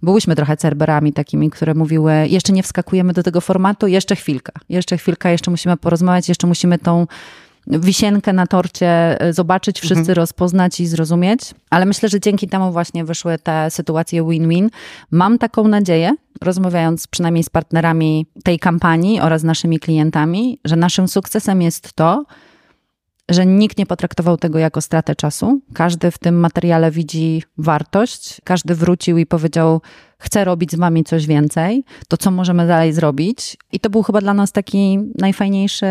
byłyśmy 0.02 0.36
trochę 0.36 0.58
cerberami 0.58 1.14
takimi, 1.14 1.50
które 1.50 1.74
mówiły, 1.74 2.14
jeszcze 2.28 2.54
nie 2.54 2.64
wskakujemy 2.64 3.14
do 3.14 3.24
tego 3.24 3.42
formatu, 3.42 3.88
jeszcze 3.88 4.16
chwilka, 4.16 4.52
jeszcze 4.70 4.98
chwilka, 4.98 5.30
jeszcze 5.30 5.52
musimy 5.52 5.78
porozmawiać, 5.78 6.30
jeszcze 6.30 6.48
musimy 6.48 6.78
tą 6.78 7.08
wisienkę 7.68 8.34
na 8.34 8.48
torcie 8.48 9.18
y, 9.28 9.34
zobaczyć, 9.34 9.80
wszyscy 9.80 10.00
mhm. 10.00 10.16
rozpoznać 10.16 10.80
i 10.80 10.88
zrozumieć. 10.88 11.42
Ale 11.70 11.86
myślę, 11.86 12.10
że 12.10 12.20
dzięki 12.20 12.48
temu 12.48 12.72
właśnie 12.72 13.06
wyszły 13.06 13.38
te 13.38 13.72
sytuacje 13.72 14.24
win-win. 14.30 14.70
Mam 15.12 15.38
taką 15.38 15.68
nadzieję, 15.68 16.16
rozmawiając 16.42 17.08
przynajmniej 17.08 17.44
z 17.44 17.50
partnerami 17.50 18.26
tej 18.44 18.60
kampanii 18.60 19.20
oraz 19.22 19.44
naszymi 19.44 19.80
klientami, 19.80 20.60
że 20.66 20.76
naszym 20.76 21.08
sukcesem 21.08 21.62
jest 21.62 21.94
to, 21.94 22.26
że 23.30 23.46
nikt 23.46 23.78
nie 23.78 23.86
potraktował 23.86 24.38
tego 24.38 24.60
jako 24.60 24.82
stratę 24.82 25.16
czasu. 25.16 25.62
Każdy 25.74 26.12
w 26.12 26.18
tym 26.18 26.40
materiale 26.40 26.92
widzi 26.92 27.44
wartość, 27.58 28.42
każdy 28.44 28.76
wrócił 28.76 29.18
i 29.18 29.26
powiedział: 29.26 29.82
Chcę 30.18 30.46
robić 30.46 30.72
z 30.72 30.76
wami 30.76 31.04
coś 31.04 31.28
więcej, 31.28 31.84
to 32.08 32.18
co 32.18 32.32
możemy 32.32 32.68
dalej 32.68 32.94
zrobić. 32.94 33.58
I 33.72 33.80
to 33.80 33.90
był 33.90 34.04
chyba 34.04 34.22
dla 34.22 34.34
nas 34.34 34.52
taki 34.52 35.00
najfajniejszy 35.18 35.86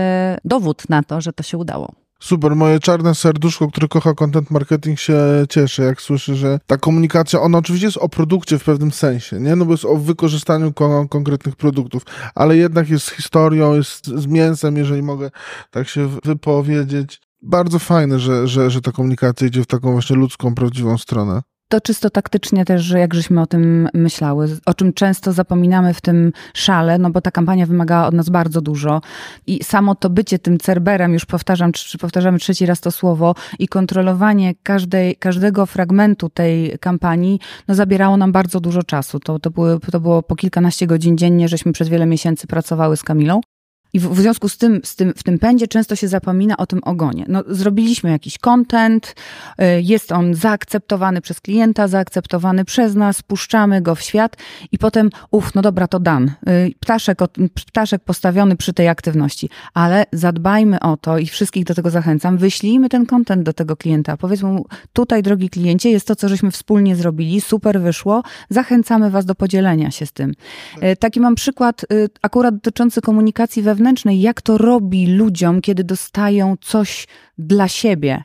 dowód 0.44 0.88
na 0.88 1.02
to, 1.02 1.20
że 1.20 1.32
to 1.32 1.42
się 1.42 1.58
udało. 1.58 1.92
Super, 2.20 2.56
moje 2.56 2.80
czarne 2.80 3.14
serduszko, 3.14 3.68
które 3.68 3.88
kocha 3.88 4.14
content 4.14 4.50
marketing 4.50 5.00
się 5.00 5.18
cieszy, 5.48 5.82
jak 5.82 6.02
słyszy, 6.02 6.36
że 6.36 6.60
ta 6.66 6.76
komunikacja, 6.76 7.40
ona 7.40 7.58
oczywiście 7.58 7.86
jest 7.86 7.96
o 7.96 8.08
produkcie 8.08 8.58
w 8.58 8.64
pewnym 8.64 8.92
sensie, 8.92 9.40
nie? 9.40 9.56
No 9.56 9.64
bo 9.64 9.72
jest 9.72 9.84
o 9.84 9.96
wykorzystaniu 9.96 10.72
kon 10.72 11.08
konkretnych 11.08 11.56
produktów, 11.56 12.02
ale 12.34 12.56
jednak 12.56 12.88
jest 12.90 13.10
historią, 13.10 13.74
jest 13.74 14.06
z 14.06 14.26
mięsem, 14.26 14.76
jeżeli 14.76 15.02
mogę 15.02 15.30
tak 15.70 15.88
się 15.88 16.08
wypowiedzieć. 16.24 17.20
Bardzo 17.42 17.78
fajne, 17.78 18.18
że, 18.18 18.48
że, 18.48 18.70
że 18.70 18.80
ta 18.80 18.92
komunikacja 18.92 19.46
idzie 19.46 19.62
w 19.62 19.66
taką 19.66 19.92
właśnie 19.92 20.16
ludzką, 20.16 20.54
prawdziwą 20.54 20.98
stronę. 20.98 21.42
To 21.70 21.80
czysto 21.80 22.10
taktycznie 22.10 22.64
też, 22.64 22.82
że 22.82 22.98
jak 22.98 23.14
żeśmy 23.14 23.40
o 23.40 23.46
tym 23.46 23.88
myślały, 23.94 24.48
o 24.66 24.74
czym 24.74 24.92
często 24.92 25.32
zapominamy 25.32 25.94
w 25.94 26.00
tym 26.00 26.32
szale, 26.54 26.98
no 26.98 27.10
bo 27.10 27.20
ta 27.20 27.30
kampania 27.30 27.66
wymagała 27.66 28.06
od 28.06 28.14
nas 28.14 28.28
bardzo 28.28 28.60
dużo 28.60 29.00
i 29.46 29.64
samo 29.64 29.94
to 29.94 30.10
bycie 30.10 30.38
tym 30.38 30.58
cerberem, 30.58 31.12
już 31.12 31.26
powtarzam, 31.26 31.72
czy 31.72 31.98
powtarzamy 31.98 32.38
trzeci 32.38 32.66
raz 32.66 32.80
to 32.80 32.90
słowo 32.90 33.34
i 33.58 33.68
kontrolowanie 33.68 34.54
każdej, 34.62 35.16
każdego 35.16 35.66
fragmentu 35.66 36.28
tej 36.28 36.78
kampanii, 36.78 37.40
no 37.68 37.74
zabierało 37.74 38.16
nam 38.16 38.32
bardzo 38.32 38.60
dużo 38.60 38.82
czasu. 38.82 39.20
To, 39.20 39.38
to, 39.38 39.50
były, 39.50 39.80
to 39.80 40.00
było 40.00 40.22
po 40.22 40.36
kilkanaście 40.36 40.86
godzin 40.86 41.18
dziennie, 41.18 41.48
żeśmy 41.48 41.72
przez 41.72 41.88
wiele 41.88 42.06
miesięcy 42.06 42.46
pracowały 42.46 42.96
z 42.96 43.02
Kamilą. 43.02 43.40
I 43.92 44.00
w, 44.00 44.20
związku 44.20 44.48
z 44.48 44.58
tym, 44.58 44.80
z 44.84 44.96
tym, 44.96 45.12
w 45.16 45.22
tym 45.22 45.38
pędzie 45.38 45.68
często 45.68 45.96
się 45.96 46.08
zapomina 46.08 46.56
o 46.56 46.66
tym 46.66 46.80
ogonie. 46.82 47.24
No, 47.28 47.42
zrobiliśmy 47.46 48.10
jakiś 48.10 48.38
content, 48.38 49.14
y, 49.60 49.82
jest 49.82 50.12
on 50.12 50.34
zaakceptowany 50.34 51.20
przez 51.20 51.40
klienta, 51.40 51.88
zaakceptowany 51.88 52.64
przez 52.64 52.94
nas, 52.94 53.22
puszczamy 53.22 53.82
go 53.82 53.94
w 53.94 54.02
świat 54.02 54.36
i 54.72 54.78
potem, 54.78 55.10
uff, 55.30 55.54
no 55.54 55.62
dobra, 55.62 55.88
to 55.88 56.00
dan. 56.00 56.30
Y, 56.48 56.74
ptaszek, 56.80 57.18
ptaszek 57.54 58.04
postawiony 58.04 58.56
przy 58.56 58.72
tej 58.72 58.88
aktywności. 58.88 59.48
Ale 59.74 60.04
zadbajmy 60.12 60.80
o 60.80 60.96
to 60.96 61.18
i 61.18 61.26
wszystkich 61.26 61.64
do 61.64 61.74
tego 61.74 61.90
zachęcam, 61.90 62.38
wyślijmy 62.38 62.88
ten 62.88 63.06
content 63.06 63.42
do 63.42 63.52
tego 63.52 63.76
klienta. 63.76 64.16
Powiedzmy 64.16 64.48
mu, 64.48 64.66
tutaj, 64.92 65.22
drogi 65.22 65.50
kliencie, 65.50 65.90
jest 65.90 66.06
to, 66.06 66.16
co 66.16 66.28
żeśmy 66.28 66.50
wspólnie 66.50 66.96
zrobili, 66.96 67.40
super 67.40 67.80
wyszło, 67.80 68.22
zachęcamy 68.50 69.10
was 69.10 69.24
do 69.24 69.34
podzielenia 69.34 69.90
się 69.90 70.06
z 70.06 70.12
tym. 70.12 70.32
Y, 70.82 70.96
taki 70.96 71.20
mam 71.20 71.34
przykład 71.34 71.86
akurat 72.22 72.54
dotyczący 72.54 73.00
komunikacji 73.00 73.62
wewnętrznej, 73.62 73.77
jak 74.18 74.42
to 74.42 74.58
robi 74.58 75.06
ludziom, 75.06 75.60
kiedy 75.60 75.84
dostają 75.84 76.56
coś 76.60 77.06
dla 77.38 77.68
siebie. 77.68 78.22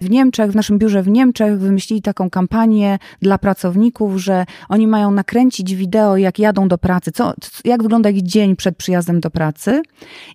W 0.00 0.10
Niemczech, 0.10 0.50
w 0.50 0.56
naszym 0.56 0.78
biurze 0.78 1.02
w 1.02 1.08
Niemczech 1.08 1.58
wymyślili 1.58 2.02
taką 2.02 2.30
kampanię 2.30 2.98
dla 3.22 3.38
pracowników, 3.38 4.16
że 4.16 4.46
oni 4.68 4.86
mają 4.86 5.10
nakręcić 5.10 5.74
wideo, 5.74 6.16
jak 6.16 6.38
jadą 6.38 6.68
do 6.68 6.78
pracy, 6.78 7.12
co, 7.12 7.34
jak 7.64 7.82
wygląda 7.82 8.10
ich 8.10 8.22
dzień 8.22 8.56
przed 8.56 8.76
przyjazdem 8.76 9.20
do 9.20 9.30
pracy 9.30 9.82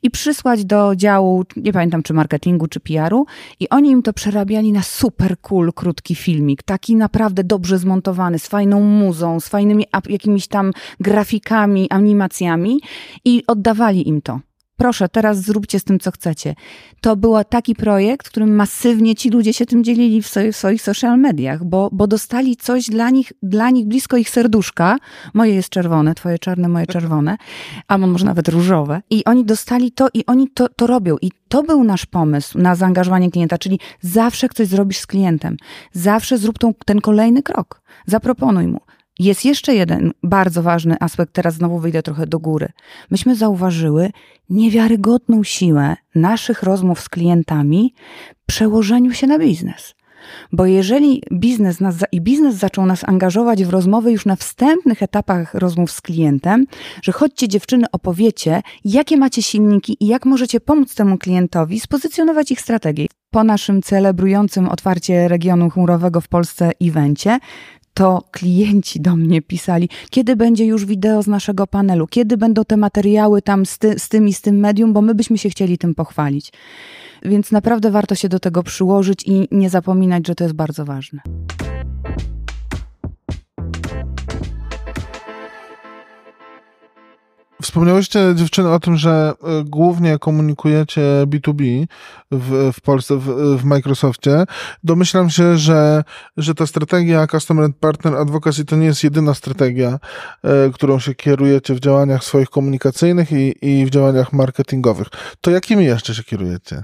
i 0.03 0.11
przysłać 0.11 0.65
do 0.65 0.95
działu, 0.95 1.43
nie 1.55 1.73
pamiętam 1.73 2.03
czy 2.03 2.13
marketingu, 2.13 2.67
czy 2.67 2.79
PR-u 2.79 3.25
i 3.59 3.69
oni 3.69 3.89
im 3.89 4.01
to 4.01 4.13
przerabiali 4.13 4.71
na 4.71 4.81
super 4.81 5.39
cool, 5.41 5.73
krótki 5.73 6.15
filmik, 6.15 6.63
taki 6.63 6.95
naprawdę 6.95 7.43
dobrze 7.43 7.77
zmontowany, 7.77 8.39
z 8.39 8.47
fajną 8.47 8.81
muzą, 8.81 9.39
z 9.39 9.47
fajnymi 9.47 9.85
jakimiś 10.09 10.47
tam 10.47 10.71
grafikami, 10.99 11.89
animacjami 11.89 12.81
i 13.25 13.43
oddawali 13.47 14.07
im 14.09 14.21
to 14.21 14.39
proszę, 14.77 15.09
teraz 15.09 15.41
zróbcie 15.41 15.79
z 15.79 15.83
tym, 15.83 15.99
co 15.99 16.11
chcecie. 16.11 16.55
To 17.01 17.15
był 17.15 17.35
taki 17.49 17.75
projekt, 17.75 18.27
w 18.27 18.29
którym 18.29 18.55
masywnie 18.55 19.15
ci 19.15 19.29
ludzie 19.29 19.53
się 19.53 19.65
tym 19.65 19.83
dzielili 19.83 20.21
w, 20.21 20.27
swoich, 20.51 20.81
social 20.81 21.19
mediach, 21.19 21.63
bo, 21.63 21.89
bo 21.91 22.07
dostali 22.07 22.55
coś 22.55 22.85
dla 22.85 23.09
nich, 23.09 23.33
dla 23.43 23.69
nich 23.69 23.87
blisko 23.87 24.17
ich 24.17 24.29
serduszka. 24.29 24.97
Moje 25.33 25.55
jest 25.55 25.69
czerwone, 25.69 26.15
twoje 26.15 26.39
czarne, 26.39 26.69
moje 26.69 26.87
czerwone, 26.87 27.37
a 27.87 27.97
może 27.97 28.25
nawet 28.25 28.47
różowe. 28.47 29.01
I 29.09 29.25
oni 29.25 29.45
dostali 29.45 29.91
to 29.91 30.07
i 30.13 30.25
oni 30.25 30.49
to, 30.49 30.69
to 30.69 30.87
robią. 30.87 31.17
I 31.21 31.31
to 31.47 31.63
był 31.63 31.83
nasz 31.83 32.05
pomysł 32.05 32.57
na 32.57 32.75
zaangażowanie 32.75 33.31
klienta, 33.31 33.57
czyli 33.57 33.79
zawsze 34.01 34.49
coś 34.49 34.67
zrobisz 34.67 34.97
z 34.97 35.07
klientem. 35.07 35.57
Zawsze 35.91 36.37
zrób 36.37 36.59
tą, 36.59 36.73
ten 36.85 37.01
kolejny 37.01 37.43
krok. 37.43 37.81
Zaproponuj 38.05 38.67
mu. 38.67 38.79
Jest 39.19 39.45
jeszcze 39.45 39.75
jeden 39.75 40.11
bardzo 40.23 40.63
ważny 40.63 40.95
aspekt, 40.99 41.33
teraz 41.33 41.53
znowu 41.53 41.79
wyjdę 41.79 42.03
trochę 42.03 42.27
do 42.27 42.39
góry. 42.39 42.69
Myśmy 43.11 43.35
zauważyły 43.35 44.11
niewiarygodną 44.49 45.43
siłę 45.43 45.95
naszych 46.15 46.63
rozmów 46.63 46.99
z 46.99 47.09
klientami 47.09 47.93
przełożeniu 48.45 49.13
się 49.13 49.27
na 49.27 49.39
biznes. 49.39 49.93
Bo 50.51 50.65
jeżeli 50.65 51.23
biznes 51.33 51.79
nas 51.79 51.95
i 52.11 52.21
biznes 52.21 52.55
zaczął 52.55 52.85
nas 52.85 53.03
angażować 53.03 53.63
w 53.63 53.69
rozmowy 53.69 54.11
już 54.11 54.25
na 54.25 54.35
wstępnych 54.35 55.03
etapach 55.03 55.53
rozmów 55.53 55.91
z 55.91 56.01
klientem, 56.01 56.65
że 57.03 57.11
chodźcie 57.11 57.47
dziewczyny, 57.47 57.85
opowiecie, 57.91 58.61
jakie 58.85 59.17
macie 59.17 59.41
silniki 59.41 59.97
i 59.99 60.07
jak 60.07 60.25
możecie 60.25 60.59
pomóc 60.59 60.95
temu 60.95 61.17
klientowi 61.17 61.79
spozycjonować 61.79 62.51
ich 62.51 62.61
strategię. 62.61 63.07
Po 63.31 63.43
naszym 63.43 63.81
celebrującym 63.81 64.69
otwarcie 64.69 65.27
regionu 65.27 65.69
chmurowego 65.69 66.21
w 66.21 66.27
Polsce 66.27 66.71
evencie 66.81 67.39
to 67.93 68.23
klienci 68.31 69.01
do 69.01 69.15
mnie 69.15 69.41
pisali, 69.41 69.89
kiedy 70.09 70.35
będzie 70.35 70.65
już 70.65 70.85
wideo 70.85 71.23
z 71.23 71.27
naszego 71.27 71.67
panelu, 71.67 72.07
kiedy 72.07 72.37
będą 72.37 72.65
te 72.65 72.77
materiały 72.77 73.41
tam 73.41 73.65
z, 73.65 73.77
ty, 73.77 73.99
z 73.99 74.09
tym 74.09 74.27
i 74.27 74.33
z 74.33 74.41
tym 74.41 74.59
medium, 74.59 74.93
bo 74.93 75.01
my 75.01 75.15
byśmy 75.15 75.37
się 75.37 75.49
chcieli 75.49 75.77
tym 75.77 75.95
pochwalić. 75.95 76.51
Więc 77.25 77.51
naprawdę 77.51 77.91
warto 77.91 78.15
się 78.15 78.29
do 78.29 78.39
tego 78.39 78.63
przyłożyć 78.63 79.23
i 79.25 79.47
nie 79.51 79.69
zapominać, 79.69 80.27
że 80.27 80.35
to 80.35 80.43
jest 80.43 80.55
bardzo 80.55 80.85
ważne. 80.85 81.21
Wspomniałyście 87.63 88.19
dziewczyny 88.35 88.69
o 88.69 88.79
tym, 88.79 88.97
że 88.97 89.33
e, 89.43 89.63
głównie 89.63 90.19
komunikujecie 90.19 91.01
B2B 91.25 91.85
w, 92.31 92.71
w 92.73 92.81
Polsce, 92.81 93.17
w, 93.17 93.25
w 93.57 93.65
Microsoftie. 93.65 94.43
Domyślam 94.83 95.29
się, 95.29 95.57
że, 95.57 96.03
że 96.37 96.55
ta 96.55 96.67
strategia 96.67 97.27
Customer 97.27 97.69
Partner 97.79 98.15
Advocacy 98.15 98.65
to 98.65 98.75
nie 98.75 98.85
jest 98.85 99.03
jedyna 99.03 99.33
strategia, 99.33 99.99
e, 100.43 100.69
którą 100.73 100.99
się 100.99 101.15
kierujecie 101.15 101.73
w 101.73 101.79
działaniach 101.79 102.23
swoich 102.23 102.49
komunikacyjnych 102.49 103.31
i, 103.31 103.55
i 103.61 103.85
w 103.85 103.89
działaniach 103.89 104.33
marketingowych. 104.33 105.07
To 105.41 105.51
jakimi 105.51 105.85
jeszcze 105.85 106.15
się 106.15 106.23
kierujecie? 106.23 106.83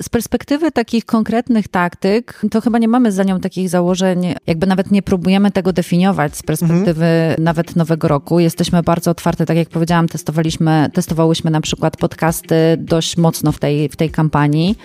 Z 0.00 0.08
perspektywy 0.08 0.72
takich 0.72 1.04
konkretnych 1.04 1.68
taktyk, 1.68 2.42
to 2.50 2.60
chyba 2.60 2.78
nie 2.78 2.88
mamy 2.88 3.12
za 3.12 3.24
nią 3.24 3.40
takich 3.40 3.68
założeń, 3.68 4.34
jakby 4.46 4.66
nawet 4.66 4.90
nie 4.90 5.02
próbujemy 5.02 5.50
tego 5.50 5.72
definiować 5.72 6.36
z 6.36 6.42
perspektywy 6.42 7.04
mhm. 7.04 7.44
nawet 7.44 7.76
nowego 7.76 8.08
roku. 8.08 8.40
Jesteśmy 8.40 8.82
bardzo 8.82 9.10
otwarte, 9.10 9.46
tak 9.46 9.56
jak 9.56 9.68
powiedziałam, 9.68 10.08
testowaliśmy, 10.08 10.90
testowałyśmy 10.94 11.50
na 11.50 11.60
przykład 11.60 11.96
podcasty 11.96 12.56
dość 12.78 13.16
mocno 13.16 13.52
w 13.52 13.58
tej, 13.58 13.88
w 13.88 13.96
tej 13.96 14.10
kampanii. 14.10 14.78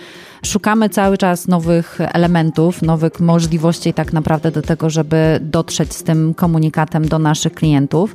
Szukamy 0.44 0.88
cały 0.88 1.18
czas 1.18 1.48
nowych 1.48 1.98
elementów, 2.00 2.82
nowych 2.82 3.20
możliwości 3.20 3.94
tak 3.94 4.12
naprawdę 4.12 4.50
do 4.50 4.62
tego, 4.62 4.90
żeby 4.90 5.38
dotrzeć 5.42 5.94
z 5.94 6.02
tym 6.02 6.34
komunikatem 6.34 7.08
do 7.08 7.18
naszych 7.18 7.54
klientów. 7.54 8.14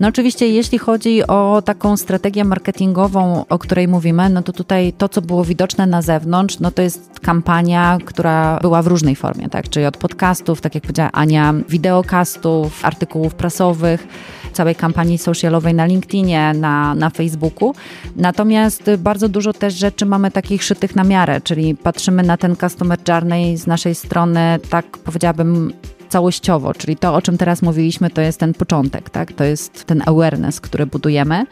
No 0.00 0.08
oczywiście, 0.08 0.48
jeśli 0.48 0.78
chodzi 0.78 1.26
o 1.26 1.62
taką 1.64 1.96
strategię 1.96 2.44
marketingową, 2.44 3.44
o 3.48 3.58
której 3.58 3.88
mówimy, 3.88 4.30
no 4.30 4.42
to 4.42 4.52
tutaj 4.52 4.92
to, 4.92 5.08
co 5.08 5.22
było 5.22 5.44
widoczne 5.44 5.86
na 5.86 6.02
zewnątrz, 6.02 6.58
no 6.58 6.70
to 6.70 6.82
jest 6.82 7.20
kampania, 7.20 7.98
która 8.04 8.58
była 8.62 8.82
w 8.82 8.86
różnej 8.86 9.16
formie, 9.16 9.48
tak? 9.48 9.68
Czyli 9.68 9.86
od 9.86 9.96
podcastów, 9.96 10.60
tak 10.60 10.74
jak 10.74 10.82
powiedziała 10.82 11.12
Ania, 11.12 11.54
wideokastów, 11.68 12.84
artykułów 12.84 13.34
prasowych, 13.34 14.06
całej 14.52 14.74
kampanii 14.74 15.18
socialowej 15.18 15.74
na 15.74 15.86
LinkedInie, 15.86 16.52
na, 16.54 16.94
na 16.94 17.10
Facebooku. 17.10 17.74
Natomiast 18.16 18.90
bardzo 18.98 19.28
dużo 19.28 19.52
też 19.52 19.74
rzeczy 19.74 20.06
mamy 20.06 20.30
takich 20.30 20.64
szytych 20.64 20.96
na 20.96 21.04
miarę, 21.04 21.40
czyli 21.40 21.74
patrzymy 21.74 22.22
na 22.22 22.36
ten 22.36 22.56
customer 22.56 22.98
journey 23.08 23.56
z 23.56 23.66
naszej 23.66 23.94
strony, 23.94 24.58
tak 24.70 24.98
powiedziałabym, 24.98 25.72
całościowo, 26.08 26.74
czyli 26.74 26.96
to, 26.96 27.14
o 27.14 27.22
czym 27.22 27.38
teraz 27.38 27.62
mówiliśmy, 27.62 28.10
to 28.10 28.20
jest 28.20 28.40
ten 28.40 28.54
początek, 28.54 29.10
tak? 29.10 29.32
To 29.32 29.44
jest 29.44 29.84
ten 29.84 30.02
awareness, 30.06 30.60
który 30.60 30.86
budujemy. 30.86 31.46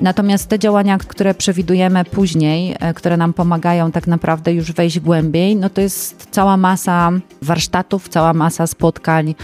Natomiast 0.00 0.48
te 0.48 0.58
działania, 0.58 0.98
które 0.98 1.34
przewidujemy 1.34 2.04
później, 2.04 2.76
e, 2.80 2.94
które 2.94 3.16
nam 3.16 3.32
pomagają 3.32 3.92
tak 3.92 4.06
naprawdę 4.06 4.52
już 4.52 4.72
wejść 4.72 5.00
głębiej, 5.00 5.56
no 5.56 5.70
to 5.70 5.80
jest 5.80 6.26
cała 6.30 6.56
masa 6.56 7.10
warsztatów, 7.42 8.08
cała 8.08 8.32
masa 8.32 8.66
spotkań 8.66 9.34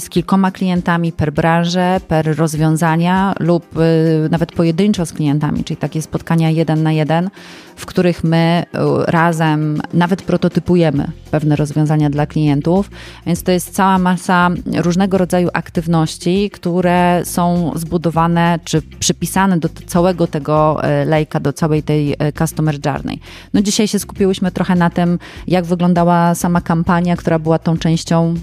z 0.00 0.08
kilkoma 0.08 0.50
klientami 0.50 1.12
per 1.12 1.32
branżę, 1.32 2.00
per 2.08 2.36
rozwiązania 2.36 3.34
lub 3.40 3.78
y, 3.78 4.28
nawet 4.30 4.52
pojedynczo 4.52 5.06
z 5.06 5.12
klientami, 5.12 5.64
czyli 5.64 5.76
takie 5.76 6.02
spotkania 6.02 6.50
jeden 6.50 6.82
na 6.82 6.92
jeden, 6.92 7.30
w 7.76 7.86
których 7.86 8.24
my 8.24 8.64
y, 8.74 8.78
razem 9.06 9.82
nawet 9.94 10.22
prototypujemy 10.22 11.06
pewne 11.30 11.56
rozwiązania 11.56 12.10
dla 12.10 12.26
klientów. 12.26 12.90
Więc 13.26 13.42
to 13.42 13.52
jest 13.52 13.74
cała 13.74 13.98
masa 13.98 14.50
różnego 14.76 15.18
rodzaju 15.18 15.48
aktywności, 15.52 16.50
które 16.50 17.22
są 17.24 17.72
zbudowane 17.74 18.58
czy 18.64 18.82
przypisane 18.82 19.58
do 19.58 19.68
całego 19.86 19.99
tego 20.30 20.80
y, 21.02 21.04
lejka, 21.04 21.40
do 21.40 21.52
całej 21.52 21.82
tej 21.82 22.16
customer 22.38 22.78
journey. 22.86 23.20
No 23.54 23.62
dzisiaj 23.62 23.88
się 23.88 23.98
skupiłyśmy 23.98 24.50
trochę 24.50 24.74
na 24.74 24.90
tym, 24.90 25.18
jak 25.46 25.64
wyglądała 25.64 26.34
sama 26.34 26.60
kampania, 26.60 27.16
która 27.16 27.38
była 27.38 27.58
tą 27.58 27.78
częścią 27.78 28.34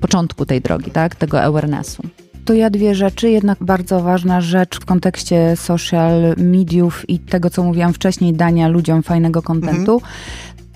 początku 0.00 0.46
tej 0.46 0.60
drogi, 0.60 0.90
tak? 0.90 1.14
tego 1.14 1.42
awarenessu. 1.42 2.02
To 2.44 2.54
ja 2.54 2.70
dwie 2.70 2.94
rzeczy. 2.94 3.30
Jednak 3.30 3.58
bardzo 3.64 4.00
ważna 4.00 4.40
rzecz 4.40 4.80
w 4.80 4.84
kontekście 4.84 5.56
social 5.56 6.34
mediów 6.36 7.10
i 7.10 7.18
tego, 7.18 7.50
co 7.50 7.62
mówiłam 7.62 7.92
wcześniej, 7.92 8.32
dania 8.32 8.68
ludziom 8.68 9.02
fajnego 9.02 9.42
kontentu. 9.42 9.94
Mhm. 9.94 10.12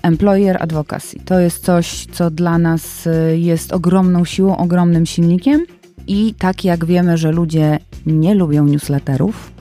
Employer 0.03 0.63
advocacy. 0.63 1.19
To 1.25 1.39
jest 1.39 1.65
coś, 1.65 2.05
co 2.11 2.31
dla 2.31 2.57
nas 2.57 3.07
y, 3.07 3.37
jest 3.37 3.73
ogromną 3.73 4.25
siłą, 4.25 4.57
ogromnym 4.57 5.05
silnikiem. 5.05 5.65
I 6.07 6.33
tak 6.33 6.63
jak 6.63 6.85
wiemy, 6.85 7.17
że 7.17 7.31
ludzie 7.31 7.79
nie 8.05 8.35
lubią 8.35 8.65
newsletterów, 8.65 9.51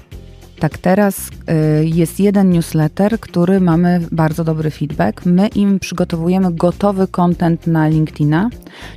tak, 0.58 0.78
teraz 0.78 1.28
y, 1.28 1.86
jest 1.86 2.20
jeden 2.20 2.50
newsletter, 2.50 3.20
który 3.20 3.60
mamy 3.60 4.00
bardzo 4.12 4.44
dobry 4.44 4.70
feedback. 4.70 5.26
My 5.26 5.48
im 5.48 5.78
przygotowujemy 5.78 6.52
gotowy 6.52 7.08
content 7.08 7.66
na 7.66 7.88
LinkedIna, 7.88 8.50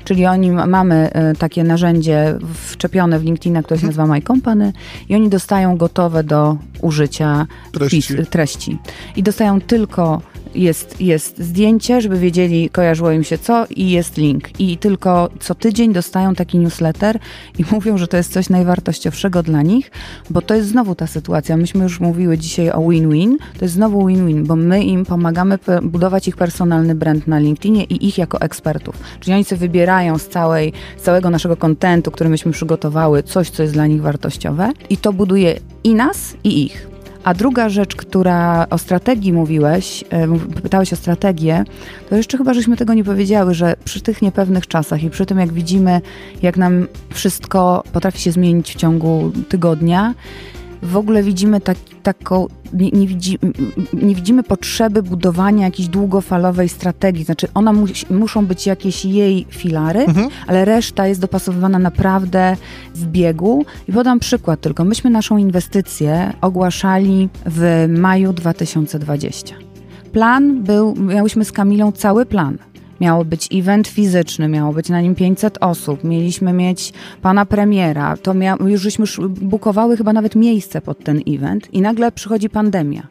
czyli 0.03 0.25
oni 0.25 0.51
mamy 0.51 1.09
y, 1.33 1.37
takie 1.37 1.63
narzędzie 1.63 2.37
wczepione 2.53 3.19
w 3.19 3.23
LinkedIna, 3.23 3.63
które 3.63 3.79
się 3.79 3.87
mhm. 3.87 3.97
nazywa 3.97 4.15
My 4.15 4.21
Company 4.21 4.73
i 5.09 5.15
oni 5.15 5.29
dostają 5.29 5.77
gotowe 5.77 6.23
do 6.23 6.57
użycia 6.81 7.47
treści. 7.71 8.15
treści. 8.29 8.77
I 9.15 9.23
dostają 9.23 9.61
tylko 9.61 10.21
jest, 10.55 11.01
jest 11.01 11.37
zdjęcie, 11.37 12.01
żeby 12.01 12.19
wiedzieli, 12.19 12.69
kojarzyło 12.69 13.11
im 13.11 13.23
się 13.23 13.37
co 13.37 13.65
i 13.69 13.89
jest 13.89 14.17
link. 14.17 14.59
I 14.59 14.77
tylko 14.77 15.29
co 15.39 15.55
tydzień 15.55 15.93
dostają 15.93 16.35
taki 16.35 16.57
newsletter 16.57 17.19
i 17.59 17.63
mówią, 17.71 17.97
że 17.97 18.07
to 18.07 18.17
jest 18.17 18.33
coś 18.33 18.49
najwartościowszego 18.49 19.43
dla 19.43 19.61
nich, 19.61 19.91
bo 20.29 20.41
to 20.41 20.55
jest 20.55 20.69
znowu 20.69 20.95
ta 20.95 21.07
sytuacja. 21.07 21.57
Myśmy 21.57 21.83
już 21.83 21.99
mówiły 21.99 22.37
dzisiaj 22.37 22.71
o 22.71 22.89
win-win. 22.89 23.37
To 23.59 23.65
jest 23.65 23.73
znowu 23.73 24.07
win-win, 24.07 24.43
bo 24.43 24.55
my 24.55 24.83
im 24.83 25.05
pomagamy 25.05 25.59
budować 25.83 26.27
ich 26.27 26.37
personalny 26.37 26.95
brand 26.95 27.27
na 27.27 27.39
LinkedInie 27.39 27.83
i 27.83 28.07
ich 28.07 28.17
jako 28.17 28.41
ekspertów. 28.41 28.95
Czyli 29.19 29.33
oni 29.33 29.43
sobie 29.43 29.59
wybierają 29.59 30.17
z, 30.17 30.27
całej, 30.27 30.73
z 30.97 31.01
całego 31.01 31.29
naszego 31.29 31.57
kontentu, 31.57 32.11
który 32.11 32.29
myśmy 32.29 32.51
przygotowały, 32.51 33.23
coś, 33.23 33.49
co 33.49 33.63
jest 33.63 33.73
dla 33.73 33.87
nich 33.87 34.01
wartościowe 34.01 34.71
i 34.89 34.97
to 34.97 35.13
buduje 35.13 35.59
i 35.83 35.95
nas, 35.95 36.35
i 36.43 36.65
ich. 36.65 36.98
A 37.23 37.33
druga 37.33 37.69
rzecz, 37.69 37.95
która 37.95 38.67
o 38.69 38.77
strategii 38.77 39.33
mówiłeś, 39.33 40.03
e, 40.09 40.39
pytałeś 40.61 40.93
o 40.93 40.95
strategię, 40.95 41.63
to 42.09 42.15
jeszcze 42.15 42.37
chyba 42.37 42.53
żeśmy 42.53 42.77
tego 42.77 42.93
nie 42.93 43.03
powiedziały, 43.03 43.53
że 43.53 43.75
przy 43.85 44.01
tych 44.01 44.21
niepewnych 44.21 44.67
czasach 44.67 45.03
i 45.03 45.09
przy 45.09 45.25
tym, 45.25 45.39
jak 45.39 45.53
widzimy, 45.53 46.01
jak 46.41 46.57
nam 46.57 46.87
wszystko 47.09 47.83
potrafi 47.93 48.19
się 48.19 48.31
zmienić 48.31 48.71
w 48.71 48.75
ciągu 48.75 49.31
tygodnia, 49.49 50.13
w 50.81 50.97
ogóle 50.97 51.23
widzimy 51.23 51.61
tak, 51.61 51.77
taką, 52.03 52.47
nie, 52.73 52.89
nie, 52.91 53.07
widzi, 53.07 53.39
nie, 53.93 54.15
widzimy 54.15 54.43
potrzeby 54.43 55.03
budowania 55.03 55.65
jakiejś 55.65 55.89
długofalowej 55.89 56.69
strategii. 56.69 57.23
Znaczy, 57.23 57.47
ona 57.53 57.73
musi, 57.73 58.13
muszą 58.13 58.45
być 58.45 58.67
jakieś 58.67 59.05
jej 59.05 59.45
filary, 59.49 59.99
mhm. 59.99 60.29
ale 60.47 60.65
reszta 60.65 61.07
jest 61.07 61.21
dopasowywana 61.21 61.79
naprawdę 61.79 62.57
w 62.95 63.05
biegu. 63.05 63.65
I 63.87 63.93
podam 63.93 64.19
przykład 64.19 64.61
tylko. 64.61 64.83
Myśmy 64.83 65.09
naszą 65.09 65.37
inwestycję 65.37 66.33
ogłaszali 66.41 67.29
w 67.45 67.87
maju 67.97 68.33
2020. 68.33 69.55
Plan 70.11 70.63
był, 70.63 70.95
miałyśmy 70.95 71.45
z 71.45 71.51
Kamilą 71.51 71.91
cały 71.91 72.25
plan 72.25 72.57
Miało 73.01 73.25
być 73.25 73.47
event 73.53 73.87
fizyczny, 73.87 74.47
miało 74.47 74.73
być 74.73 74.89
na 74.89 75.01
nim 75.01 75.15
500 75.15 75.57
osób, 75.61 76.03
mieliśmy 76.03 76.53
mieć 76.53 76.93
pana 77.21 77.45
premiera, 77.45 78.17
to 78.17 78.33
mia- 78.33 78.67
już 78.67 78.81
żeśmy 78.81 79.05
bukowały 79.27 79.97
chyba 79.97 80.13
nawet 80.13 80.35
miejsce 80.35 80.81
pod 80.81 81.03
ten 81.03 81.21
event 81.27 81.73
i 81.73 81.81
nagle 81.81 82.11
przychodzi 82.11 82.49
pandemia. 82.49 83.07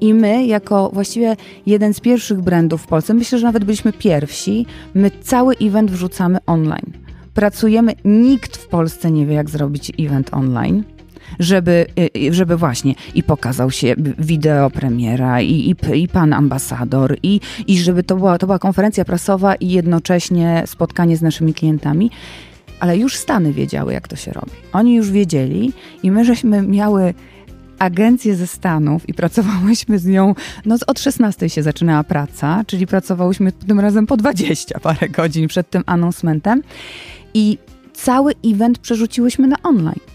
I 0.00 0.14
my, 0.14 0.46
jako 0.46 0.90
właściwie 0.92 1.36
jeden 1.66 1.94
z 1.94 2.00
pierwszych 2.00 2.40
brandów 2.40 2.82
w 2.82 2.86
Polsce, 2.86 3.14
myślę, 3.14 3.38
że 3.38 3.46
nawet 3.46 3.64
byliśmy 3.64 3.92
pierwsi, 3.92 4.66
my 4.94 5.10
cały 5.22 5.54
event 5.62 5.90
wrzucamy 5.90 6.38
online. 6.46 6.92
Pracujemy, 7.34 7.92
nikt 8.04 8.56
w 8.56 8.66
Polsce 8.66 9.10
nie 9.10 9.26
wie, 9.26 9.34
jak 9.34 9.50
zrobić 9.50 9.92
event 9.98 10.34
online 10.34 10.84
żeby, 11.38 11.86
y, 11.98 12.18
y, 12.28 12.34
żeby 12.34 12.56
właśnie 12.56 12.94
i 13.14 13.22
pokazał 13.22 13.70
się 13.70 13.94
wideo 14.18 14.70
premiera 14.70 15.40
i, 15.40 15.52
i, 15.52 16.02
i 16.02 16.08
pan 16.08 16.32
ambasador 16.32 17.16
i, 17.22 17.40
i 17.66 17.78
żeby 17.78 18.02
to 18.02 18.16
była, 18.16 18.38
to 18.38 18.46
była 18.46 18.58
konferencja 18.58 19.04
prasowa 19.04 19.54
i 19.54 19.68
jednocześnie 19.68 20.62
spotkanie 20.66 21.16
z 21.16 21.22
naszymi 21.22 21.54
klientami. 21.54 22.10
Ale 22.80 22.98
już 22.98 23.16
Stany 23.16 23.52
wiedziały, 23.52 23.92
jak 23.92 24.08
to 24.08 24.16
się 24.16 24.32
robi. 24.32 24.52
Oni 24.72 24.94
już 24.94 25.10
wiedzieli 25.10 25.72
i 26.02 26.10
my 26.10 26.24
żeśmy 26.24 26.62
miały 26.62 27.14
agencję 27.78 28.36
ze 28.36 28.46
Stanów 28.46 29.08
i 29.08 29.14
pracowałyśmy 29.14 29.98
z 29.98 30.06
nią, 30.06 30.34
no 30.64 30.76
od 30.86 31.00
16 31.00 31.48
się 31.48 31.62
zaczynała 31.62 32.04
praca, 32.04 32.64
czyli 32.66 32.86
pracowałyśmy 32.86 33.52
tym 33.52 33.80
razem 33.80 34.06
po 34.06 34.16
20 34.16 34.80
parę 34.80 35.08
godzin 35.08 35.48
przed 35.48 35.70
tym 35.70 35.82
announcementem 35.86 36.62
i 37.34 37.58
cały 37.92 38.32
event 38.44 38.78
przerzuciłyśmy 38.78 39.46
na 39.46 39.56
online 39.62 40.11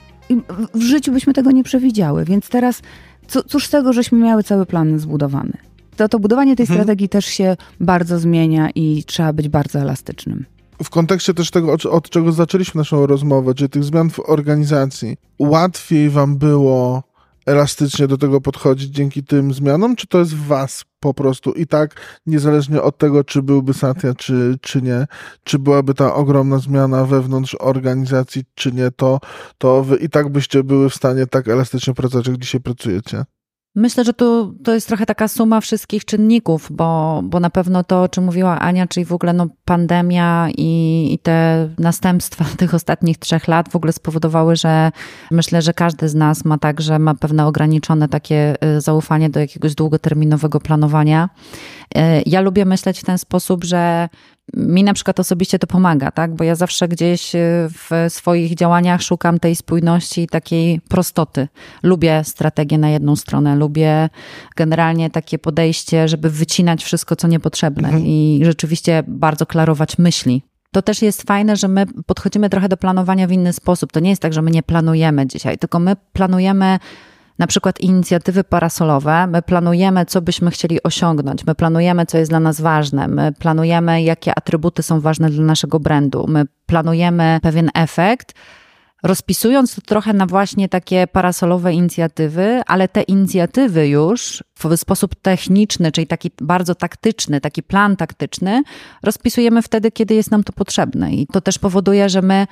w 0.73 0.81
życiu 0.81 1.11
byśmy 1.11 1.33
tego 1.33 1.51
nie 1.51 1.63
przewidziały, 1.63 2.25
więc 2.25 2.49
teraz 2.49 2.81
co, 3.27 3.43
cóż 3.43 3.67
z 3.67 3.69
tego, 3.69 3.93
żeśmy 3.93 4.19
miały 4.19 4.43
cały 4.43 4.65
plan 4.65 4.99
zbudowany. 4.99 5.57
To, 5.97 6.09
to 6.09 6.19
budowanie 6.19 6.55
tej 6.55 6.63
mhm. 6.63 6.79
strategii 6.79 7.09
też 7.09 7.25
się 7.25 7.57
bardzo 7.79 8.19
zmienia 8.19 8.69
i 8.75 9.03
trzeba 9.03 9.33
być 9.33 9.49
bardzo 9.49 9.79
elastycznym. 9.79 10.45
W 10.83 10.89
kontekście 10.89 11.33
też 11.33 11.51
tego, 11.51 11.73
od, 11.73 11.85
od 11.85 12.09
czego 12.09 12.31
zaczęliśmy 12.31 12.79
naszą 12.79 13.05
rozmowę, 13.05 13.53
czyli 13.53 13.69
tych 13.69 13.83
zmian 13.83 14.09
w 14.09 14.19
organizacji, 14.19 15.17
łatwiej 15.39 16.09
wam 16.09 16.37
było 16.37 17.03
elastycznie 17.47 18.07
do 18.07 18.17
tego 18.17 18.41
podchodzić 18.41 18.89
dzięki 18.89 19.23
tym 19.23 19.53
zmianom, 19.53 19.95
czy 19.95 20.07
to 20.07 20.19
jest 20.19 20.35
w 20.35 20.47
was 20.47 20.85
po 20.99 21.13
prostu 21.13 21.51
i 21.51 21.67
tak, 21.67 22.19
niezależnie 22.25 22.81
od 22.81 22.97
tego, 22.97 23.23
czy 23.23 23.41
byłby 23.41 23.73
Satya, 23.73 24.07
czy, 24.17 24.57
czy 24.61 24.81
nie, 24.81 25.07
czy 25.43 25.59
byłaby 25.59 25.93
ta 25.93 26.13
ogromna 26.13 26.59
zmiana 26.59 27.05
wewnątrz 27.05 27.55
organizacji, 27.59 28.43
czy 28.55 28.71
nie, 28.71 28.91
to, 28.91 29.19
to 29.57 29.83
wy 29.83 29.95
i 29.97 30.09
tak 30.09 30.29
byście 30.29 30.63
były 30.63 30.89
w 30.89 30.95
stanie 30.95 31.27
tak 31.27 31.47
elastycznie 31.47 31.93
pracować, 31.93 32.27
jak 32.27 32.37
dzisiaj 32.37 32.61
pracujecie? 32.61 33.25
Myślę, 33.79 34.03
że 34.03 34.13
to, 34.13 34.51
to 34.63 34.73
jest 34.73 34.87
trochę 34.87 35.05
taka 35.05 35.27
suma 35.27 35.61
wszystkich 35.61 36.05
czynników, 36.05 36.67
bo, 36.71 37.21
bo 37.23 37.39
na 37.39 37.49
pewno 37.49 37.83
to, 37.83 38.01
o 38.01 38.09
czym 38.09 38.23
mówiła 38.23 38.59
Ania, 38.59 38.87
czyli 38.87 39.05
w 39.05 39.13
ogóle 39.13 39.33
no, 39.33 39.47
pandemia 39.65 40.47
i, 40.57 41.09
i 41.13 41.19
te 41.19 41.69
następstwa 41.79 42.45
tych 42.57 42.73
ostatnich 42.73 43.17
trzech 43.17 43.47
lat 43.47 43.69
w 43.69 43.75
ogóle 43.75 43.93
spowodowały, 43.93 44.55
że 44.55 44.91
myślę, 45.31 45.61
że 45.61 45.73
każdy 45.73 46.09
z 46.09 46.15
nas 46.15 46.45
ma 46.45 46.57
tak, 46.57 46.81
że 46.81 46.99
ma 46.99 47.15
pewne 47.15 47.45
ograniczone 47.45 48.09
takie 48.09 48.55
y, 48.77 48.81
zaufanie 48.81 49.29
do 49.29 49.39
jakiegoś 49.39 49.75
długoterminowego 49.75 50.59
planowania. 50.59 51.29
Y, 51.97 51.99
ja 52.25 52.41
lubię 52.41 52.65
myśleć 52.65 52.99
w 52.99 53.05
ten 53.05 53.17
sposób, 53.17 53.63
że 53.63 54.09
mi 54.53 54.83
na 54.83 54.93
przykład 54.93 55.19
osobiście 55.19 55.59
to 55.59 55.67
pomaga, 55.67 56.11
tak? 56.11 56.35
Bo 56.35 56.43
ja 56.43 56.55
zawsze 56.55 56.87
gdzieś 56.87 57.35
y, 57.35 57.39
w 57.69 58.05
swoich 58.09 58.55
działaniach 58.55 59.01
szukam 59.01 59.39
tej 59.39 59.55
spójności 59.55 60.21
i 60.21 60.27
takiej 60.27 60.81
prostoty. 60.81 61.47
Lubię 61.83 62.23
strategię 62.23 62.77
na 62.77 62.89
jedną 62.89 63.15
stronę, 63.15 63.55
lubię 63.55 64.09
generalnie 64.55 65.09
takie 65.09 65.39
podejście, 65.39 66.07
żeby 66.07 66.29
wycinać 66.29 66.83
wszystko, 66.83 67.15
co 67.15 67.27
niepotrzebne 67.27 67.87
mhm. 67.87 68.05
i 68.05 68.41
rzeczywiście 68.43 69.03
bardzo 69.07 69.45
klarować 69.45 69.97
myśli. 69.97 70.43
To 70.71 70.81
też 70.81 71.01
jest 71.01 71.23
fajne, 71.23 71.55
że 71.55 71.67
my 71.67 71.85
podchodzimy 72.05 72.49
trochę 72.49 72.69
do 72.69 72.77
planowania 72.77 73.27
w 73.27 73.31
inny 73.31 73.53
sposób. 73.53 73.91
To 73.91 73.99
nie 73.99 74.09
jest 74.09 74.21
tak, 74.21 74.33
że 74.33 74.41
my 74.41 74.51
nie 74.51 74.63
planujemy 74.63 75.27
dzisiaj, 75.27 75.57
tylko 75.57 75.79
my 75.79 75.95
planujemy 76.13 76.79
na 77.39 77.47
przykład 77.47 77.79
inicjatywy 77.79 78.43
parasolowe, 78.43 79.27
my 79.27 79.41
planujemy, 79.41 80.05
co 80.05 80.21
byśmy 80.21 80.51
chcieli 80.51 80.83
osiągnąć, 80.83 81.45
my 81.45 81.55
planujemy, 81.55 82.05
co 82.05 82.17
jest 82.17 82.31
dla 82.31 82.39
nas 82.39 82.61
ważne, 82.61 83.07
my 83.07 83.31
planujemy, 83.39 84.01
jakie 84.03 84.37
atrybuty 84.37 84.83
są 84.83 85.01
ważne 85.01 85.29
dla 85.29 85.43
naszego 85.43 85.79
brandu, 85.79 86.25
my 86.27 86.45
planujemy 86.65 87.39
pewien 87.41 87.69
efekt, 87.73 88.33
rozpisując 89.03 89.75
to 89.75 89.81
trochę 89.81 90.13
na 90.13 90.25
właśnie 90.25 90.69
takie 90.69 91.07
parasolowe 91.07 91.73
inicjatywy, 91.73 92.61
ale 92.67 92.87
te 92.87 93.01
inicjatywy 93.01 93.87
już 93.87 94.43
w 94.59 94.77
sposób 94.77 95.15
techniczny, 95.15 95.91
czyli 95.91 96.07
taki 96.07 96.31
bardzo 96.41 96.75
taktyczny, 96.75 97.41
taki 97.41 97.63
plan 97.63 97.95
taktyczny, 97.95 98.63
rozpisujemy 99.03 99.61
wtedy, 99.61 99.91
kiedy 99.91 100.15
jest 100.15 100.31
nam 100.31 100.43
to 100.43 100.53
potrzebne. 100.53 101.11
I 101.11 101.27
to 101.27 101.41
też 101.41 101.59
powoduje, 101.59 102.09
że 102.09 102.21
my 102.21 102.47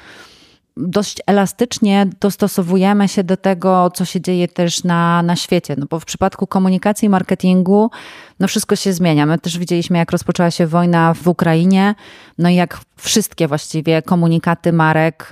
dość 0.78 1.18
elastycznie 1.28 2.08
dostosowujemy 2.20 3.08
się 3.08 3.24
do 3.24 3.38
tego, 3.38 3.92
co 3.94 4.06
się 4.06 4.22
dzieje 4.22 4.48
też 4.48 4.84
na, 4.84 5.24
na 5.24 5.36
świecie. 5.36 5.76
No 5.78 5.86
bo 5.90 6.00
w 6.00 6.06
przypadku 6.06 6.48
komunikacji 6.48 7.06
i 7.06 7.10
marketingu, 7.10 7.92
no 8.40 8.48
wszystko 8.48 8.76
się 8.76 8.94
zmienia. 8.94 9.26
My 9.26 9.40
też 9.40 9.58
widzieliśmy, 9.58 9.98
jak 9.98 10.12
rozpoczęła 10.12 10.52
się 10.52 10.68
wojna 10.68 11.14
w 11.14 11.28
Ukrainie, 11.28 11.96
no 12.38 12.50
i 12.50 12.56
jak 12.56 12.80
wszystkie 12.98 13.48
właściwie 13.48 14.02
komunikaty 14.02 14.74
marek 14.74 15.30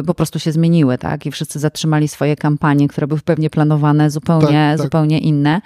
y, 0.00 0.04
po 0.04 0.14
prostu 0.14 0.38
się 0.38 0.52
zmieniły, 0.52 0.98
tak? 0.98 1.26
I 1.26 1.30
wszyscy 1.30 1.58
zatrzymali 1.58 2.08
swoje 2.08 2.36
kampanie, 2.36 2.88
które 2.88 3.06
były 3.06 3.20
pewnie 3.20 3.50
planowane 3.50 4.10
zupełnie, 4.10 4.46
tak, 4.46 4.78
tak. 4.78 4.82
zupełnie 4.82 5.18
inne. 5.18 5.60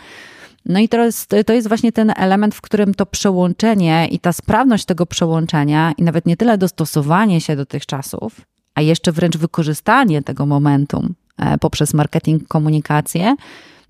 No 0.67 0.79
i 0.79 0.89
to 0.89 1.05
jest, 1.05 1.35
to 1.47 1.53
jest 1.53 1.69
właśnie 1.69 1.93
ten 1.93 2.13
element, 2.17 2.55
w 2.55 2.61
którym 2.61 2.95
to 2.95 3.07
przełączenie 3.07 4.09
i 4.11 4.19
ta 4.19 4.33
sprawność 4.33 4.85
tego 4.85 5.07
przełączenia, 5.07 5.93
i 5.99 6.03
nawet 6.03 6.27
nie 6.27 6.37
tyle 6.37 6.59
dostosowanie 6.59 7.41
się 7.41 7.57
do 7.57 7.67
tych 7.67 7.87
czasów, 7.87 8.41
a 8.81 8.83
jeszcze 8.83 9.13
wręcz 9.13 9.37
wykorzystanie 9.37 10.23
tego 10.23 10.47
momentum 10.47 11.15
e, 11.39 11.59
poprzez 11.59 11.95
marketing, 11.95 12.49
komunikację, 12.49 13.37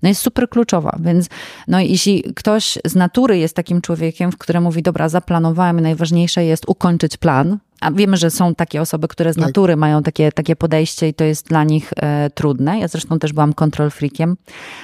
no 0.03 0.09
jest 0.09 0.21
super 0.21 0.49
kluczowa. 0.49 0.97
Więc 0.99 1.27
no, 1.67 1.79
jeśli 1.79 2.23
ktoś 2.35 2.77
z 2.85 2.95
natury 2.95 3.37
jest 3.37 3.55
takim 3.55 3.81
człowiekiem, 3.81 4.31
w 4.31 4.37
którym 4.37 4.63
mówi, 4.63 4.81
dobra, 4.81 5.09
zaplanowałem, 5.09 5.79
najważniejsze 5.79 6.45
jest 6.45 6.63
ukończyć 6.67 7.17
plan, 7.17 7.57
a 7.81 7.91
wiemy, 7.91 8.17
że 8.17 8.31
są 8.31 8.55
takie 8.55 8.81
osoby, 8.81 9.07
które 9.07 9.33
z 9.33 9.35
tak. 9.35 9.45
natury 9.45 9.75
mają 9.75 10.03
takie, 10.03 10.31
takie 10.31 10.55
podejście 10.55 11.07
i 11.07 11.13
to 11.13 11.23
jest 11.23 11.47
dla 11.47 11.63
nich 11.63 11.93
e, 11.95 12.29
trudne. 12.29 12.79
Ja 12.79 12.87
zresztą 12.87 13.19
też 13.19 13.33
byłam 13.33 13.53
control 13.53 13.89
freakiem 13.89 14.37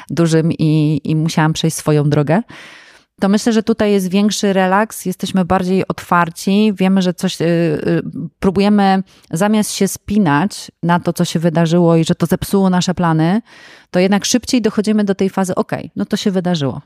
dużym 0.10 0.52
i, 0.52 1.02
i 1.04 1.16
musiałam 1.16 1.54
przejść 1.54 1.78
swoją 1.78 2.10
drogę 2.10 2.42
to 3.20 3.30
myślę, 3.30 3.54
że 3.54 3.64
tutaj 3.64 3.92
jest 3.92 4.10
większy 4.10 4.54
relaks, 4.54 5.06
jesteśmy 5.06 5.46
bardziej 5.46 5.88
otwarci, 5.88 6.74
wiemy, 6.76 7.02
że 7.02 7.14
coś, 7.14 7.40
yy, 7.40 7.48
próbujemy 8.40 9.04
zamiast 9.32 9.72
się 9.72 9.88
spinać 9.88 10.72
na 10.84 11.00
to, 11.00 11.14
co 11.14 11.26
się 11.26 11.40
wydarzyło 11.40 11.96
i 11.96 12.06
że 12.06 12.16
to 12.16 12.26
zepsuło 12.26 12.70
nasze 12.70 12.94
plany, 12.94 13.42
to 13.92 14.00
jednak 14.00 14.26
szybciej 14.26 14.62
dochodzimy 14.62 15.04
do 15.04 15.16
tej 15.16 15.30
fazy, 15.30 15.56
ok, 15.56 15.72
no 15.96 16.06
to 16.06 16.18
się 16.18 16.32
wydarzyło. 16.32 16.82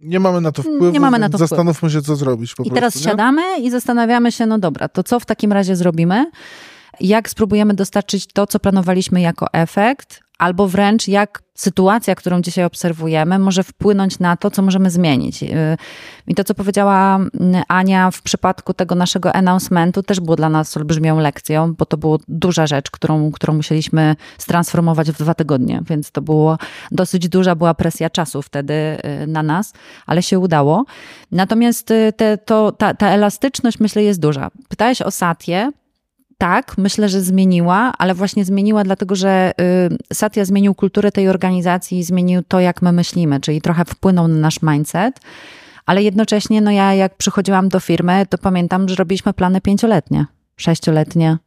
Nie 0.00 0.20
mamy 0.20 0.40
na 0.40 0.52
to 0.52 0.62
wpływu, 0.62 0.90
nie 0.90 1.00
mamy 1.00 1.18
na 1.18 1.28
to 1.28 1.38
zastanówmy 1.38 1.74
wpływu. 1.74 1.92
się, 1.94 2.02
co 2.02 2.16
zrobić. 2.16 2.54
Po 2.54 2.62
I 2.62 2.66
prostu, 2.66 2.74
teraz 2.74 2.96
nie? 2.96 3.02
siadamy 3.02 3.42
i 3.60 3.70
zastanawiamy 3.70 4.32
się, 4.32 4.46
no 4.46 4.58
dobra, 4.58 4.88
to 4.88 5.02
co 5.02 5.20
w 5.20 5.26
takim 5.26 5.52
razie 5.52 5.76
zrobimy? 5.76 6.30
Jak 7.00 7.28
spróbujemy 7.30 7.74
dostarczyć 7.74 8.26
to, 8.26 8.46
co 8.46 8.60
planowaliśmy 8.60 9.20
jako 9.20 9.46
efekt, 9.52 10.23
albo 10.38 10.68
wręcz 10.68 11.08
jak 11.08 11.42
sytuacja, 11.54 12.14
którą 12.14 12.40
dzisiaj 12.40 12.64
obserwujemy, 12.64 13.38
może 13.38 13.62
wpłynąć 13.62 14.18
na 14.18 14.36
to, 14.36 14.50
co 14.50 14.62
możemy 14.62 14.90
zmienić. 14.90 15.42
Y, 15.42 15.76
I 16.26 16.34
to, 16.34 16.44
co 16.44 16.54
powiedziała 16.54 17.16
mm, 17.16 17.62
Ania 17.68 18.10
w 18.10 18.22
przypadku 18.22 18.74
tego 18.74 18.94
naszego 18.94 19.32
announcementu, 19.32 20.02
też 20.02 20.20
było 20.20 20.36
dla 20.36 20.48
nas 20.48 20.76
olbrzymią 20.76 21.18
lekcją, 21.18 21.74
bo 21.74 21.86
to 21.86 21.96
była 21.96 22.18
duża 22.28 22.66
rzecz, 22.66 22.90
którą, 22.90 23.32
którą 23.32 23.54
musieliśmy 23.54 24.16
stransformować 24.38 25.10
w 25.10 25.18
dwa 25.18 25.34
tygodnie, 25.34 25.80
więc 25.88 26.10
to 26.10 26.22
było 26.22 26.58
dosyć 26.90 27.28
duża 27.28 27.54
była 27.54 27.74
presja 27.74 28.10
czasu 28.10 28.42
wtedy 28.42 28.74
y, 29.22 29.26
na 29.26 29.42
nas, 29.42 29.72
ale 30.06 30.22
się 30.22 30.38
udało. 30.38 30.84
Natomiast 31.32 31.90
y, 31.90 32.12
te, 32.16 32.38
to, 32.38 32.72
ta, 32.72 32.94
ta 32.94 33.08
elastyczność, 33.08 33.80
myślę, 33.80 34.02
jest 34.02 34.20
duża. 34.20 34.50
Pytałeś 34.68 35.02
o 35.02 35.10
Satię 35.10 35.70
tak, 36.44 36.78
myślę, 36.78 37.08
że 37.08 37.20
zmieniła, 37.20 37.92
ale 37.98 38.14
właśnie 38.14 38.44
zmieniła 38.44 38.84
dlatego, 38.84 39.14
że 39.14 39.52
y, 40.12 40.14
Satya 40.14 40.44
zmienił 40.44 40.74
kulturę 40.74 41.12
tej 41.12 41.28
organizacji 41.28 41.98
i 41.98 42.04
zmienił 42.04 42.42
to, 42.42 42.60
jak 42.60 42.82
my 42.82 42.92
myślimy, 42.92 43.40
czyli 43.40 43.60
trochę 43.60 43.84
wpłynął 43.84 44.28
na 44.28 44.38
nasz 44.38 44.62
mindset. 44.62 45.20
Ale 45.86 46.02
jednocześnie, 46.02 46.60
no 46.60 46.70
ja 46.70 46.94
jak 46.94 47.16
przychodziłam 47.16 47.68
do 47.68 47.80
firmy, 47.80 48.26
to 48.30 48.38
pamiętam, 48.38 48.88
że 48.88 48.94
robiliśmy 48.94 49.32
plany 49.32 49.60
pięcioletnie, 49.60 50.26
sześcioletnie. 50.56 51.38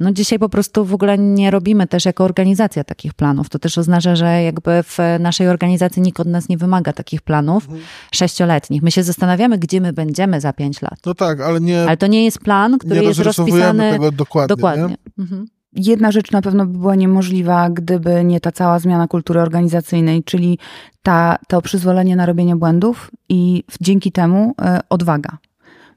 No 0.00 0.12
dzisiaj 0.12 0.38
po 0.38 0.48
prostu 0.48 0.84
w 0.84 0.94
ogóle 0.94 1.18
nie 1.18 1.50
robimy 1.50 1.86
też 1.86 2.04
jako 2.04 2.24
organizacja 2.24 2.84
takich 2.84 3.14
planów. 3.14 3.48
To 3.48 3.58
też 3.58 3.78
oznacza, 3.78 4.16
że 4.16 4.42
jakby 4.42 4.82
w 4.82 4.98
naszej 5.20 5.48
organizacji 5.48 6.02
nikt 6.02 6.20
od 6.20 6.26
nas 6.26 6.48
nie 6.48 6.58
wymaga 6.58 6.92
takich 6.92 7.22
planów 7.22 7.64
mhm. 7.64 7.82
sześcioletnich. 8.12 8.82
My 8.82 8.90
się 8.90 9.02
zastanawiamy, 9.02 9.58
gdzie 9.58 9.80
my 9.80 9.92
będziemy 9.92 10.40
za 10.40 10.52
pięć 10.52 10.82
lat. 10.82 10.98
No 11.06 11.14
tak, 11.14 11.40
ale 11.40 11.60
nie. 11.60 11.82
Ale 11.82 11.96
to 11.96 12.06
nie 12.06 12.24
jest 12.24 12.38
plan, 12.38 12.78
który 12.78 13.04
jest 13.04 13.20
rozpisany. 13.20 13.90
tego 13.90 14.12
dokładnie. 14.12 14.56
dokładnie. 14.56 14.96
Mhm. 15.18 15.46
Jedna 15.72 16.12
rzecz 16.12 16.30
na 16.30 16.42
pewno 16.42 16.66
by 16.66 16.78
była 16.78 16.94
niemożliwa, 16.94 17.70
gdyby 17.70 18.24
nie 18.24 18.40
ta 18.40 18.52
cała 18.52 18.78
zmiana 18.78 19.08
kultury 19.08 19.40
organizacyjnej, 19.40 20.24
czyli 20.24 20.58
ta, 21.02 21.36
to 21.48 21.62
przyzwolenie 21.62 22.16
na 22.16 22.26
robienie 22.26 22.56
błędów 22.56 23.10
i 23.28 23.64
dzięki 23.80 24.12
temu 24.12 24.50
y, 24.50 24.80
odwaga. 24.88 25.38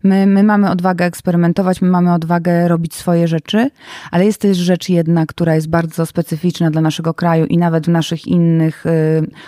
My, 0.04 0.28
my 0.28 0.43
mamy 0.43 0.70
odwagę 0.70 1.06
eksperymentować, 1.06 1.82
my 1.82 1.89
mamy 1.89 2.14
odwagę 2.14 2.68
robić 2.68 2.95
swoje 2.95 3.28
rzeczy, 3.28 3.70
ale 4.12 4.26
jest 4.26 4.41
też 4.41 4.58
rzecz 4.58 4.89
jedna, 4.89 5.26
która 5.26 5.56
jest 5.56 5.70
bardzo 5.70 6.06
specyficzna 6.06 6.72
dla 6.72 6.82
naszego 6.82 7.14
kraju 7.14 7.45
i 7.45 7.58
nawet 7.58 7.86
w 7.86 7.89
naszych 7.89 8.28
innych 8.28 8.86
y, 8.86 8.89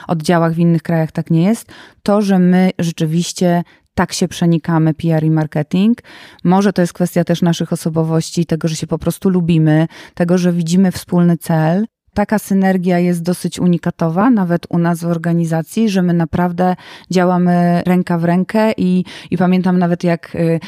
oddziałach, 0.07 0.53
w 0.53 0.59
innych 0.59 0.83
krajach 0.83 1.11
tak 1.11 1.31
nie 1.31 1.43
jest. 1.43 1.71
To, 2.03 2.21
że 2.21 2.39
my 2.39 2.71
rzeczywiście 2.79 3.63
tak 3.95 4.13
się 4.13 4.27
przenikamy 4.27 4.93
PR 4.93 5.23
i 5.23 5.31
marketing. 5.31 5.97
Może 6.43 6.73
to 6.73 6.81
jest 6.81 6.93
kwestia 6.93 7.23
też 7.23 7.41
naszych 7.41 7.73
osobowości, 7.73 8.45
tego, 8.45 8.67
że 8.67 8.75
się 8.75 8.87
po 8.87 8.97
prostu 8.97 9.29
lubimy, 9.29 9.87
tego, 10.13 10.37
że 10.37 10.53
widzimy 10.53 10.91
wspólny 10.91 11.37
cel 11.37 11.85
taka 12.13 12.39
synergia 12.39 12.99
jest 12.99 13.23
dosyć 13.23 13.59
unikatowa, 13.59 14.29
nawet 14.29 14.65
u 14.69 14.77
nas 14.77 14.99
w 14.99 15.05
organizacji, 15.05 15.89
że 15.89 16.01
my 16.01 16.13
naprawdę 16.13 16.75
działamy 17.11 17.81
ręka 17.85 18.17
w 18.17 18.23
rękę 18.23 18.71
i, 18.77 19.05
i 19.31 19.37
pamiętam 19.37 19.79
nawet 19.79 20.03
jak 20.03 20.35
y, 20.35 20.59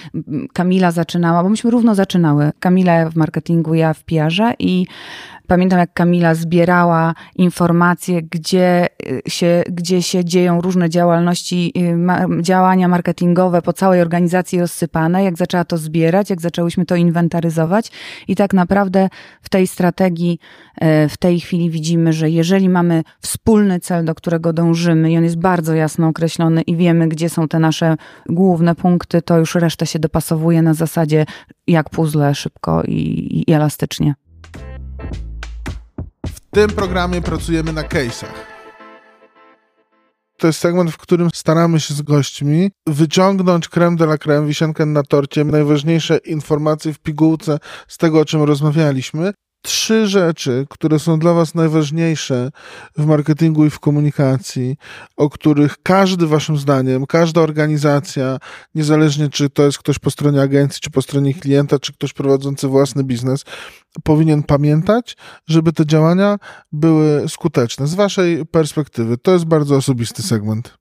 Kamila 0.53 0.91
zaczynała, 0.91 1.43
bo 1.43 1.49
myśmy 1.49 1.71
równo 1.71 1.95
zaczynały. 1.95 2.51
Kamila 2.59 3.09
w 3.09 3.15
marketingu, 3.15 3.73
ja 3.73 3.93
w 3.93 4.03
PR-ze 4.03 4.53
i 4.59 4.87
Pamiętam, 5.47 5.79
jak 5.79 5.93
Kamila 5.93 6.35
zbierała 6.35 7.13
informacje, 7.35 8.21
gdzie 8.21 8.87
y, 9.07 9.21
się, 9.27 9.63
gdzie 9.69 10.01
się 10.01 10.25
dzieją 10.25 10.61
różne 10.61 10.89
działalności, 10.89 11.73
y, 12.39 12.41
działania 12.41 12.87
marketingowe 12.87 13.61
po 13.61 13.73
całej 13.73 14.01
organizacji 14.01 14.59
rozsypane, 14.59 15.23
jak 15.23 15.37
zaczęła 15.37 15.65
to 15.65 15.77
zbierać, 15.77 16.29
jak 16.29 16.41
zaczęłyśmy 16.41 16.85
to 16.85 16.95
inwentaryzować. 16.95 17.91
I 18.27 18.35
tak 18.35 18.53
naprawdę 18.53 19.09
w 19.41 19.49
tej 19.49 19.67
strategii, 19.67 20.39
y, 20.83 21.09
w 21.09 21.17
tej 21.17 21.39
chwili 21.39 21.69
widzimy, 21.69 22.13
że 22.13 22.29
jeżeli 22.29 22.69
mamy 22.69 23.03
wspólny 23.21 23.79
cel, 23.79 24.05
do 24.05 24.15
którego 24.15 24.53
dążymy, 24.53 25.11
i 25.11 25.17
on 25.17 25.23
jest 25.23 25.39
bardzo 25.39 25.73
jasno 25.73 26.07
określony 26.07 26.61
i 26.61 26.75
wiemy, 26.75 27.07
gdzie 27.07 27.29
są 27.29 27.47
te 27.47 27.59
nasze 27.59 27.95
główne 28.29 28.75
punkty, 28.75 29.21
to 29.21 29.37
już 29.37 29.55
reszta 29.55 29.85
się 29.85 29.99
dopasowuje 29.99 30.61
na 30.61 30.73
zasadzie 30.73 31.25
jak 31.67 31.89
puzzle 31.89 32.35
szybko 32.35 32.83
i, 32.83 33.43
i 33.47 33.53
elastycznie 33.53 34.13
tym 36.53 36.69
programie 36.69 37.21
pracujemy 37.21 37.73
na 37.73 37.83
case'ach. 37.83 38.33
To 40.37 40.47
jest 40.47 40.59
segment, 40.59 40.91
w 40.91 40.97
którym 40.97 41.29
staramy 41.33 41.79
się 41.79 41.93
z 41.93 42.01
gośćmi 42.01 42.71
wyciągnąć 42.87 43.69
creme 43.69 43.97
de 43.97 44.03
la 44.03 44.17
creme, 44.17 44.47
wisienkę 44.47 44.85
na 44.85 45.03
torcie, 45.03 45.43
najważniejsze 45.43 46.17
informacje 46.17 46.93
w 46.93 46.99
pigułce 46.99 47.59
z 47.87 47.97
tego, 47.97 48.19
o 48.19 48.25
czym 48.25 48.43
rozmawialiśmy 48.43 49.33
trzy 49.63 50.07
rzeczy, 50.07 50.65
które 50.69 50.99
są 50.99 51.19
dla 51.19 51.33
Was 51.33 51.55
najważniejsze 51.55 52.51
w 52.97 53.05
marketingu 53.05 53.65
i 53.65 53.69
w 53.69 53.79
komunikacji, 53.79 54.77
o 55.17 55.29
których 55.29 55.77
każdy 55.83 56.27
Waszym 56.27 56.57
zdaniem, 56.57 57.05
każda 57.05 57.41
organizacja, 57.41 58.37
niezależnie 58.75 59.29
czy 59.29 59.49
to 59.49 59.63
jest 59.63 59.77
ktoś 59.77 59.99
po 59.99 60.11
stronie 60.11 60.41
agencji, 60.41 60.81
czy 60.81 60.91
po 60.91 61.01
stronie 61.01 61.33
klienta, 61.33 61.79
czy 61.79 61.93
ktoś 61.93 62.13
prowadzący 62.13 62.67
własny 62.67 63.03
biznes, 63.03 63.43
powinien 64.03 64.43
pamiętać, 64.43 65.17
żeby 65.47 65.73
te 65.73 65.85
działania 65.85 66.37
były 66.71 67.29
skuteczne 67.29 67.87
z 67.87 67.93
Waszej 67.93 68.45
perspektywy? 68.45 69.17
To 69.17 69.33
jest 69.33 69.45
bardzo 69.45 69.75
osobisty 69.75 70.23
segment. 70.23 70.77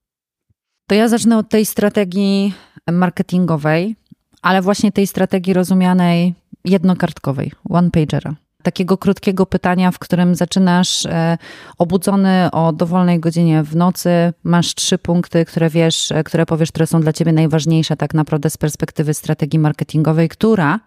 To 0.87 0.95
ja 0.95 1.09
zacznę 1.09 1.39
od 1.39 1.49
tej 1.49 1.67
strategii 1.67 2.55
marketingowej, 2.93 3.97
ale 4.43 4.63
właśnie 4.63 4.93
tej 4.93 5.07
strategii 5.07 5.53
rozumianej 5.55 6.35
jednokartkowej, 6.65 7.53
one-pagera 7.69 8.35
takiego 8.63 8.99
krótkiego 8.99 9.47
pytania, 9.47 9.91
w 9.91 9.99
którym 9.99 10.35
zaczynasz 10.35 11.07
e, 11.07 11.39
obudzony 11.79 12.51
o 12.53 12.73
dowolnej 12.73 13.21
godzinie 13.21 13.63
w 13.63 13.77
nocy, 13.77 14.33
masz 14.45 14.75
trzy 14.75 14.99
punkty, 14.99 15.45
które 15.45 15.71
wiesz, 15.71 16.13
e, 16.13 16.25
które 16.25 16.47
powiesz, 16.47 16.73
które 16.73 16.87
są 16.87 17.01
dla 17.01 17.13
ciebie 17.13 17.33
najważniejsze 17.33 17.97
tak 17.97 18.15
naprawdę 18.15 18.51
z 18.51 18.57
perspektywy 18.57 19.15
strategii 19.15 19.59
marketingowej, 19.59 20.29
która 20.29 20.81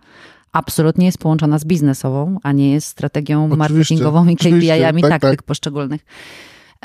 absolutnie 0.52 1.06
jest 1.06 1.18
połączona 1.18 1.60
z 1.60 1.66
biznesową, 1.66 2.38
a 2.44 2.52
nie 2.52 2.72
jest 2.72 2.88
strategią 2.88 3.46
oczywiście, 3.46 3.74
marketingową 3.74 4.28
i 4.28 4.36
KPI-ami 4.36 5.02
tak, 5.02 5.12
taktyk 5.12 5.40
tak. 5.40 5.44
poszczególnych. 5.44 6.06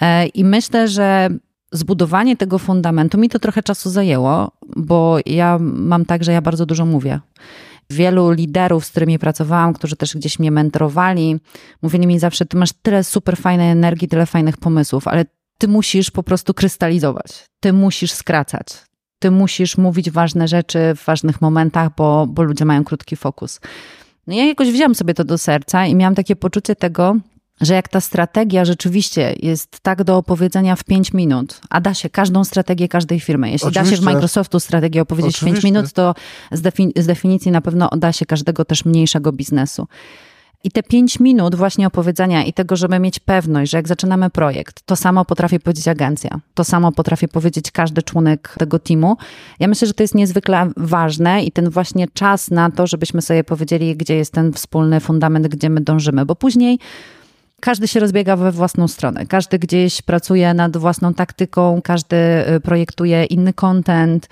E, 0.01 0.26
I 0.26 0.45
myślę, 0.45 0.88
że 0.88 1.28
zbudowanie 1.72 2.36
tego 2.36 2.59
fundamentu 2.59 3.18
mi 3.18 3.28
to 3.28 3.38
trochę 3.38 3.62
czasu 3.62 3.91
zajęło, 3.91 4.51
bo 4.76 5.18
ja 5.26 5.59
mam 5.61 6.05
tak, 6.05 6.24
że 6.24 6.32
ja 6.32 6.43
bardzo 6.43 6.66
dużo 6.66 6.86
mówię 6.86 7.20
wielu 7.91 8.30
liderów, 8.30 8.84
z 8.84 8.91
którymi 8.91 9.18
pracowałam, 9.18 9.72
którzy 9.72 9.97
też 9.97 10.16
gdzieś 10.16 10.38
mnie 10.38 10.51
mentorowali, 10.51 11.41
mówili 11.82 12.07
mi 12.07 12.18
zawsze: 12.18 12.47
Ty 12.47 12.57
masz 12.57 12.72
tyle 12.82 13.05
super 13.05 13.36
fajnej 13.36 13.70
energii, 13.70 14.09
tyle 14.09 14.26
fajnych 14.26 14.57
pomysłów, 14.57 15.09
ale 15.09 15.24
ty 15.59 15.68
musisz 15.68 16.11
po 16.11 16.22
prostu 16.22 16.55
krystalizować, 16.55 17.45
ty 17.61 17.72
musisz 17.72 18.12
skracać, 18.12 18.66
ty 19.18 19.30
musisz 19.30 19.78
mówić 19.78 20.11
ważne 20.11 20.49
rzeczy 20.49 20.78
w 20.97 21.05
ważnych 21.05 21.41
momentach, 21.41 21.88
bo, 21.97 22.26
bo 22.26 22.43
ludzie 22.43 22.64
mają 22.64 22.84
krótki 22.84 23.16
fokus. 23.16 23.61
No 24.26 24.34
ja 24.34 24.45
jakoś 24.45 24.70
wziąłem 24.70 24.95
sobie 24.95 25.14
to 25.14 25.24
do 25.24 25.38
serca 25.38 25.86
i 25.86 25.95
miałam 25.95 26.14
takie 26.14 26.36
poczucie 26.36 26.76
tego, 26.76 27.16
że 27.61 27.75
jak 27.75 27.89
ta 27.89 28.01
strategia 28.01 28.65
rzeczywiście 28.65 29.35
jest 29.39 29.81
tak 29.81 30.05
do 30.05 30.17
opowiedzenia 30.17 30.77
w 30.77 30.85
5 30.85 31.13
minut, 31.13 31.61
a 31.71 31.81
da 31.81 31.95
się 31.95 32.11
każdą 32.11 32.45
strategię 32.45 32.89
każdej 32.89 33.21
firmy. 33.21 33.51
Jeśli 33.51 33.69
Oczywiście. 33.69 33.91
da 33.91 33.97
się 33.97 34.03
w 34.03 34.05
Microsoftu 34.05 34.61
strategię 34.61 35.03
opowiedzieć 35.03 35.37
Oczywiście. 35.37 35.61
w 35.61 35.63
5 35.63 35.75
minut, 35.75 35.93
to 35.93 36.15
z, 36.53 36.61
defin 36.61 36.91
z 36.97 37.07
definicji 37.07 37.51
na 37.51 37.61
pewno 37.61 37.89
da 37.97 38.13
się 38.13 38.27
każdego 38.27 38.65
też 38.65 38.85
mniejszego 38.85 39.33
biznesu. 39.33 39.87
I 40.65 40.71
te 40.71 40.83
pięć 40.83 41.21
minut 41.21 41.55
właśnie 41.55 41.87
opowiedzenia 41.87 42.45
i 42.45 42.53
tego, 42.53 42.77
żeby 42.77 42.99
mieć 42.99 43.19
pewność, 43.19 43.71
że 43.71 43.79
jak 43.79 43.89
zaczynamy 43.89 44.31
projekt, 44.31 44.83
to 44.87 44.97
samo 44.97 45.25
potrafi 45.25 45.61
powiedzieć 45.61 45.89
agencja, 45.89 46.41
to 46.55 46.65
samo 46.65 46.93
potrafi 46.93 47.29
powiedzieć 47.29 47.71
każdy 47.71 48.03
członek 48.03 48.55
tego 48.59 48.79
teamu. 48.79 49.17
Ja 49.61 49.69
myślę, 49.69 49.89
że 49.89 49.95
to 49.95 50.03
jest 50.03 50.15
niezwykle 50.15 50.71
ważne 50.77 51.45
i 51.45 51.53
ten 51.53 51.71
właśnie 51.71 52.09
czas 52.09 52.51
na 52.51 52.71
to, 52.71 52.87
żebyśmy 52.87 53.23
sobie 53.23 53.45
powiedzieli, 53.45 53.97
gdzie 53.97 54.17
jest 54.17 54.33
ten 54.33 54.53
wspólny 54.53 55.01
fundament, 55.01 55.49
gdzie 55.49 55.71
my 55.71 55.81
dążymy, 55.81 56.27
bo 56.27 56.37
później 56.37 56.79
każdy 57.61 57.89
się 57.89 58.01
rozbiega 58.01 58.37
we 58.37 58.53
własną 58.53 58.89
stronę. 58.89 59.27
Każdy 59.27 59.59
gdzieś 59.59 60.03
pracuje 60.03 60.55
nad 60.55 60.77
własną 60.77 61.15
taktyką, 61.15 61.81
każdy 61.85 62.17
y, 62.57 62.61
projektuje 62.61 63.25
inny 63.25 63.53
content 63.53 64.29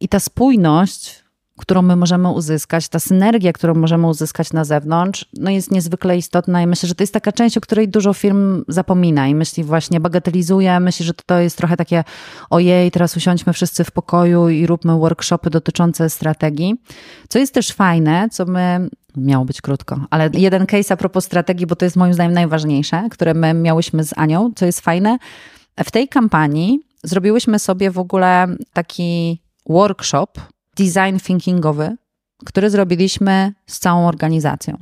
i 0.00 0.08
ta 0.08 0.20
spójność, 0.20 1.21
którą 1.62 1.82
my 1.82 1.96
możemy 1.96 2.30
uzyskać, 2.30 2.88
ta 2.88 2.98
synergia, 2.98 3.52
którą 3.52 3.74
możemy 3.74 4.06
uzyskać 4.06 4.52
na 4.52 4.64
zewnątrz, 4.64 5.26
no 5.38 5.50
jest 5.50 5.70
niezwykle 5.70 6.16
istotna 6.16 6.62
i 6.62 6.66
myślę, 6.66 6.88
że 6.88 6.94
to 6.94 7.02
jest 7.02 7.14
taka 7.14 7.32
część, 7.32 7.58
o 7.58 7.60
której 7.60 7.88
dużo 7.88 8.12
firm 8.12 8.64
zapomina 8.68 9.28
i 9.28 9.34
myśli 9.34 9.64
właśnie, 9.64 10.00
bagatelizuje, 10.00 10.80
myśli, 10.80 11.04
że 11.04 11.12
to 11.26 11.38
jest 11.38 11.58
trochę 11.58 11.76
takie 11.76 12.04
ojej, 12.50 12.90
teraz 12.90 13.16
usiądźmy 13.16 13.52
wszyscy 13.52 13.84
w 13.84 13.90
pokoju 13.90 14.48
i 14.48 14.66
róbmy 14.66 14.98
workshopy 14.98 15.50
dotyczące 15.50 16.10
strategii. 16.10 16.74
Co 17.28 17.38
jest 17.38 17.54
też 17.54 17.72
fajne, 17.72 18.28
co 18.30 18.44
my 18.44 18.88
Miało 19.16 19.44
być 19.44 19.60
krótko, 19.60 20.00
ale 20.10 20.30
jeden 20.32 20.66
case 20.66 20.94
a 20.94 20.96
propos 20.96 21.24
strategii, 21.24 21.66
bo 21.66 21.76
to 21.76 21.84
jest 21.84 21.96
moim 21.96 22.14
zdaniem 22.14 22.32
najważniejsze, 22.32 23.08
które 23.10 23.34
my 23.34 23.54
miałyśmy 23.54 24.04
z 24.04 24.18
Anią, 24.18 24.52
co 24.56 24.66
jest 24.66 24.80
fajne. 24.80 25.18
W 25.84 25.90
tej 25.90 26.08
kampanii 26.08 26.80
zrobiłyśmy 27.02 27.58
sobie 27.58 27.90
w 27.90 27.98
ogóle 27.98 28.46
taki 28.72 29.42
workshop 29.68 30.28
design 30.76 31.18
thinkingowy, 31.26 31.96
który 32.44 32.70
zrobiliśmy 32.70 33.52
z 33.66 33.78
całą 33.78 34.08
organizacją. 34.08 34.78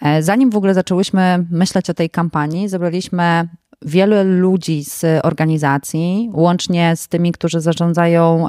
E, 0.00 0.22
zanim 0.22 0.50
w 0.50 0.56
ogóle 0.56 0.74
zaczęłyśmy 0.74 1.46
myśleć 1.50 1.90
o 1.90 1.94
tej 1.94 2.10
kampanii, 2.10 2.68
zebraliśmy 2.68 3.48
wielu 3.84 4.16
ludzi 4.24 4.84
z 4.84 5.04
organizacji, 5.22 6.30
łącznie 6.32 6.96
z 6.96 7.08
tymi, 7.08 7.32
którzy 7.32 7.60
zarządzają 7.60 8.48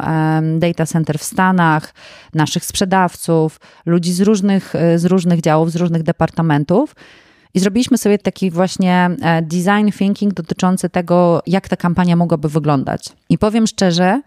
data 0.59 0.85
center 0.85 1.19
w 1.19 1.23
Stanach, 1.23 1.93
naszych 2.33 2.65
sprzedawców, 2.65 3.59
ludzi 3.85 4.13
z 4.13 4.21
różnych, 4.21 4.75
e, 4.75 4.99
z 4.99 5.05
różnych 5.05 5.41
działów, 5.41 5.71
z 5.71 5.75
różnych 5.75 6.03
departamentów. 6.03 6.95
I 7.53 7.59
zrobiliśmy 7.59 7.97
sobie 7.97 8.17
taki 8.17 8.51
właśnie 8.51 9.09
e, 9.21 9.41
design 9.41 9.97
thinking 9.97 10.33
dotyczący 10.33 10.89
tego, 10.89 11.41
jak 11.47 11.69
ta 11.69 11.75
kampania 11.75 12.15
mogłaby 12.15 12.49
wyglądać. 12.49 13.09
I 13.29 13.37
powiem 13.37 13.67
szczerze, 13.67 14.21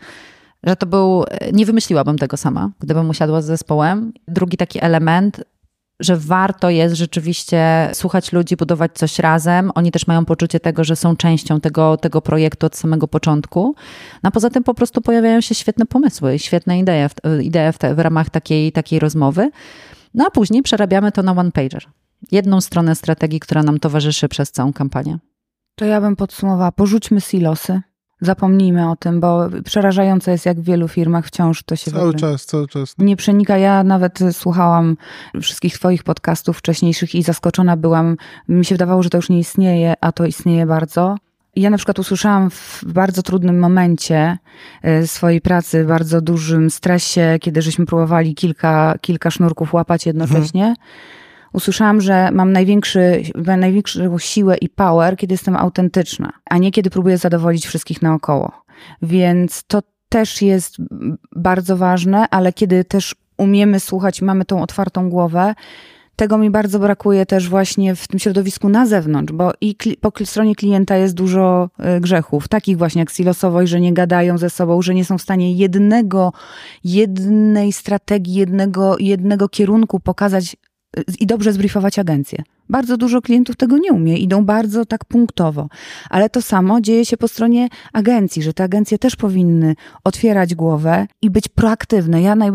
że 0.66 0.76
to 0.76 0.86
był, 0.86 1.24
nie 1.52 1.66
wymyśliłabym 1.66 2.18
tego 2.18 2.36
sama, 2.36 2.70
gdybym 2.80 3.10
usiadła 3.10 3.42
z 3.42 3.44
zespołem. 3.44 4.12
Drugi 4.28 4.56
taki 4.56 4.84
element, 4.84 5.44
że 6.00 6.16
warto 6.16 6.70
jest 6.70 6.94
rzeczywiście 6.94 7.90
słuchać 7.92 8.32
ludzi, 8.32 8.56
budować 8.56 8.92
coś 8.94 9.18
razem. 9.18 9.70
Oni 9.74 9.90
też 9.90 10.06
mają 10.06 10.24
poczucie 10.24 10.60
tego, 10.60 10.84
że 10.84 10.96
są 10.96 11.16
częścią 11.16 11.60
tego, 11.60 11.96
tego 11.96 12.22
projektu 12.22 12.66
od 12.66 12.76
samego 12.76 13.08
początku. 13.08 13.74
No 14.22 14.28
a 14.28 14.30
poza 14.30 14.50
tym 14.50 14.64
po 14.64 14.74
prostu 14.74 15.00
pojawiają 15.02 15.40
się 15.40 15.54
świetne 15.54 15.86
pomysły 15.86 16.38
świetne 16.38 16.78
idee, 16.78 17.08
idee 17.42 17.72
w, 17.72 17.78
te, 17.78 17.94
w 17.94 17.98
ramach 17.98 18.30
takiej, 18.30 18.72
takiej 18.72 18.98
rozmowy. 18.98 19.50
No 20.14 20.26
a 20.26 20.30
później 20.30 20.62
przerabiamy 20.62 21.12
to 21.12 21.22
na 21.22 21.32
one 21.32 21.52
pager. 21.52 21.84
Jedną 22.32 22.60
stronę 22.60 22.94
strategii, 22.94 23.40
która 23.40 23.62
nam 23.62 23.78
towarzyszy 23.78 24.28
przez 24.28 24.52
całą 24.52 24.72
kampanię. 24.72 25.18
To 25.74 25.84
ja 25.84 26.00
bym 26.00 26.16
podsumowała, 26.16 26.72
porzućmy 26.72 27.20
silosy. 27.20 27.80
Zapomnijmy 28.20 28.90
o 28.90 28.96
tym, 28.96 29.20
bo 29.20 29.48
przerażające 29.64 30.30
jest, 30.30 30.46
jak 30.46 30.60
w 30.60 30.64
wielu 30.64 30.88
firmach 30.88 31.26
wciąż 31.26 31.62
to 31.62 31.76
się 31.76 31.90
Cały 31.90 32.14
czas, 32.14 32.46
cały 32.46 32.68
czas. 32.68 32.94
Nie 32.98 33.16
przenika. 33.16 33.58
Ja 33.58 33.84
nawet 33.84 34.18
słuchałam 34.32 34.96
wszystkich 35.42 35.74
Twoich 35.74 36.04
podcastów 36.04 36.58
wcześniejszych 36.58 37.14
i 37.14 37.22
zaskoczona 37.22 37.76
byłam. 37.76 38.16
Mi 38.48 38.64
się 38.64 38.74
wydawało, 38.74 39.02
że 39.02 39.10
to 39.10 39.18
już 39.18 39.28
nie 39.28 39.38
istnieje, 39.38 39.94
a 40.00 40.12
to 40.12 40.26
istnieje 40.26 40.66
bardzo. 40.66 41.16
Ja 41.56 41.70
na 41.70 41.76
przykład 41.76 41.98
usłyszałam 41.98 42.50
w 42.50 42.84
bardzo 42.86 43.22
trudnym 43.22 43.58
momencie 43.58 44.38
e, 44.82 45.06
swojej 45.06 45.40
pracy, 45.40 45.84
w 45.84 45.86
bardzo 45.86 46.20
dużym 46.20 46.70
stresie, 46.70 47.38
kiedy 47.40 47.62
żeśmy 47.62 47.86
próbowali 47.86 48.34
kilka, 48.34 48.94
kilka 49.00 49.30
sznurków 49.30 49.74
łapać 49.74 50.06
jednocześnie. 50.06 50.64
Mhm 50.64 50.76
usłyszałam, 51.52 52.00
że 52.00 52.30
mam 52.32 52.52
największy, 52.52 53.22
największą 53.58 54.18
siłę 54.18 54.56
i 54.56 54.68
power, 54.68 55.16
kiedy 55.16 55.34
jestem 55.34 55.56
autentyczna, 55.56 56.32
a 56.50 56.58
nie 56.58 56.72
kiedy 56.72 56.90
próbuję 56.90 57.18
zadowolić 57.18 57.66
wszystkich 57.66 58.02
naokoło. 58.02 58.52
Więc 59.02 59.64
to 59.66 59.82
też 60.08 60.42
jest 60.42 60.76
bardzo 61.36 61.76
ważne, 61.76 62.28
ale 62.30 62.52
kiedy 62.52 62.84
też 62.84 63.14
umiemy 63.36 63.80
słuchać, 63.80 64.22
mamy 64.22 64.44
tą 64.44 64.62
otwartą 64.62 65.10
głowę, 65.10 65.54
tego 66.16 66.38
mi 66.38 66.50
bardzo 66.50 66.78
brakuje 66.78 67.26
też 67.26 67.48
właśnie 67.48 67.94
w 67.94 68.08
tym 68.08 68.18
środowisku 68.18 68.68
na 68.68 68.86
zewnątrz, 68.86 69.32
bo 69.32 69.52
i 69.60 69.76
po 70.00 70.12
stronie 70.24 70.54
klienta 70.54 70.96
jest 70.96 71.14
dużo 71.14 71.70
y, 71.96 72.00
grzechów, 72.00 72.48
takich 72.48 72.78
właśnie 72.78 73.00
jak 73.00 73.10
silosowość, 73.10 73.70
że 73.70 73.80
nie 73.80 73.92
gadają 73.92 74.38
ze 74.38 74.50
sobą, 74.50 74.82
że 74.82 74.94
nie 74.94 75.04
są 75.04 75.18
w 75.18 75.22
stanie 75.22 75.52
jednego, 75.52 76.32
jednej 76.84 77.72
strategii, 77.72 78.34
jednego, 78.34 78.96
jednego 78.98 79.48
kierunku 79.48 80.00
pokazać 80.00 80.56
i 81.20 81.26
dobrze 81.26 81.52
zbriefować 81.52 81.98
agencję. 81.98 82.42
Bardzo 82.68 82.96
dużo 82.96 83.22
klientów 83.22 83.56
tego 83.56 83.78
nie 83.78 83.92
umie, 83.92 84.16
idą 84.16 84.44
bardzo 84.44 84.86
tak 84.86 85.04
punktowo. 85.04 85.68
Ale 86.10 86.30
to 86.30 86.42
samo 86.42 86.80
dzieje 86.80 87.04
się 87.04 87.16
po 87.16 87.28
stronie 87.28 87.68
agencji, 87.92 88.42
że 88.42 88.52
te 88.52 88.64
agencje 88.64 88.98
też 88.98 89.16
powinny 89.16 89.74
otwierać 90.04 90.54
głowę 90.54 91.06
i 91.22 91.30
być 91.30 91.48
proaktywne. 91.48 92.22
Ja 92.22 92.34
naj, 92.34 92.50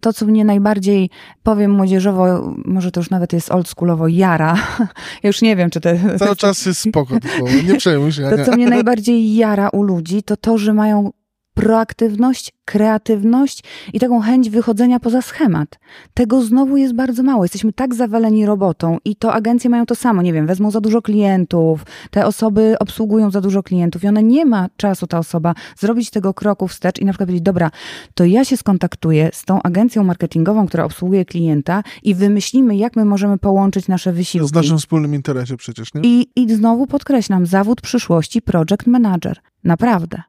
to, 0.00 0.12
co 0.12 0.26
mnie 0.26 0.44
najbardziej, 0.44 1.10
powiem 1.42 1.70
młodzieżowo, 1.70 2.54
może 2.64 2.90
to 2.90 3.00
już 3.00 3.10
nawet 3.10 3.32
jest 3.32 3.50
oldschoolowo, 3.50 4.08
jara. 4.08 4.56
Ja 5.22 5.28
już 5.28 5.42
nie 5.42 5.56
wiem, 5.56 5.70
czy 5.70 5.80
to... 5.80 5.88
Cały 6.18 6.36
czas 6.36 6.66
jest 6.66 6.80
spoko, 6.80 7.18
nie 7.66 7.76
przejmuj 7.76 8.12
się. 8.12 8.22
To, 8.36 8.44
co 8.44 8.52
mnie 8.52 8.68
najbardziej 8.76 9.34
jara 9.34 9.68
u 9.68 9.82
ludzi, 9.82 10.22
to 10.22 10.36
to, 10.36 10.58
że 10.58 10.74
mają 10.74 11.10
proaktywność, 11.54 12.52
kreatywność 12.64 13.64
i 13.92 14.00
taką 14.00 14.20
chęć 14.20 14.50
wychodzenia 14.50 15.00
poza 15.00 15.22
schemat. 15.22 15.78
Tego 16.14 16.42
znowu 16.42 16.76
jest 16.76 16.94
bardzo 16.94 17.22
mało. 17.22 17.44
Jesteśmy 17.44 17.72
tak 17.72 17.94
zawaleni 17.94 18.46
robotą 18.46 18.98
i 19.04 19.16
to 19.16 19.32
agencje 19.32 19.70
mają 19.70 19.86
to 19.86 19.94
samo. 19.94 20.22
Nie 20.22 20.32
wiem, 20.32 20.46
wezmą 20.46 20.70
za 20.70 20.80
dużo 20.80 21.02
klientów, 21.02 21.84
te 22.10 22.26
osoby 22.26 22.76
obsługują 22.80 23.30
za 23.30 23.40
dużo 23.40 23.62
klientów 23.62 24.04
i 24.04 24.08
ona 24.08 24.20
nie 24.20 24.46
ma 24.46 24.68
czasu, 24.76 25.06
ta 25.06 25.18
osoba, 25.18 25.54
zrobić 25.78 26.10
tego 26.10 26.34
kroku 26.34 26.68
wstecz 26.68 26.98
i 26.98 27.04
na 27.04 27.12
przykład 27.12 27.26
powiedzieć, 27.26 27.44
dobra, 27.44 27.70
to 28.14 28.24
ja 28.24 28.44
się 28.44 28.56
skontaktuję 28.56 29.30
z 29.32 29.44
tą 29.44 29.62
agencją 29.62 30.04
marketingową, 30.04 30.66
która 30.66 30.84
obsługuje 30.84 31.24
klienta 31.24 31.82
i 32.02 32.14
wymyślimy, 32.14 32.76
jak 32.76 32.96
my 32.96 33.04
możemy 33.04 33.38
połączyć 33.38 33.88
nasze 33.88 34.12
wysiłki. 34.12 34.52
W 34.52 34.54
naszym 34.54 34.78
wspólnym 34.78 35.14
interesie 35.14 35.56
przecież, 35.56 35.94
nie? 35.94 36.00
I, 36.04 36.26
I 36.36 36.54
znowu 36.54 36.86
podkreślam, 36.86 37.46
zawód 37.46 37.80
przyszłości 37.80 38.42
project 38.42 38.86
manager. 38.86 39.38
Naprawdę. 39.64 40.22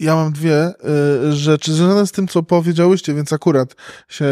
Ja 0.00 0.14
mam 0.14 0.32
dwie 0.32 0.68
y, 1.28 1.32
rzeczy 1.32 1.72
związane 1.72 2.06
z 2.06 2.12
tym, 2.12 2.28
co 2.28 2.42
powiedziałyście, 2.42 3.14
więc 3.14 3.32
akurat 3.32 3.76
się 4.08 4.26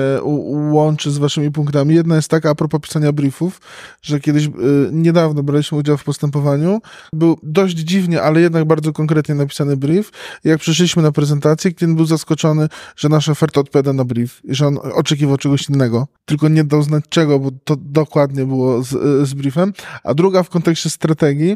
łączy 0.71 1.11
z 1.11 1.19
waszymi 1.19 1.51
punktami. 1.51 1.95
Jedna 1.95 2.17
jest 2.17 2.29
taka 2.29 2.51
a 2.51 2.55
propos 2.55 2.81
pisania 2.81 3.13
briefów, 3.13 3.61
że 4.03 4.21
kiedyś 4.21 4.47
y, 4.47 4.51
niedawno 4.93 5.43
braliśmy 5.43 5.79
udział 5.79 5.97
w 5.97 6.05
postępowaniu. 6.05 6.81
Był 7.13 7.39
dość 7.43 7.77
dziwnie, 7.77 8.23
ale 8.23 8.41
jednak 8.41 8.65
bardzo 8.65 8.93
konkretnie 8.93 9.35
napisany 9.35 9.77
brief. 9.77 10.11
Jak 10.45 10.61
przyszliśmy 10.61 11.03
na 11.03 11.13
prezentację, 11.13 11.73
klient 11.73 11.97
był 11.97 12.07
zaskoczony, 12.07 12.69
że 12.97 13.09
nasza 13.09 13.33
oferta 13.33 13.61
odpowiada 13.61 13.93
na 13.93 14.05
brief 14.05 14.41
i 14.45 14.55
że 14.55 14.67
on 14.67 14.79
oczekiwał 14.95 15.37
czegoś 15.37 15.69
innego, 15.69 16.07
tylko 16.25 16.49
nie 16.49 16.65
dał 16.65 16.83
znać 16.83 17.05
czego, 17.09 17.39
bo 17.39 17.51
to 17.65 17.77
dokładnie 17.77 18.47
było 18.47 18.83
z, 18.83 18.93
y, 18.93 19.27
z 19.27 19.35
briefem. 19.35 19.73
A 20.05 20.15
druga 20.15 20.43
w 20.43 20.49
kontekście 20.49 20.91
strategii, 20.91 21.55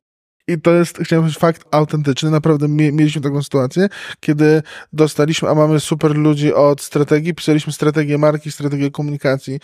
i 0.49 0.61
to 0.61 0.75
jest, 0.75 0.99
chciałem 0.99 1.23
powiedzieć, 1.23 1.41
fakt 1.41 1.63
autentyczny. 1.71 2.31
Naprawdę 2.31 2.69
mieliśmy 2.69 3.23
taką 3.23 3.43
sytuację, 3.43 3.89
kiedy 4.21 4.63
dostaliśmy, 4.93 5.49
a 5.49 5.55
mamy 5.55 5.81
super 5.81 6.17
ludzi 6.17 6.55
od 6.55 6.83
strategii, 6.83 7.35
pisaliśmy 7.35 7.73
strategię 7.73 8.19
marki, 8.19 8.53
strategię 8.53 8.91
komunikacji 8.91 9.61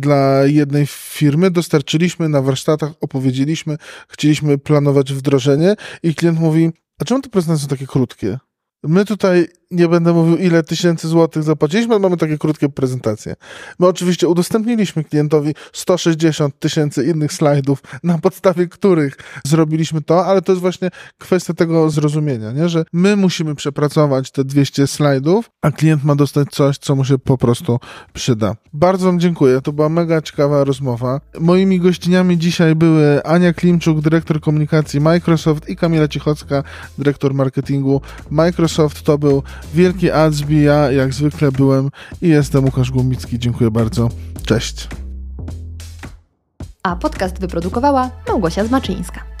dla 0.00 0.44
jednej 0.44 0.86
firmy, 0.86 1.50
dostarczyliśmy 1.50 2.28
na 2.28 2.42
warsztatach, 2.42 2.90
opowiedzieliśmy, 3.00 3.76
chcieliśmy 4.08 4.58
planować 4.58 5.12
wdrożenie 5.12 5.74
i 6.02 6.14
klient 6.14 6.40
mówi, 6.40 6.70
a 7.00 7.04
czemu 7.04 7.20
te 7.22 7.28
prezentacje 7.28 7.62
są 7.62 7.68
takie 7.68 7.86
krótkie? 7.86 8.38
My 8.82 9.04
tutaj 9.04 9.48
nie 9.70 9.88
będę 9.88 10.12
mówił, 10.12 10.36
ile 10.36 10.62
tysięcy 10.62 11.08
złotych 11.08 11.42
zapłaciliśmy, 11.42 11.98
mamy 11.98 12.16
takie 12.16 12.38
krótkie 12.38 12.68
prezentacje. 12.68 13.34
My 13.78 13.86
oczywiście 13.86 14.28
udostępniliśmy 14.28 15.04
klientowi 15.04 15.54
160 15.72 16.58
tysięcy 16.58 17.04
innych 17.04 17.32
slajdów, 17.32 17.82
na 18.02 18.18
podstawie 18.18 18.66
których 18.66 19.16
zrobiliśmy 19.44 20.02
to, 20.02 20.26
ale 20.26 20.42
to 20.42 20.52
jest 20.52 20.62
właśnie 20.62 20.90
kwestia 21.18 21.54
tego 21.54 21.90
zrozumienia, 21.90 22.52
nie? 22.52 22.68
że 22.68 22.84
my 22.92 23.16
musimy 23.16 23.54
przepracować 23.54 24.30
te 24.30 24.44
200 24.44 24.86
slajdów, 24.86 25.50
a 25.62 25.70
klient 25.70 26.04
ma 26.04 26.14
dostać 26.14 26.48
coś, 26.50 26.78
co 26.78 26.96
mu 26.96 27.04
się 27.04 27.18
po 27.18 27.38
prostu 27.38 27.80
przyda. 28.12 28.56
Bardzo 28.72 29.06
Wam 29.06 29.20
dziękuję, 29.20 29.60
to 29.60 29.72
była 29.72 29.88
mega 29.88 30.22
ciekawa 30.22 30.64
rozmowa. 30.64 31.20
Moimi 31.40 31.80
gościniami 31.80 32.38
dzisiaj 32.38 32.74
były 32.74 33.24
Ania 33.24 33.52
Klimczuk, 33.52 34.00
dyrektor 34.00 34.40
komunikacji 34.40 35.00
Microsoft 35.00 35.68
i 35.68 35.76
Kamila 35.76 36.08
Cichocka, 36.08 36.62
dyrektor 36.98 37.34
marketingu 37.34 38.00
Microsoft. 38.30 39.02
To 39.02 39.18
był 39.18 39.42
Wielki 39.74 40.10
Adsby, 40.10 40.54
ja 40.54 40.92
jak 40.92 41.14
zwykle 41.14 41.52
byłem 41.52 41.90
i 42.22 42.28
jestem 42.28 42.64
Łukasz 42.64 42.90
Głomicki. 42.90 43.38
Dziękuję 43.38 43.70
bardzo. 43.70 44.08
Cześć. 44.46 44.88
A 46.82 46.96
podcast 46.96 47.40
wyprodukowała 47.40 48.10
Małgosia 48.28 48.64
Zmaczyńska. 48.64 49.37